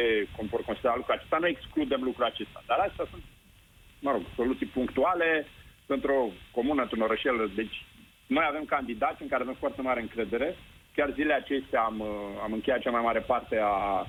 vor 0.50 0.64
considera 0.64 0.96
lucrul 0.96 1.16
acesta, 1.16 1.38
nu 1.38 1.48
excludem 1.48 2.02
lucrul 2.04 2.26
acesta. 2.26 2.64
Dar 2.68 2.80
astea 2.80 3.06
sunt, 3.10 3.24
mă 4.00 4.12
rog, 4.12 4.22
soluții 4.36 4.66
punctuale 4.66 5.48
într-o 5.86 6.30
comună, 6.52 6.82
într-un 6.82 7.02
orășel. 7.02 7.52
Deci 7.56 7.86
noi 8.28 8.46
avem 8.48 8.66
candidați 8.66 9.22
în 9.22 9.28
care 9.28 9.42
avem 9.44 9.56
foarte 9.60 9.82
mare 9.82 10.02
încredere. 10.02 10.56
Chiar 10.96 11.12
zilele 11.12 11.34
acestea 11.34 11.82
am, 11.82 12.02
am 12.44 12.54
încheiat 12.54 12.82
cea 12.82 12.92
mai 12.92 13.02
mare 13.02 13.20
parte 13.20 13.58
a, 13.64 14.08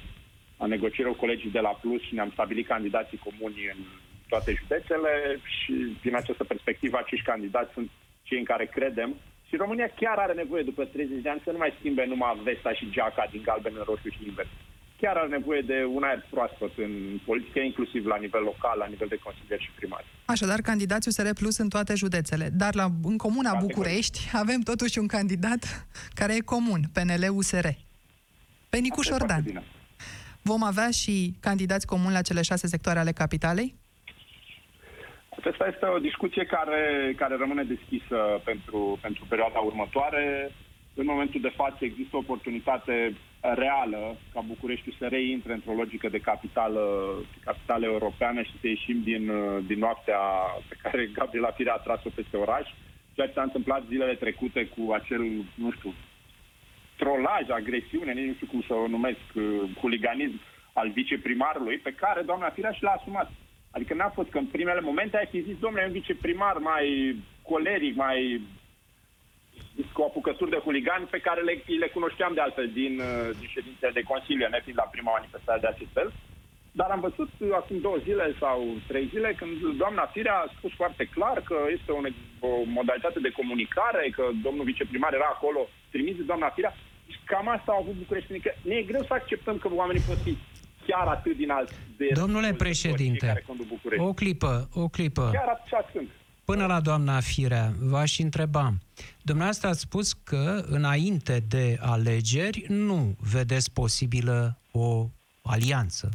a 0.57 0.66
negocierilor 0.66 1.12
cu 1.14 1.24
colegii 1.24 1.50
de 1.50 1.61
la 1.61 1.78
Plus 1.81 2.02
și 2.02 2.14
ne-am 2.14 2.31
stabilit 2.31 2.66
candidații 2.66 3.24
comuni 3.26 3.70
în 3.74 3.81
toate 4.28 4.52
județele 4.61 5.40
și 5.44 5.96
din 6.02 6.14
această 6.14 6.44
perspectivă 6.44 6.98
acești 6.98 7.24
candidați 7.24 7.72
sunt 7.72 7.90
cei 8.22 8.38
în 8.38 8.44
care 8.44 8.66
credem 8.66 9.16
și 9.53 9.62
România 9.65 9.88
chiar 10.01 10.19
are 10.25 10.35
nevoie 10.43 10.62
după 10.71 10.83
30 10.85 11.23
de 11.23 11.31
ani 11.31 11.45
să 11.45 11.51
nu 11.51 11.59
mai 11.62 11.77
schimbe 11.79 12.05
numai 12.05 12.41
vesta 12.49 12.73
și 12.79 12.91
geaca 12.95 13.25
din 13.33 13.43
galben 13.49 13.75
în 13.79 13.85
roșu 13.91 14.09
și 14.17 14.27
invers. 14.31 14.53
Chiar 15.01 15.17
are 15.17 15.29
nevoie 15.38 15.62
de 15.73 15.79
un 15.97 16.03
aer 16.03 16.21
proaspăt 16.31 16.73
în 16.87 16.93
politică, 17.29 17.59
inclusiv 17.59 18.03
la 18.12 18.19
nivel 18.25 18.43
local, 18.51 18.77
la 18.79 18.87
nivel 18.93 19.09
de 19.15 19.19
consilier 19.27 19.61
și 19.61 19.71
primar. 19.79 20.05
Așadar, 20.25 20.61
candidații 20.61 21.11
USR 21.11 21.29
Plus 21.41 21.57
în 21.59 21.69
toate 21.69 21.95
județele. 21.95 22.47
Dar 22.62 22.75
la, 22.75 22.87
în 23.12 23.17
Comuna 23.17 23.51
Foarte 23.51 23.67
București 23.67 24.19
corect. 24.19 24.43
avem 24.43 24.61
totuși 24.61 24.99
un 24.99 25.07
candidat 25.17 25.62
care 26.19 26.33
e 26.35 26.51
comun, 26.55 26.81
PNL-USR. 26.95 27.67
Pe 28.71 28.79
Nicuș 28.79 29.07
Șordan. 29.07 29.45
Vom 30.43 30.62
avea 30.65 30.91
și 30.91 31.35
candidați 31.41 31.87
comuni 31.87 32.12
la 32.19 32.23
cele 32.29 32.43
șase 32.43 32.67
sectoare 32.67 32.99
ale 32.99 33.12
capitalei? 33.12 33.75
Asta 35.50 35.66
este 35.66 35.87
o 35.87 35.98
discuție 35.98 36.44
care, 36.44 37.12
care 37.16 37.37
rămâne 37.37 37.62
deschisă 37.62 38.40
pentru, 38.44 38.98
pentru 39.00 39.24
perioada 39.28 39.59
următoare. 39.59 40.52
În 40.94 41.05
momentul 41.05 41.40
de 41.40 41.52
față 41.57 41.85
există 41.85 42.16
o 42.16 42.18
oportunitate 42.18 43.14
reală 43.40 44.16
ca 44.33 44.40
București 44.40 44.96
să 44.98 45.07
reintre 45.07 45.52
într-o 45.52 45.72
logică 45.72 46.09
de 46.09 46.18
capitală, 46.18 46.83
capitală 47.44 47.85
europeană 47.87 48.42
și 48.42 48.59
să 48.61 48.66
ieșim 48.66 49.02
din, 49.02 49.31
din 49.66 49.78
noaptea 49.78 50.18
pe 50.68 50.76
care 50.83 51.11
Gabriela 51.12 51.50
Firea 51.50 51.74
a 51.74 51.85
tras-o 51.87 52.11
peste 52.14 52.37
oraș. 52.37 52.68
Ceea 53.14 53.26
ce 53.26 53.33
s-a 53.33 53.42
întâmplat 53.42 53.83
zilele 53.88 54.14
trecute 54.14 54.66
cu 54.66 54.92
acel, 54.92 55.20
nu 55.55 55.70
știu, 55.70 55.94
trolaj, 56.96 57.48
agresiune, 57.48 58.12
nici 58.12 58.26
nu 58.26 58.35
știu 58.35 58.46
cum 58.46 58.62
să 58.66 58.74
o 58.74 58.87
numesc, 58.87 59.20
huliganism 59.81 60.40
al 60.73 60.90
viceprimarului, 60.90 61.79
pe 61.79 61.92
care 61.92 62.23
doamna 62.23 62.50
Firea 62.50 62.73
și 62.73 62.83
l-a 62.83 62.90
asumat. 62.90 63.31
Adică 63.75 63.94
n-a 63.94 64.08
fost 64.08 64.31
că 64.31 64.38
în 64.38 64.46
primele 64.46 64.81
momente 64.81 65.16
ai 65.16 65.29
fi 65.31 65.40
zis, 65.42 65.56
domnule, 65.58 65.85
un 65.87 65.92
viceprimar 65.92 66.56
mai 66.56 67.16
coleric, 67.42 67.94
mai 67.96 68.40
cu 69.92 70.02
apucături 70.02 70.50
de 70.50 70.62
huligani 70.64 71.06
pe 71.14 71.25
care 71.27 71.40
le, 71.40 71.62
le 71.66 71.88
cunoșteam 71.88 72.35
de 72.35 72.40
altfel 72.40 72.68
din, 72.81 72.92
uh, 72.98 73.31
din 73.38 73.48
ședințe 73.48 73.90
de 73.92 74.02
Consiliu, 74.02 74.48
ne 74.48 74.60
fiind 74.64 74.79
la 74.79 74.92
prima 74.94 75.10
manifestare 75.12 75.60
de 75.60 75.66
acest 75.66 75.92
fel. 75.92 76.12
Dar 76.73 76.90
am 76.90 77.00
văzut 77.00 77.31
acum 77.52 77.81
două 77.81 77.96
zile 77.96 78.35
sau 78.38 78.56
trei 78.87 79.06
zile 79.12 79.35
când 79.40 79.77
doamna 79.83 80.04
Firea 80.14 80.37
a 80.38 80.52
spus 80.56 80.73
foarte 80.75 81.04
clar 81.04 81.40
că 81.40 81.56
este 81.77 81.90
o, 81.92 82.00
o 82.48 82.50
modalitate 82.64 83.20
de 83.20 83.31
comunicare, 83.31 84.12
că 84.16 84.25
domnul 84.42 84.64
viceprimar 84.64 85.14
era 85.14 85.29
acolo 85.33 85.68
trimis 85.90 86.16
de 86.16 86.23
doamna 86.23 86.48
Firea. 86.48 86.75
Și 87.08 87.18
cam 87.25 87.48
asta 87.48 87.73
au 87.73 87.81
avut 87.81 87.94
București. 87.94 88.38
Că 88.40 88.52
ne 88.62 88.75
e 88.75 88.83
greu 88.83 89.02
să 89.02 89.14
acceptăm 89.14 89.56
că 89.58 89.68
oamenii 89.73 90.08
pot 90.08 90.18
fi 90.27 90.37
chiar 90.87 91.06
atât 91.06 91.37
din 91.37 91.50
alți 91.50 91.72
de 91.96 92.08
Domnule 92.14 92.52
președinte, 92.54 93.26
care 93.26 93.44
conduc 93.46 93.66
București. 93.66 94.04
o 94.04 94.12
clipă, 94.12 94.68
o 94.72 94.88
clipă. 94.88 95.30
Chiar 95.33 95.60
așa 95.64 95.88
sunt. 95.92 96.08
Până 96.44 96.66
la 96.66 96.80
doamna 96.80 97.20
Firea, 97.20 97.72
v-aș 97.80 98.18
întreba. 98.18 98.74
Dumneavoastră 99.22 99.68
ați 99.68 99.80
spus 99.80 100.12
că 100.12 100.64
înainte 100.66 101.44
de 101.48 101.78
alegeri 101.80 102.64
nu 102.68 103.16
vedeți 103.20 103.72
posibilă 103.72 104.58
o 104.72 105.08
alianță. 105.42 106.08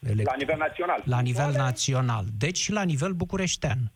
elect- 0.00 0.24
La 0.30 0.34
nivel 0.38 0.56
național. 0.58 1.02
la 1.04 1.20
nivel 1.20 1.44
Oare- 1.44 1.56
național. 1.56 2.24
Deci 2.38 2.58
și 2.58 2.72
la 2.72 2.82
nivel 2.82 3.12
bucureștean. 3.12 3.92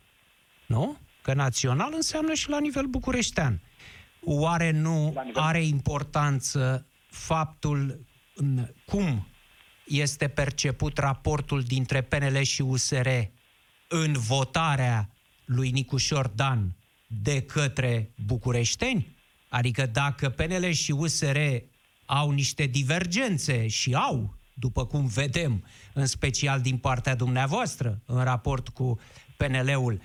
Nu? 0.66 0.96
Că 1.22 1.34
național 1.34 1.90
înseamnă 1.94 2.34
și 2.34 2.48
la 2.50 2.60
nivel 2.60 2.84
bucureștean. 2.86 3.60
Oare 4.24 4.70
nu 4.70 5.12
La 5.14 5.22
nivel- 5.22 5.42
are 5.42 5.64
importanță 5.64 6.86
faptul 7.10 8.00
în 8.34 8.66
cum 8.86 9.26
este 9.86 10.28
perceput 10.28 10.98
raportul 10.98 11.62
dintre 11.62 12.00
PNL 12.02 12.42
și 12.42 12.62
USR 12.62 13.08
în 13.88 14.12
votarea 14.12 15.10
lui 15.44 15.70
Nicușor 15.70 16.28
Dan 16.28 16.76
de 17.06 17.42
către 17.42 18.10
bucureșteni? 18.26 19.16
Adică 19.48 19.86
dacă 19.86 20.28
PNL 20.28 20.70
și 20.70 20.90
USR 20.90 21.38
au 22.06 22.30
niște 22.30 22.66
divergențe 22.66 23.66
și 23.66 23.94
au, 23.94 24.38
după 24.54 24.86
cum 24.86 25.06
vedem, 25.06 25.64
în 25.92 26.06
special 26.06 26.60
din 26.60 26.76
partea 26.76 27.14
dumneavoastră, 27.14 28.02
în 28.06 28.24
raport 28.24 28.68
cu 28.68 29.00
PNL-ul, 29.36 30.00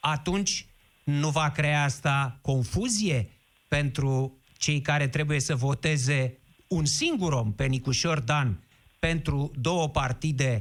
atunci 0.00 0.66
nu 1.04 1.30
va 1.30 1.50
crea 1.50 1.82
asta 1.82 2.38
confuzie 2.42 3.30
pentru 3.68 4.38
cei 4.56 4.80
care 4.80 5.08
trebuie 5.08 5.40
să 5.40 5.54
voteze 5.54 6.38
un 6.68 6.84
singur 6.84 7.32
om 7.32 7.52
pe 7.52 7.66
Nicușor 7.66 8.20
Dan 8.20 8.64
pentru 9.08 9.50
două 9.68 9.86
partide 10.00 10.52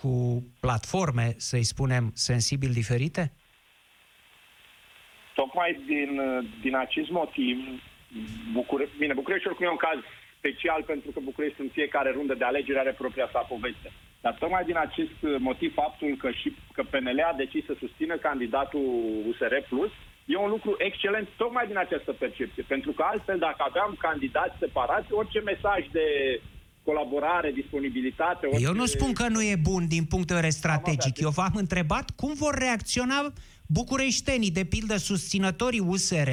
cu 0.00 0.12
platforme, 0.60 1.26
să-i 1.36 1.70
spunem, 1.72 2.04
sensibil 2.14 2.70
diferite? 2.80 3.22
Tocmai 5.34 5.70
din, 5.86 6.10
din 6.64 6.74
acest 6.76 7.10
motiv, 7.10 7.56
Bucure... 8.52 8.88
bine, 8.98 9.14
Bucureștiul 9.14 9.50
oricum 9.50 9.66
e 9.66 9.76
un 9.76 9.86
caz 9.88 9.98
special 10.38 10.82
pentru 10.82 11.10
că 11.10 11.20
București 11.30 11.60
în 11.60 11.68
fiecare 11.72 12.10
rundă 12.10 12.34
de 12.34 12.44
alegeri 12.44 12.78
are 12.78 13.00
propria 13.02 13.28
sa 13.32 13.38
poveste. 13.38 13.88
Dar 14.20 14.34
tocmai 14.38 14.64
din 14.64 14.78
acest 14.86 15.18
motiv, 15.38 15.72
faptul 15.74 16.16
că 16.22 16.30
și 16.30 16.48
că 16.72 16.82
PNL 16.82 17.20
a 17.30 17.40
decis 17.42 17.64
să 17.64 17.74
susțină 17.78 18.16
candidatul 18.16 18.86
USR 19.28 19.54
Plus, 19.68 19.90
e 20.24 20.36
un 20.36 20.50
lucru 20.56 20.74
excelent 20.78 21.28
tocmai 21.36 21.66
din 21.66 21.78
această 21.78 22.12
percepție. 22.12 22.62
Pentru 22.66 22.92
că 22.92 23.02
altfel, 23.06 23.38
dacă 23.38 23.60
aveam 23.68 23.96
candidați 23.98 24.58
separați, 24.58 25.12
orice 25.12 25.40
mesaj 25.40 25.80
de 25.98 26.06
colaborare, 26.88 27.50
disponibilitate... 27.54 28.46
Orice... 28.46 28.64
Eu 28.64 28.72
nu 28.72 28.86
spun 28.86 29.12
că 29.12 29.28
nu 29.28 29.42
e 29.42 29.56
bun 29.56 29.86
din 29.86 30.04
punct 30.04 30.26
de 30.26 30.34
vedere 30.34 30.52
strategic. 30.52 31.18
Eu 31.20 31.30
v-am 31.30 31.54
întrebat 31.54 32.10
cum 32.10 32.32
vor 32.34 32.54
reacționa 32.54 33.32
bucureștenii, 33.66 34.50
de 34.50 34.64
pildă 34.64 34.96
susținătorii 34.96 35.80
USR, 35.80 36.30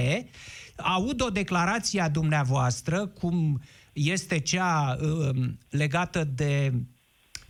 aud 0.75 1.21
o 1.21 1.29
declarație 1.29 2.01
a 2.01 2.09
dumneavoastră, 2.09 3.05
cum 3.07 3.61
este 3.93 4.39
cea 4.39 4.97
uh, 5.01 5.35
legată 5.69 6.23
de 6.23 6.73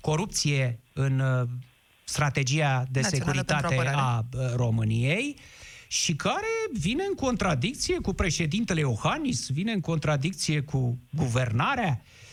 corupție 0.02 0.80
în 0.94 1.20
uh, 1.20 1.48
strategia 2.04 2.84
de 2.92 3.00
Națională 3.00 3.32
securitate 3.32 3.66
pentru 3.68 3.90
apărare. 3.90 3.98
a 3.98 4.26
uh, 4.34 4.54
României 4.56 5.38
și 5.88 6.16
care 6.16 6.54
vine 6.72 7.04
în 7.08 7.16
contradicție 7.16 7.98
cu 8.00 8.14
președintele 8.14 8.80
Iohannis, 8.80 9.50
vine 9.50 9.72
în 9.72 9.80
contradicție 9.80 10.62
cu 10.62 11.00
guvernarea 11.12 12.02
uh, 12.02 12.24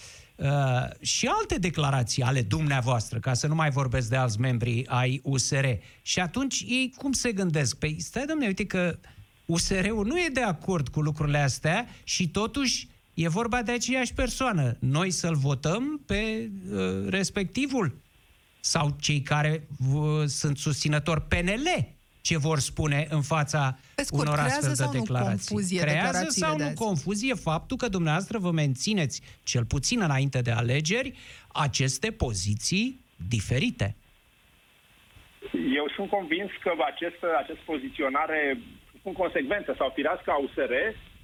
și 1.01 1.27
alte 1.27 1.59
declarații 1.59 2.23
ale 2.23 2.43
dumneavoastră, 2.43 3.19
ca 3.19 3.35
să 3.35 3.47
nu 3.47 3.55
mai 3.55 3.71
vorbesc 3.71 4.09
de 4.09 4.17
alți 4.17 4.41
membri 4.41 4.87
ai 4.87 5.21
USR. 5.23 5.65
Și 6.03 6.21
atunci 6.21 6.65
ei 6.69 6.95
cum 6.97 7.13
se 7.13 7.33
gândesc? 7.33 7.77
Păi 7.77 7.97
stai 8.01 8.25
domnule, 8.25 8.47
uite 8.49 8.67
că 8.67 8.99
USR-ul 9.47 10.07
nu 10.07 10.19
e 10.19 10.29
de 10.33 10.43
acord 10.43 10.89
cu 10.89 11.01
lucrurile 11.01 11.39
astea 11.39 11.87
și 12.05 12.29
totuși 12.29 12.89
e 13.15 13.29
vorba 13.29 13.63
de 13.63 13.73
aceeași 13.73 14.13
persoană. 14.13 14.77
Noi 14.79 15.11
să-l 15.11 15.35
votăm 15.35 16.01
pe 16.07 16.51
uh, 16.73 17.09
respectivul 17.09 18.01
sau 18.61 18.97
cei 19.01 19.21
care 19.21 19.67
uh, 19.93 20.27
sunt 20.27 20.59
susținători 20.59 21.23
PNL 21.23 21.95
ce 22.23 22.39
vor 22.39 22.59
spune 22.59 23.07
în 23.11 23.23
fața 23.23 23.79
Pe 23.95 24.03
scurt, 24.03 24.23
unor 24.23 24.39
creează 24.39 24.57
astfel 24.57 24.75
sau 24.75 24.91
de 24.91 24.97
nu 24.97 25.03
declarații. 25.03 25.55
confuzie 25.55 25.81
creează 25.81 26.07
declarațiile 26.07 26.47
sau 26.47 26.57
de 26.57 26.63
nu 26.63 26.69
azi? 26.69 26.79
confuzie 26.85 27.35
faptul 27.35 27.77
că 27.77 27.89
dumneavoastră 27.89 28.39
vă 28.39 28.51
mențineți, 28.51 29.23
cel 29.43 29.65
puțin 29.65 29.99
înainte 30.03 30.41
de 30.41 30.51
alegeri, 30.51 31.09
aceste 31.53 32.11
poziții 32.11 33.01
diferite. 33.29 33.97
Eu 35.81 35.87
sunt 35.97 36.09
convins 36.09 36.51
că 36.65 36.73
această, 36.93 37.27
această 37.43 37.63
poziționare 37.65 38.59
în 39.03 39.13
consecvență 39.13 39.75
sau 39.79 39.93
firească 39.95 40.31
a 40.31 40.43
USR 40.47 40.73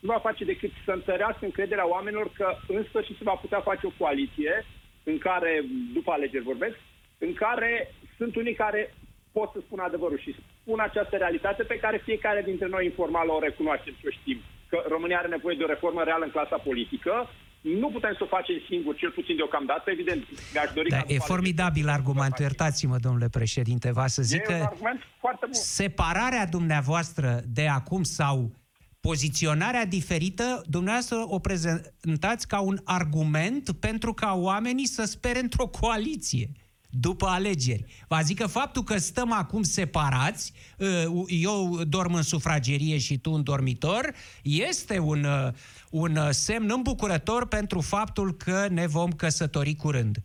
nu 0.01 0.13
va 0.13 0.19
face 0.29 0.45
decât 0.45 0.71
să 0.85 0.91
întărească 0.91 1.45
încrederea 1.45 1.89
oamenilor 1.89 2.31
că 2.39 2.57
în 2.69 2.85
sfârșit 2.89 3.17
se 3.17 3.29
va 3.31 3.37
putea 3.45 3.61
face 3.61 3.87
o 3.87 3.97
coaliție 3.99 4.65
în 5.03 5.19
care, 5.19 5.65
după 5.93 6.11
alegeri 6.13 6.45
vorbesc, 6.53 6.77
în 7.19 7.33
care 7.33 7.95
sunt 8.17 8.37
unii 8.37 8.55
care 8.55 8.95
pot 9.33 9.49
să 9.55 9.61
spună 9.67 9.83
adevărul 9.83 10.19
și 10.25 10.37
spun 10.61 10.81
această 10.81 11.17
realitate 11.17 11.63
pe 11.63 11.79
care 11.85 12.07
fiecare 12.09 12.43
dintre 12.51 12.69
noi 12.69 12.85
informal 12.85 13.29
o 13.29 13.39
recunoaștem 13.49 13.95
și 13.99 14.07
o 14.07 14.11
știm. 14.19 14.39
Că 14.71 14.79
România 14.89 15.19
are 15.19 15.29
nevoie 15.29 15.57
de 15.57 15.65
o 15.65 15.73
reformă 15.75 16.03
reală 16.03 16.25
în 16.25 16.31
clasa 16.31 16.57
politică. 16.69 17.13
Nu 17.61 17.89
putem 17.91 18.15
să 18.19 18.23
o 18.23 18.27
facem 18.37 18.55
singur, 18.69 18.97
cel 18.97 19.11
puțin 19.11 19.37
deocamdată. 19.37 19.91
Evident, 19.91 20.23
mi-aș 20.53 20.71
dori 20.75 20.89
Da, 20.89 20.97
ca 20.97 21.05
e 21.07 21.13
după 21.13 21.25
formidabil 21.33 21.69
alegeri 21.69 21.93
să 21.93 21.99
argumentul, 21.99 22.45
facem. 22.45 22.47
iertați-mă, 22.47 22.97
domnule 23.07 23.29
președinte, 23.29 23.93
va 23.93 24.07
să 24.07 24.23
zic 24.23 24.41
E 24.49 24.53
un 24.53 24.59
că 24.59 24.65
argument 24.65 25.01
foarte 25.21 25.45
bun. 25.45 25.53
separarea 25.53 26.47
dumneavoastră 26.47 27.41
de 27.47 27.67
acum 27.69 28.03
sau 28.03 28.37
poziționarea 29.01 29.85
diferită, 29.87 30.63
dumneavoastră 30.67 31.25
o 31.27 31.39
prezentați 31.39 32.49
ca 32.49 32.61
un 32.61 32.79
argument 32.85 33.71
pentru 33.81 34.13
ca 34.13 34.35
oamenii 34.35 34.87
să 34.87 35.05
spere 35.05 35.39
într-o 35.39 35.67
coaliție 35.67 36.49
după 36.91 37.27
alegeri. 37.27 38.05
Vă 38.09 38.21
zic 38.23 38.39
că 38.39 38.47
faptul 38.47 38.83
că 38.83 38.99
stăm 38.99 39.33
acum 39.33 39.63
separați, 39.63 40.53
uh, 40.79 41.25
eu 41.29 41.83
dorm 41.85 42.15
în 42.15 42.23
sufragerie 42.23 42.99
și 42.99 43.19
tu 43.19 43.31
în 43.31 43.43
dormitor, 43.43 44.15
este 44.43 44.99
un, 44.99 45.25
uh, 45.25 45.53
un 45.91 46.17
uh, 46.17 46.29
semn 46.31 46.71
îmbucurător 46.71 47.47
pentru 47.47 47.81
faptul 47.81 48.37
că 48.37 48.67
ne 48.71 48.87
vom 48.87 49.11
căsători 49.11 49.75
curând. 49.75 50.23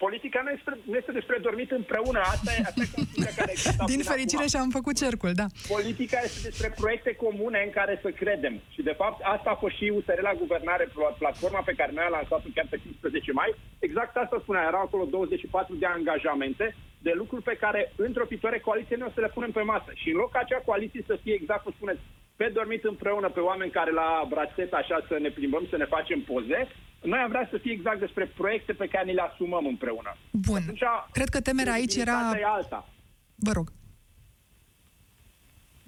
Dar 0.00 0.08
politica 0.08 0.40
nu 0.46 0.50
este, 0.56 0.70
nu 0.90 0.96
este 1.00 1.12
despre 1.18 1.36
dormit 1.46 1.70
împreună. 1.80 2.20
Asta 2.34 2.50
e, 2.56 2.60
asta 2.70 2.82
e 2.84 2.94
confuziunea 2.96 3.32
care 3.40 3.50
există 3.56 3.84
Din 3.92 4.00
până 4.00 4.10
fericire 4.14 4.44
acum. 4.44 4.52
și-am 4.54 4.70
făcut 4.78 4.94
cercul, 5.04 5.32
da. 5.40 5.46
Politica 5.74 6.18
este 6.28 6.40
despre 6.48 6.68
proiecte 6.82 7.12
comune 7.24 7.58
în 7.66 7.72
care 7.78 7.94
să 8.04 8.08
credem. 8.22 8.54
Și, 8.74 8.82
de 8.88 8.94
fapt, 9.00 9.18
asta 9.34 9.48
a 9.50 9.60
fost 9.62 9.74
și 9.78 9.86
USR 9.96 10.20
la 10.30 10.34
guvernare, 10.42 10.84
pl- 10.94 11.16
platforma 11.22 11.60
pe 11.68 11.76
care 11.78 11.90
noi 11.94 12.04
am 12.06 12.14
lansat-o 12.18 12.48
chiar 12.56 12.66
pe 12.70 12.78
15 12.82 13.32
mai. 13.40 13.50
Exact 13.86 14.12
asta 14.16 14.36
spunea. 14.42 14.68
Erau 14.70 14.82
acolo 14.84 15.04
24 15.04 15.74
de 15.82 15.86
angajamente 15.86 16.66
de 17.06 17.12
lucruri 17.20 17.42
pe 17.50 17.56
care, 17.64 17.80
într-o 18.06 18.28
viitoare 18.32 18.58
coaliție, 18.58 18.96
noi 18.96 19.08
o 19.10 19.14
să 19.16 19.20
le 19.20 19.34
punem 19.36 19.52
pe 19.58 19.68
masă. 19.72 19.90
Și 20.00 20.08
în 20.10 20.16
loc 20.22 20.30
ca 20.32 20.38
acea 20.42 20.62
coaliție 20.68 21.02
să 21.10 21.18
fie 21.22 21.34
exact 21.40 21.62
cum 21.62 21.72
spuneți, 21.76 22.00
pe 22.40 22.46
dormit 22.58 22.84
împreună, 22.84 23.28
pe 23.30 23.40
oameni 23.50 23.70
care 23.78 23.90
la 24.02 24.26
brațet 24.32 24.72
așa 24.72 24.96
să 25.08 25.14
ne 25.20 25.30
plimbăm, 25.36 25.64
să 25.70 25.76
ne 25.76 25.84
facem 25.96 26.20
poze, 26.20 26.60
noi 27.02 27.18
am 27.18 27.28
vrea 27.28 27.48
să 27.50 27.58
fie 27.62 27.72
exact 27.72 27.98
despre 27.98 28.26
proiecte 28.26 28.72
pe 28.72 28.86
care 28.86 29.04
ni 29.06 29.14
le 29.14 29.20
asumăm 29.32 29.66
împreună. 29.66 30.16
Bun. 30.30 30.56
Atunci, 30.62 30.82
Cred 31.12 31.28
că 31.28 31.40
temerea 31.40 31.72
aici 31.72 31.96
era... 31.96 32.12
credibilitatea 32.12 32.40
e 32.40 32.56
alta. 32.56 32.88
Vă 33.34 33.52
rog. 33.52 33.72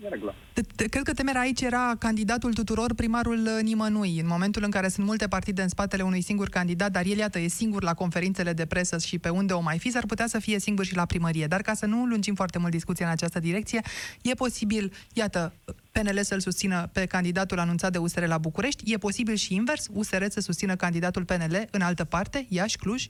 E 0.04 0.08
regulă. 0.08 0.34
Te- 0.52 0.60
te- 0.76 0.88
Cred 0.88 1.02
că 1.02 1.12
temerea 1.12 1.40
aici 1.40 1.60
era 1.60 1.94
candidatul 1.98 2.52
tuturor, 2.52 2.94
primarul 2.94 3.38
uh, 3.46 3.62
nimănui. 3.62 4.18
În 4.18 4.26
momentul 4.26 4.62
în 4.64 4.70
care 4.70 4.88
sunt 4.88 5.06
multe 5.06 5.28
partide 5.28 5.62
în 5.62 5.68
spatele 5.68 6.02
unui 6.02 6.20
singur 6.20 6.48
candidat, 6.48 6.90
dar 6.90 7.04
el, 7.06 7.16
iată, 7.16 7.38
e 7.38 7.46
singur 7.48 7.82
la 7.82 7.94
conferințele 7.94 8.52
de 8.52 8.66
presă 8.66 8.98
și 8.98 9.18
pe 9.18 9.28
unde 9.28 9.52
o 9.52 9.60
mai 9.60 9.78
fi, 9.78 9.90
s-ar 9.90 10.06
putea 10.06 10.26
să 10.26 10.38
fie 10.38 10.58
singur 10.58 10.84
și 10.84 10.96
la 10.96 11.06
primărie. 11.06 11.46
Dar 11.46 11.60
ca 11.62 11.74
să 11.74 11.86
nu 11.86 12.04
lungim 12.06 12.34
foarte 12.34 12.58
mult 12.58 12.70
discuția 12.72 13.06
în 13.06 13.12
această 13.12 13.40
direcție, 13.40 13.80
e 14.22 14.34
posibil, 14.34 14.92
iată, 15.12 15.54
PNL 15.92 16.18
să-l 16.22 16.40
susțină 16.40 16.88
pe 16.92 17.06
candidatul 17.06 17.58
anunțat 17.58 17.92
de 17.92 17.98
USR 17.98 18.26
la 18.26 18.38
București, 18.38 18.92
e 18.92 19.06
posibil 19.08 19.34
și 19.34 19.54
invers, 19.54 19.88
USR 19.94 20.24
să 20.28 20.40
susțină 20.40 20.74
candidatul 20.76 21.24
PNL 21.24 21.56
în 21.70 21.80
altă 21.80 22.04
parte, 22.04 22.46
Iași, 22.48 22.76
Cluj? 22.76 23.02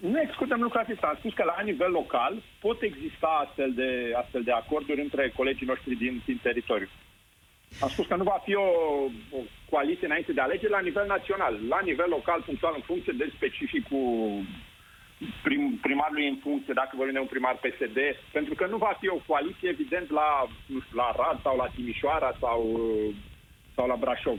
Nu 0.00 0.20
excludem 0.20 0.60
lucrul 0.60 0.80
acesta. 0.80 1.06
Am 1.06 1.16
spus 1.18 1.32
că 1.34 1.44
la 1.44 1.62
nivel 1.64 1.90
local 1.90 2.42
pot 2.60 2.82
exista 2.82 3.44
astfel 3.44 3.72
de, 3.74 4.12
astfel 4.22 4.42
de 4.42 4.52
acorduri 4.52 5.00
între 5.00 5.32
colegii 5.36 5.66
noștri 5.66 5.94
din, 5.94 6.22
din 6.26 6.38
teritoriu. 6.42 6.88
Am 7.80 7.88
spus 7.88 8.06
că 8.06 8.16
nu 8.16 8.22
va 8.22 8.42
fi 8.44 8.54
o, 8.54 8.68
o 9.38 9.40
coaliție 9.70 10.06
înainte 10.06 10.32
de 10.32 10.40
alegeri 10.40 10.76
la 10.78 10.86
nivel 10.88 11.06
național. 11.06 11.54
La 11.68 11.80
nivel 11.84 12.08
local, 12.08 12.40
punctual, 12.40 12.72
în 12.76 12.82
funcție 12.90 13.14
de 13.16 13.32
specificul 13.36 14.42
prim, 15.42 15.78
primarului 15.82 16.28
în 16.28 16.38
funcție, 16.42 16.72
dacă 16.74 16.90
vorbim 16.96 17.14
de 17.14 17.20
un 17.20 17.26
primar 17.34 17.54
PSD, 17.64 17.98
pentru 18.32 18.54
că 18.54 18.66
nu 18.66 18.76
va 18.76 18.96
fi 19.00 19.08
o 19.08 19.22
coaliție, 19.26 19.68
evident, 19.68 20.10
la, 20.10 20.28
nu 20.66 20.80
știu, 20.80 20.96
la 20.96 21.02
Arad 21.02 21.40
sau 21.42 21.56
la 21.56 21.66
Timișoara 21.74 22.36
sau, 22.40 22.80
sau 23.74 23.86
la 23.86 23.96
Brașov. 23.96 24.38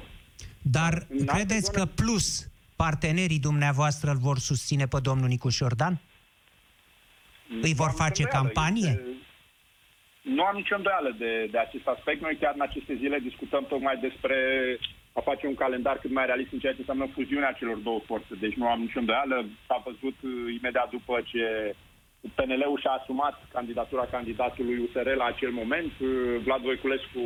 Dar 0.61 0.93
În 1.09 1.17
alte 1.19 1.31
credeți 1.33 1.65
zone- 1.71 1.77
că 1.77 1.85
plus 1.85 2.47
partenerii 2.75 3.39
dumneavoastră 3.39 4.09
îl 4.11 4.17
vor 4.17 4.37
susține 4.37 4.85
pe 4.87 4.99
domnul 5.01 5.27
Nicu 5.27 5.49
Șordan? 5.49 5.99
Îi 7.61 7.73
vor 7.73 7.85
Nu 7.85 7.91
am 7.91 7.97
face 8.05 8.23
nicio 8.23 8.37
îndoială. 8.37 8.47
campanie? 8.53 8.89
Este- 8.89 9.17
Nu 10.21 10.43
am 10.43 10.55
nicio 10.55 10.75
îndoială 10.75 11.15
de, 11.17 11.47
de 11.51 11.57
acest 11.57 11.87
aspect. 11.87 12.21
Noi 12.21 12.37
chiar 12.41 12.53
în 12.55 12.61
aceste 12.61 12.95
zile 12.95 13.19
discutăm 13.19 13.65
tocmai 13.69 13.97
despre 14.01 14.35
a 15.19 15.29
face 15.31 15.45
un 15.47 15.61
calendar 15.63 15.97
cât 15.99 16.13
mai 16.17 16.25
realist 16.25 16.51
în 16.53 16.61
ceea 16.61 16.75
ce 16.75 16.83
înseamnă 16.83 17.05
fuziunea 17.17 17.57
celor 17.59 17.77
două 17.87 17.99
forțe. 18.09 18.33
Deci 18.45 18.59
nu 18.61 18.67
am 18.67 18.79
nicio 18.85 18.99
îndoială. 18.99 19.37
S-a 19.67 19.77
văzut 19.87 20.17
uh, 20.23 20.31
imediat 20.59 20.89
după 20.97 21.15
ce 21.31 21.43
PNL-ul 22.37 22.79
și-a 22.79 22.93
asumat 22.99 23.35
candidatura 23.57 24.05
candidatului 24.15 24.77
USR 24.83 25.07
la 25.21 25.27
acel 25.33 25.51
moment. 25.61 25.91
Uh, 25.99 26.09
Vlad 26.45 26.61
Voiculescu 26.67 27.23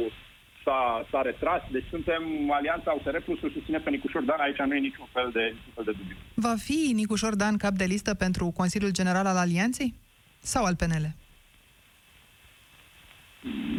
s-a, 0.63 0.79
s-a 1.09 1.21
retras. 1.29 1.61
Deci 1.75 1.87
suntem 1.95 2.21
alianța 2.59 2.91
USR 2.97 3.17
plus 3.25 3.39
să 3.39 3.47
susține 3.55 3.79
pe 3.79 3.89
Nicu 3.89 4.07
Șordan. 4.07 4.39
Aici 4.39 4.61
nu 4.69 4.75
e 4.75 4.89
niciun 4.89 5.07
fel 5.15 5.29
de, 5.37 5.43
niciun 5.57 5.73
fel 5.77 5.87
de 5.89 5.93
dubiu. 5.99 6.17
Va 6.47 6.55
fi 6.67 6.79
Nicu 7.01 7.15
Șordan 7.15 7.55
cap 7.57 7.73
de 7.81 7.87
listă 7.93 8.11
pentru 8.13 8.45
Consiliul 8.59 8.97
General 8.99 9.25
al 9.25 9.37
Alianței? 9.45 9.93
Sau 10.39 10.63
al 10.65 10.75
PNL? 10.75 11.05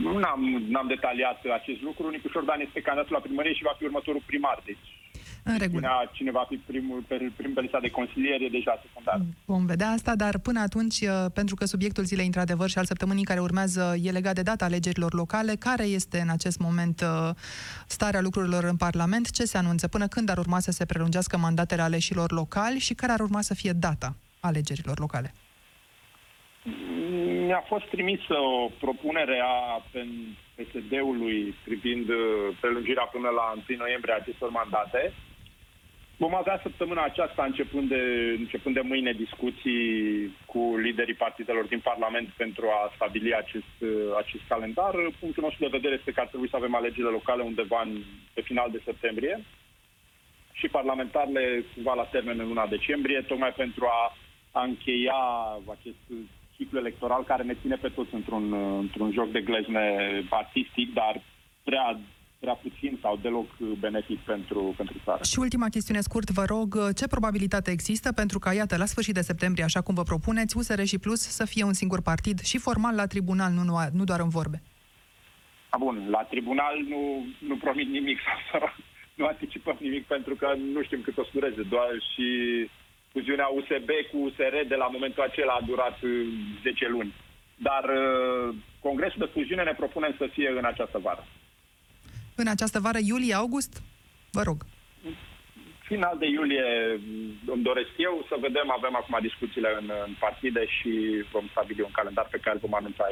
Nu 0.02 0.18
n-am, 0.18 0.40
n-am 0.68 0.86
detaliat 0.86 1.40
acest 1.60 1.80
lucru. 1.82 2.08
Nicu 2.08 2.28
Șordan 2.28 2.60
este 2.60 2.80
candidatul 2.80 3.14
la 3.14 3.26
primărie 3.26 3.54
și 3.54 3.62
va 3.62 3.74
fi 3.78 3.84
următorul 3.84 4.22
primar. 4.26 4.62
Deci 4.64 4.86
În 5.42 5.58
regulă. 5.58 5.78
spunea 5.78 6.10
cine 6.12 6.30
va 6.30 6.44
fi 6.48 6.56
primul 6.56 7.04
pe, 7.08 7.30
prim 7.36 7.52
pe 7.52 7.60
lista 7.60 7.80
de 7.80 7.90
consilieri 7.90 8.44
e 8.44 8.48
deja 8.58 8.80
secundar. 8.82 9.20
Vom 9.44 9.66
vedea 9.66 9.88
asta, 9.88 10.16
dar 10.16 10.38
până 10.38 10.60
atunci, 10.60 11.00
uh, 11.00 11.24
pentru 11.34 11.54
că 11.54 11.64
subiectul 11.64 12.04
zilei, 12.04 12.26
într-adevăr, 12.26 12.68
și 12.68 12.78
al 12.78 12.84
săptămânii 12.84 13.24
care 13.24 13.40
urmează 13.40 13.94
e 14.02 14.10
legat 14.10 14.34
de 14.34 14.42
data 14.42 14.64
alegerilor 14.64 15.12
locale, 15.14 15.54
care 15.54 15.84
este 15.84 16.18
în 16.20 16.28
acest 16.28 16.58
moment 16.58 17.00
uh, 17.00 17.30
starea 17.86 18.20
lucrurilor 18.20 18.64
în 18.64 18.76
Parlament? 18.76 19.30
Ce 19.30 19.44
se 19.44 19.58
anunță? 19.58 19.88
Până 19.88 20.06
când 20.06 20.28
ar 20.28 20.38
urma 20.38 20.60
să 20.60 20.70
se 20.70 20.84
prelungească 20.84 21.36
mandatele 21.36 21.82
aleșilor 21.82 22.32
locali 22.32 22.78
și 22.78 22.94
care 22.94 23.12
ar 23.12 23.20
urma 23.20 23.40
să 23.40 23.54
fie 23.54 23.72
data 23.72 24.14
alegerilor 24.40 24.98
locale? 24.98 25.34
Mi-a 27.46 27.64
fost 27.66 27.84
trimisă 27.84 28.34
o 28.38 28.68
propunere 28.80 29.40
a 29.44 29.82
PSD-ului 30.56 31.54
privind 31.64 32.08
uh, 32.08 32.56
prelungirea 32.60 33.02
până 33.02 33.28
la 33.28 33.52
1 33.68 33.78
noiembrie 33.78 34.14
a 34.14 34.16
acestor 34.16 34.50
mandate. 34.50 35.12
Vom 36.16 36.34
avea 36.34 36.60
săptămâna 36.62 37.02
aceasta, 37.02 37.44
începând 37.44 37.88
de, 37.88 38.02
începând 38.38 38.74
de 38.74 38.80
mâine, 38.80 39.12
discuții 39.12 39.82
cu 40.46 40.76
liderii 40.76 41.14
partidelor 41.14 41.64
din 41.64 41.80
Parlament 41.80 42.28
pentru 42.28 42.66
a 42.68 42.92
stabili 42.94 43.34
acest, 43.34 43.74
uh, 43.80 43.90
acest 44.16 44.42
calendar. 44.48 44.94
Punctul 45.20 45.42
nostru 45.42 45.62
de 45.64 45.76
vedere 45.76 45.94
este 45.94 46.12
că 46.12 46.20
ar 46.20 46.26
trebui 46.26 46.48
să 46.48 46.56
avem 46.56 46.74
alegerile 46.74 47.08
locale 47.18 47.42
undeva 47.42 47.80
în, 47.84 48.02
pe 48.34 48.40
final 48.40 48.70
de 48.70 48.82
septembrie 48.84 49.44
și 50.52 50.68
parlamentarele 50.68 51.64
cumva 51.74 51.94
la 51.94 52.04
termen 52.04 52.38
în 52.38 52.48
luna 52.48 52.66
decembrie, 52.66 53.20
tocmai 53.20 53.52
pentru 53.52 53.86
a, 53.86 54.16
a 54.52 54.62
încheia 54.62 55.22
acest 55.70 56.04
ciclu 56.56 56.78
electoral 56.78 57.24
care 57.24 57.42
ne 57.42 57.54
ține 57.60 57.76
pe 57.76 57.88
toți 57.88 58.14
într-un, 58.14 58.52
într-un 58.78 59.12
joc 59.12 59.30
de 59.30 59.40
glezne 59.40 59.84
artistic, 60.30 60.92
dar 60.94 61.22
prea, 61.64 61.98
prea 62.38 62.52
puțin 62.54 62.98
sau 63.02 63.16
deloc 63.16 63.46
benefic 63.78 64.18
pentru, 64.18 64.74
pentru 64.76 64.96
țară. 65.04 65.24
Și 65.24 65.38
ultima 65.38 65.68
chestiune 65.68 66.00
scurt, 66.00 66.30
vă 66.30 66.44
rog, 66.44 66.74
uh, 66.74 66.88
ce 66.96 67.06
probabilitate 67.06 67.70
există 67.70 68.12
pentru 68.12 68.38
ca, 68.38 68.52
iată, 68.52 68.76
la 68.76 68.84
sfârșit 68.84 69.14
de 69.14 69.20
septembrie, 69.20 69.64
așa 69.64 69.80
cum 69.80 69.94
vă 69.94 70.02
propuneți, 70.02 70.56
USR 70.56 70.82
și 70.82 70.98
Plus 70.98 71.20
să 71.20 71.44
fie 71.46 71.64
un 71.64 71.72
singur 71.72 72.02
partid 72.02 72.40
și 72.40 72.58
formal 72.58 72.94
la 72.94 73.06
tribunal, 73.06 73.52
nu, 73.52 73.62
nu, 73.62 73.74
nu 73.92 74.04
doar 74.04 74.20
în 74.20 74.28
vorbe? 74.28 74.62
A, 75.68 75.76
bun, 75.78 76.06
la 76.10 76.22
tribunal 76.22 76.74
nu, 76.88 77.24
nu 77.48 77.56
promit 77.56 77.88
nimic 77.88 78.18
sau 78.26 78.38
să 78.50 78.66
nu 79.14 79.26
anticipăm 79.26 79.76
nimic 79.80 80.04
pentru 80.06 80.34
că 80.34 80.54
nu 80.72 80.82
știm 80.82 81.00
cât 81.02 81.18
o 81.18 81.24
să 81.24 81.30
dureze. 81.32 81.62
Doar 81.62 81.88
și 82.14 82.26
fuziunea 83.14 83.48
USB 83.56 83.90
cu 84.10 84.16
USR 84.26 84.54
de 84.72 84.78
la 84.82 84.88
momentul 84.94 85.22
acela 85.22 85.52
a 85.52 85.66
durat 85.70 85.96
uh, 86.02 86.10
10 86.62 86.88
luni. 86.88 87.14
Dar 87.56 87.84
uh, 87.84 88.54
congresul 88.86 89.20
de 89.24 89.32
fuziune 89.32 89.62
ne 89.62 89.74
propunem 89.82 90.14
să 90.18 90.26
fie 90.32 90.48
în 90.58 90.64
această 90.64 90.98
vară. 90.98 91.24
În 92.34 92.46
această 92.54 92.78
vară, 92.80 92.98
iulie-august? 93.02 93.82
Vă 94.30 94.42
rog. 94.42 94.58
Final 95.90 96.16
de 96.18 96.28
iulie 96.38 96.66
îmi 97.54 97.62
doresc 97.70 97.92
eu 98.08 98.14
să 98.30 98.36
vedem, 98.46 98.66
avem 98.78 98.94
acum 99.00 99.18
discuțiile 99.28 99.70
în, 99.80 99.86
în 100.06 100.12
partide 100.24 100.62
și 100.76 100.90
vom 101.32 101.46
stabili 101.50 101.86
un 101.88 101.94
calendar 101.98 102.26
pe 102.30 102.38
care 102.42 102.54
îl 102.54 102.64
vom 102.66 102.74
anunța 102.74 103.04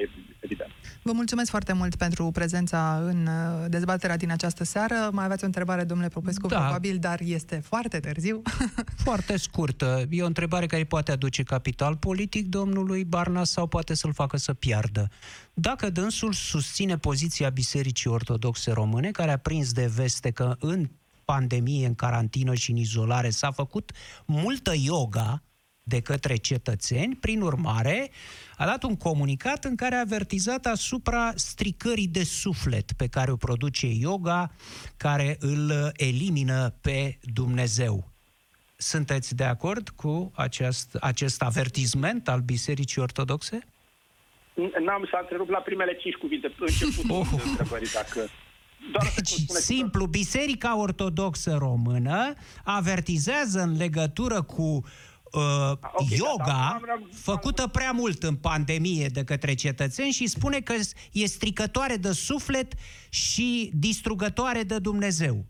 evident. 0.47 0.73
Vă 1.03 1.13
mulțumesc 1.13 1.51
foarte 1.51 1.73
mult 1.73 1.95
pentru 1.97 2.31
prezența 2.33 2.81
în 3.11 3.21
uh, 3.27 3.65
dezbaterea 3.69 4.17
din 4.17 4.31
această 4.31 4.65
seară. 4.65 4.97
Mai 5.13 5.25
aveți 5.25 5.43
o 5.45 5.47
întrebare, 5.47 5.85
domnule 5.85 6.09
Popescu, 6.09 6.47
Da. 6.47 6.59
probabil, 6.61 6.97
dar 6.99 7.19
este 7.25 7.57
foarte 7.65 8.01
târziu. 8.01 8.43
Foarte 9.09 9.37
scurtă. 9.37 10.03
E 10.11 10.23
o 10.23 10.27
întrebare 10.27 10.67
care 10.67 10.85
poate 10.85 11.13
aduce 11.13 11.43
capital 11.43 11.97
politic 11.97 12.47
domnului 12.47 13.05
Barna 13.05 13.45
sau 13.45 13.67
poate 13.67 13.95
să-l 13.95 14.13
facă 14.13 14.37
să 14.37 14.55
piardă. 14.55 15.09
Dacă 15.55 15.91
dânsul 15.91 16.33
susține 16.33 16.97
poziția 16.97 17.49
Bisericii 17.49 18.11
Ortodoxe 18.11 18.73
Române, 18.73 19.11
care 19.11 19.31
a 19.31 19.37
prins 19.39 19.73
de 19.73 19.91
veste 19.97 20.31
că 20.31 20.57
în 20.59 20.87
pandemie, 21.33 21.87
în 21.87 21.95
carantină 21.95 22.55
și 22.55 22.71
în 22.71 22.77
izolare 22.77 23.31
s-a 23.31 23.51
făcut 23.51 23.93
multă 24.27 24.73
yoga 24.75 25.43
de 25.83 26.01
către 26.01 26.37
cetățeni, 26.37 27.15
prin 27.17 27.41
urmare, 27.41 28.11
a 28.57 28.67
dat 28.67 28.83
un 28.83 28.97
comunicat 28.97 29.65
în 29.65 29.77
care 29.77 29.95
a 29.95 30.01
avertizat 30.01 30.67
asupra 30.67 31.33
stricării 31.35 32.09
de 32.09 32.25
suflet 32.25 32.93
pe 32.93 33.07
care 33.07 33.31
o 33.31 33.37
produce 33.37 33.87
yoga, 33.87 34.51
care 34.97 35.37
îl 35.41 35.93
elimină 35.97 36.75
pe 36.81 37.19
Dumnezeu. 37.35 38.05
Sunteți 38.77 39.35
de 39.35 39.45
acord 39.45 39.89
cu 39.89 40.33
acest, 40.35 40.97
acest 41.01 41.43
avertisment 41.43 42.29
al 42.29 42.41
Bisericii 42.41 43.03
Ortodoxe? 43.03 43.59
N-am 44.55 45.07
să 45.11 45.19
întrerup 45.21 45.49
la 45.49 45.59
primele 45.59 45.97
cinci 45.97 46.15
cuvinte, 46.15 46.55
începutul 46.59 47.17
Oh. 47.17 47.27
oh. 47.33 47.43
întrebării, 47.45 47.91
dacă... 47.95 48.29
Doar 48.91 49.05
să 49.07 49.13
Deci, 49.21 49.29
spuneți- 49.29 49.65
simplu, 49.65 50.07
Biserica 50.07 50.79
Ortodoxă 50.79 51.57
Română 51.59 52.33
avertizează 52.65 53.61
în 53.61 53.77
legătură 53.77 54.43
cu 54.43 54.63
uh, 54.63 55.71
ok, 55.73 56.09
da, 56.09 56.15
yoga 56.17 56.45
da, 56.47 56.67
am- 56.69 56.85
am- 56.91 57.09
făcută 57.13 57.67
prea 57.67 57.91
mult 57.91 58.23
în 58.23 58.37
pandemie 58.37 59.07
de 59.07 59.25
către 59.25 59.55
cetățeni 59.55 60.11
și 60.11 60.27
spune 60.27 60.61
că 60.61 60.75
e 61.13 61.27
stricătoare 61.27 61.97
de 61.97 62.13
suflet 62.13 62.73
și 63.09 63.71
distrugătoare 63.75 64.63
de 64.63 64.79
Dumnezeu. 64.79 65.45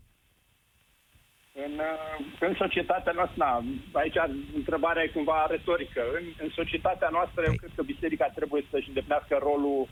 În, 1.65 1.73
uh, 1.91 2.25
în 2.47 2.53
societatea 2.57 3.11
noastră, 3.15 3.37
na, 3.43 3.63
aici 4.01 4.15
întrebarea 4.55 5.03
e 5.03 5.07
cumva 5.07 5.45
retorică. 5.49 6.01
În, 6.19 6.25
în 6.43 6.49
societatea 6.59 7.09
noastră, 7.11 7.41
eu 7.45 7.53
Păi- 7.53 7.59
cred 7.61 7.71
că 7.75 7.83
biserica 7.83 8.27
trebuie 8.35 8.63
să-și 8.71 8.87
îndeplinească 8.87 9.33
rolul 9.49 9.89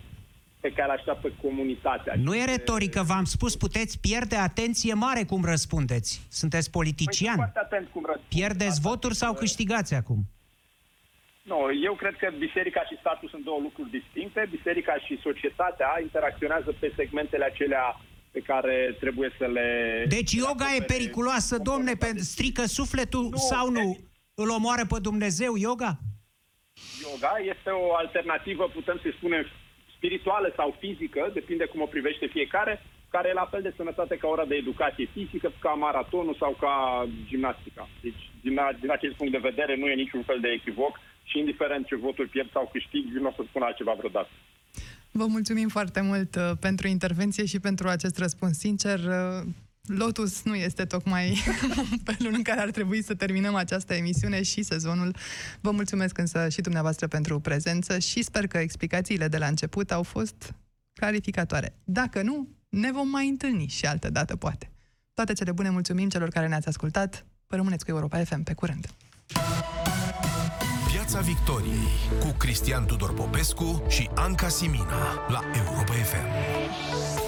pe 0.62 0.70
care 0.72 0.90
îl 0.92 0.98
așteaptă 0.98 1.28
comunitatea. 1.42 2.14
Nu 2.18 2.36
e 2.36 2.40
Și- 2.40 2.46
retorică, 2.56 3.02
v-am 3.12 3.24
spus, 3.24 3.56
puteți 3.56 4.00
pierde 4.00 4.36
atenție 4.36 4.94
mare 4.94 5.24
cum 5.24 5.44
răspundeți. 5.46 6.22
Sunteți 6.30 6.70
Păi, 6.70 6.86
sunt 6.86 6.96
politician. 6.96 7.36
foarte 7.36 7.60
atent 7.64 7.88
cum 7.94 8.04
răspund. 8.06 8.28
Pierdeți 8.38 8.70
Asta- 8.78 8.90
voturi 8.90 9.16
sau 9.16 9.34
câștigați 9.34 9.94
acum? 9.94 10.20
Nu, 11.52 11.60
eu 11.84 11.94
cred 12.02 12.16
că 12.22 12.28
biserica 12.38 12.82
și 12.90 12.98
statul 13.00 13.30
sunt 13.30 13.44
două 13.44 13.60
lucruri 13.62 13.90
distincte. 13.90 14.48
Biserica 14.58 14.94
și 15.06 15.20
societatea 15.28 15.90
interacționează 16.02 16.76
pe 16.80 16.94
segmentele 16.96 17.46
acelea 17.46 17.86
pe 18.32 18.40
care 18.40 18.96
trebuie 19.00 19.30
să 19.38 19.46
le... 19.46 19.68
Deci 20.08 20.34
le 20.36 20.42
yoga 20.46 20.66
e 20.66 20.68
acopere 20.78 20.94
periculoasă, 20.94 21.54
domne, 21.58 21.70
conformitate. 21.72 22.06
pentru 22.06 22.24
strică 22.24 22.64
sufletul 22.66 23.24
Nu, 23.30 23.38
sau 23.38 23.70
nu? 23.70 23.80
deci- 23.80 24.00
Îl 24.34 24.50
omoară 24.50 24.86
pe 24.86 24.98
Dumnezeu 25.02 25.54
yoga? 25.68 25.92
Yoga 27.06 27.34
este 27.54 27.70
o 27.70 27.96
alternativă, 27.96 28.64
putem 28.78 28.98
să 29.04 29.08
spunem, 29.18 29.44
spirituală 30.02 30.50
sau 30.56 30.70
fizică, 30.84 31.22
depinde 31.34 31.66
cum 31.66 31.82
o 31.82 31.94
privește 31.94 32.26
fiecare, 32.36 32.74
care 33.14 33.28
e 33.30 33.42
la 33.42 33.48
fel 33.52 33.62
de 33.62 33.74
sănătate 33.80 34.16
ca 34.18 34.28
ora 34.28 34.46
de 34.46 34.56
educație 34.56 35.08
fizică, 35.16 35.48
ca 35.60 35.70
maratonul 35.70 36.36
sau 36.44 36.52
ca 36.64 36.74
gimnastica. 37.28 37.84
Deci, 38.02 38.22
din, 38.46 38.58
a, 38.58 38.68
din 38.84 38.92
acest 38.92 39.16
punct 39.16 39.32
de 39.32 39.48
vedere, 39.50 39.74
nu 39.76 39.88
e 39.88 40.04
niciun 40.04 40.24
fel 40.30 40.40
de 40.40 40.48
echivoc 40.48 40.94
și 41.24 41.40
indiferent 41.40 41.86
ce 41.86 41.96
voturi 41.96 42.30
pierd 42.30 42.52
sau 42.52 42.70
câștig, 42.72 43.06
nu 43.14 43.28
o 43.28 43.34
să 43.36 43.44
spun 43.48 43.62
altceva 43.62 43.94
vreodată. 43.98 44.30
Vă 45.12 45.26
mulțumim 45.26 45.68
foarte 45.68 46.02
mult 46.02 46.36
uh, 46.36 46.52
pentru 46.60 46.88
intervenție 46.88 47.46
și 47.46 47.60
pentru 47.60 47.88
acest 47.88 48.18
răspuns 48.18 48.58
sincer. 48.58 49.00
Uh, 49.92 49.98
Lotus 49.98 50.44
nu 50.44 50.56
este 50.56 50.86
tocmai 50.86 51.44
felul 52.14 52.34
în 52.34 52.42
care 52.42 52.60
ar 52.60 52.72
trebui 52.72 53.04
să 53.04 53.14
terminăm 53.14 53.56
această 53.56 53.94
emisiune 53.94 54.44
și 54.44 54.64
sezonul. 54.64 55.16
Vă 55.62 55.72
mulțumesc 55.72 56.18
însă 56.18 56.50
și 56.50 56.62
dumneavoastră 56.62 57.08
pentru 57.08 57.40
prezență 57.40 58.00
și 58.00 58.22
sper 58.22 58.48
că 58.48 58.58
explicațiile 58.58 59.28
de 59.28 59.38
la 59.38 59.46
început 59.46 59.92
au 59.92 60.04
fost 60.04 60.54
clarificatoare. 60.94 61.76
Dacă 61.84 62.22
nu, 62.22 62.48
ne 62.70 62.92
vom 62.92 63.10
mai 63.10 63.28
întâlni 63.28 63.68
și 63.68 63.86
altă 63.86 64.10
dată, 64.10 64.36
poate. 64.36 64.72
Toate 65.14 65.34
cele 65.34 65.52
bune 65.52 65.70
mulțumim 65.70 66.10
celor 66.10 66.30
care 66.30 66.48
ne-ați 66.48 66.68
ascultat. 66.68 67.26
Vă 67.48 67.56
rămâneți 67.56 67.86
cu 67.86 67.92
Europa 67.92 68.24
FM. 68.24 68.44
Pe 68.44 68.54
curând! 68.54 68.88
Piața 70.92 71.20
Victoriei 71.20 71.88
cu 72.20 72.36
Cristian 72.38 72.86
Tudor 72.86 73.14
Popescu 73.14 73.84
și 73.90 74.10
Anca 74.16 74.48
Simina 74.48 75.28
la 75.28 75.42
Europa 75.56 75.94
FM. 75.94 77.21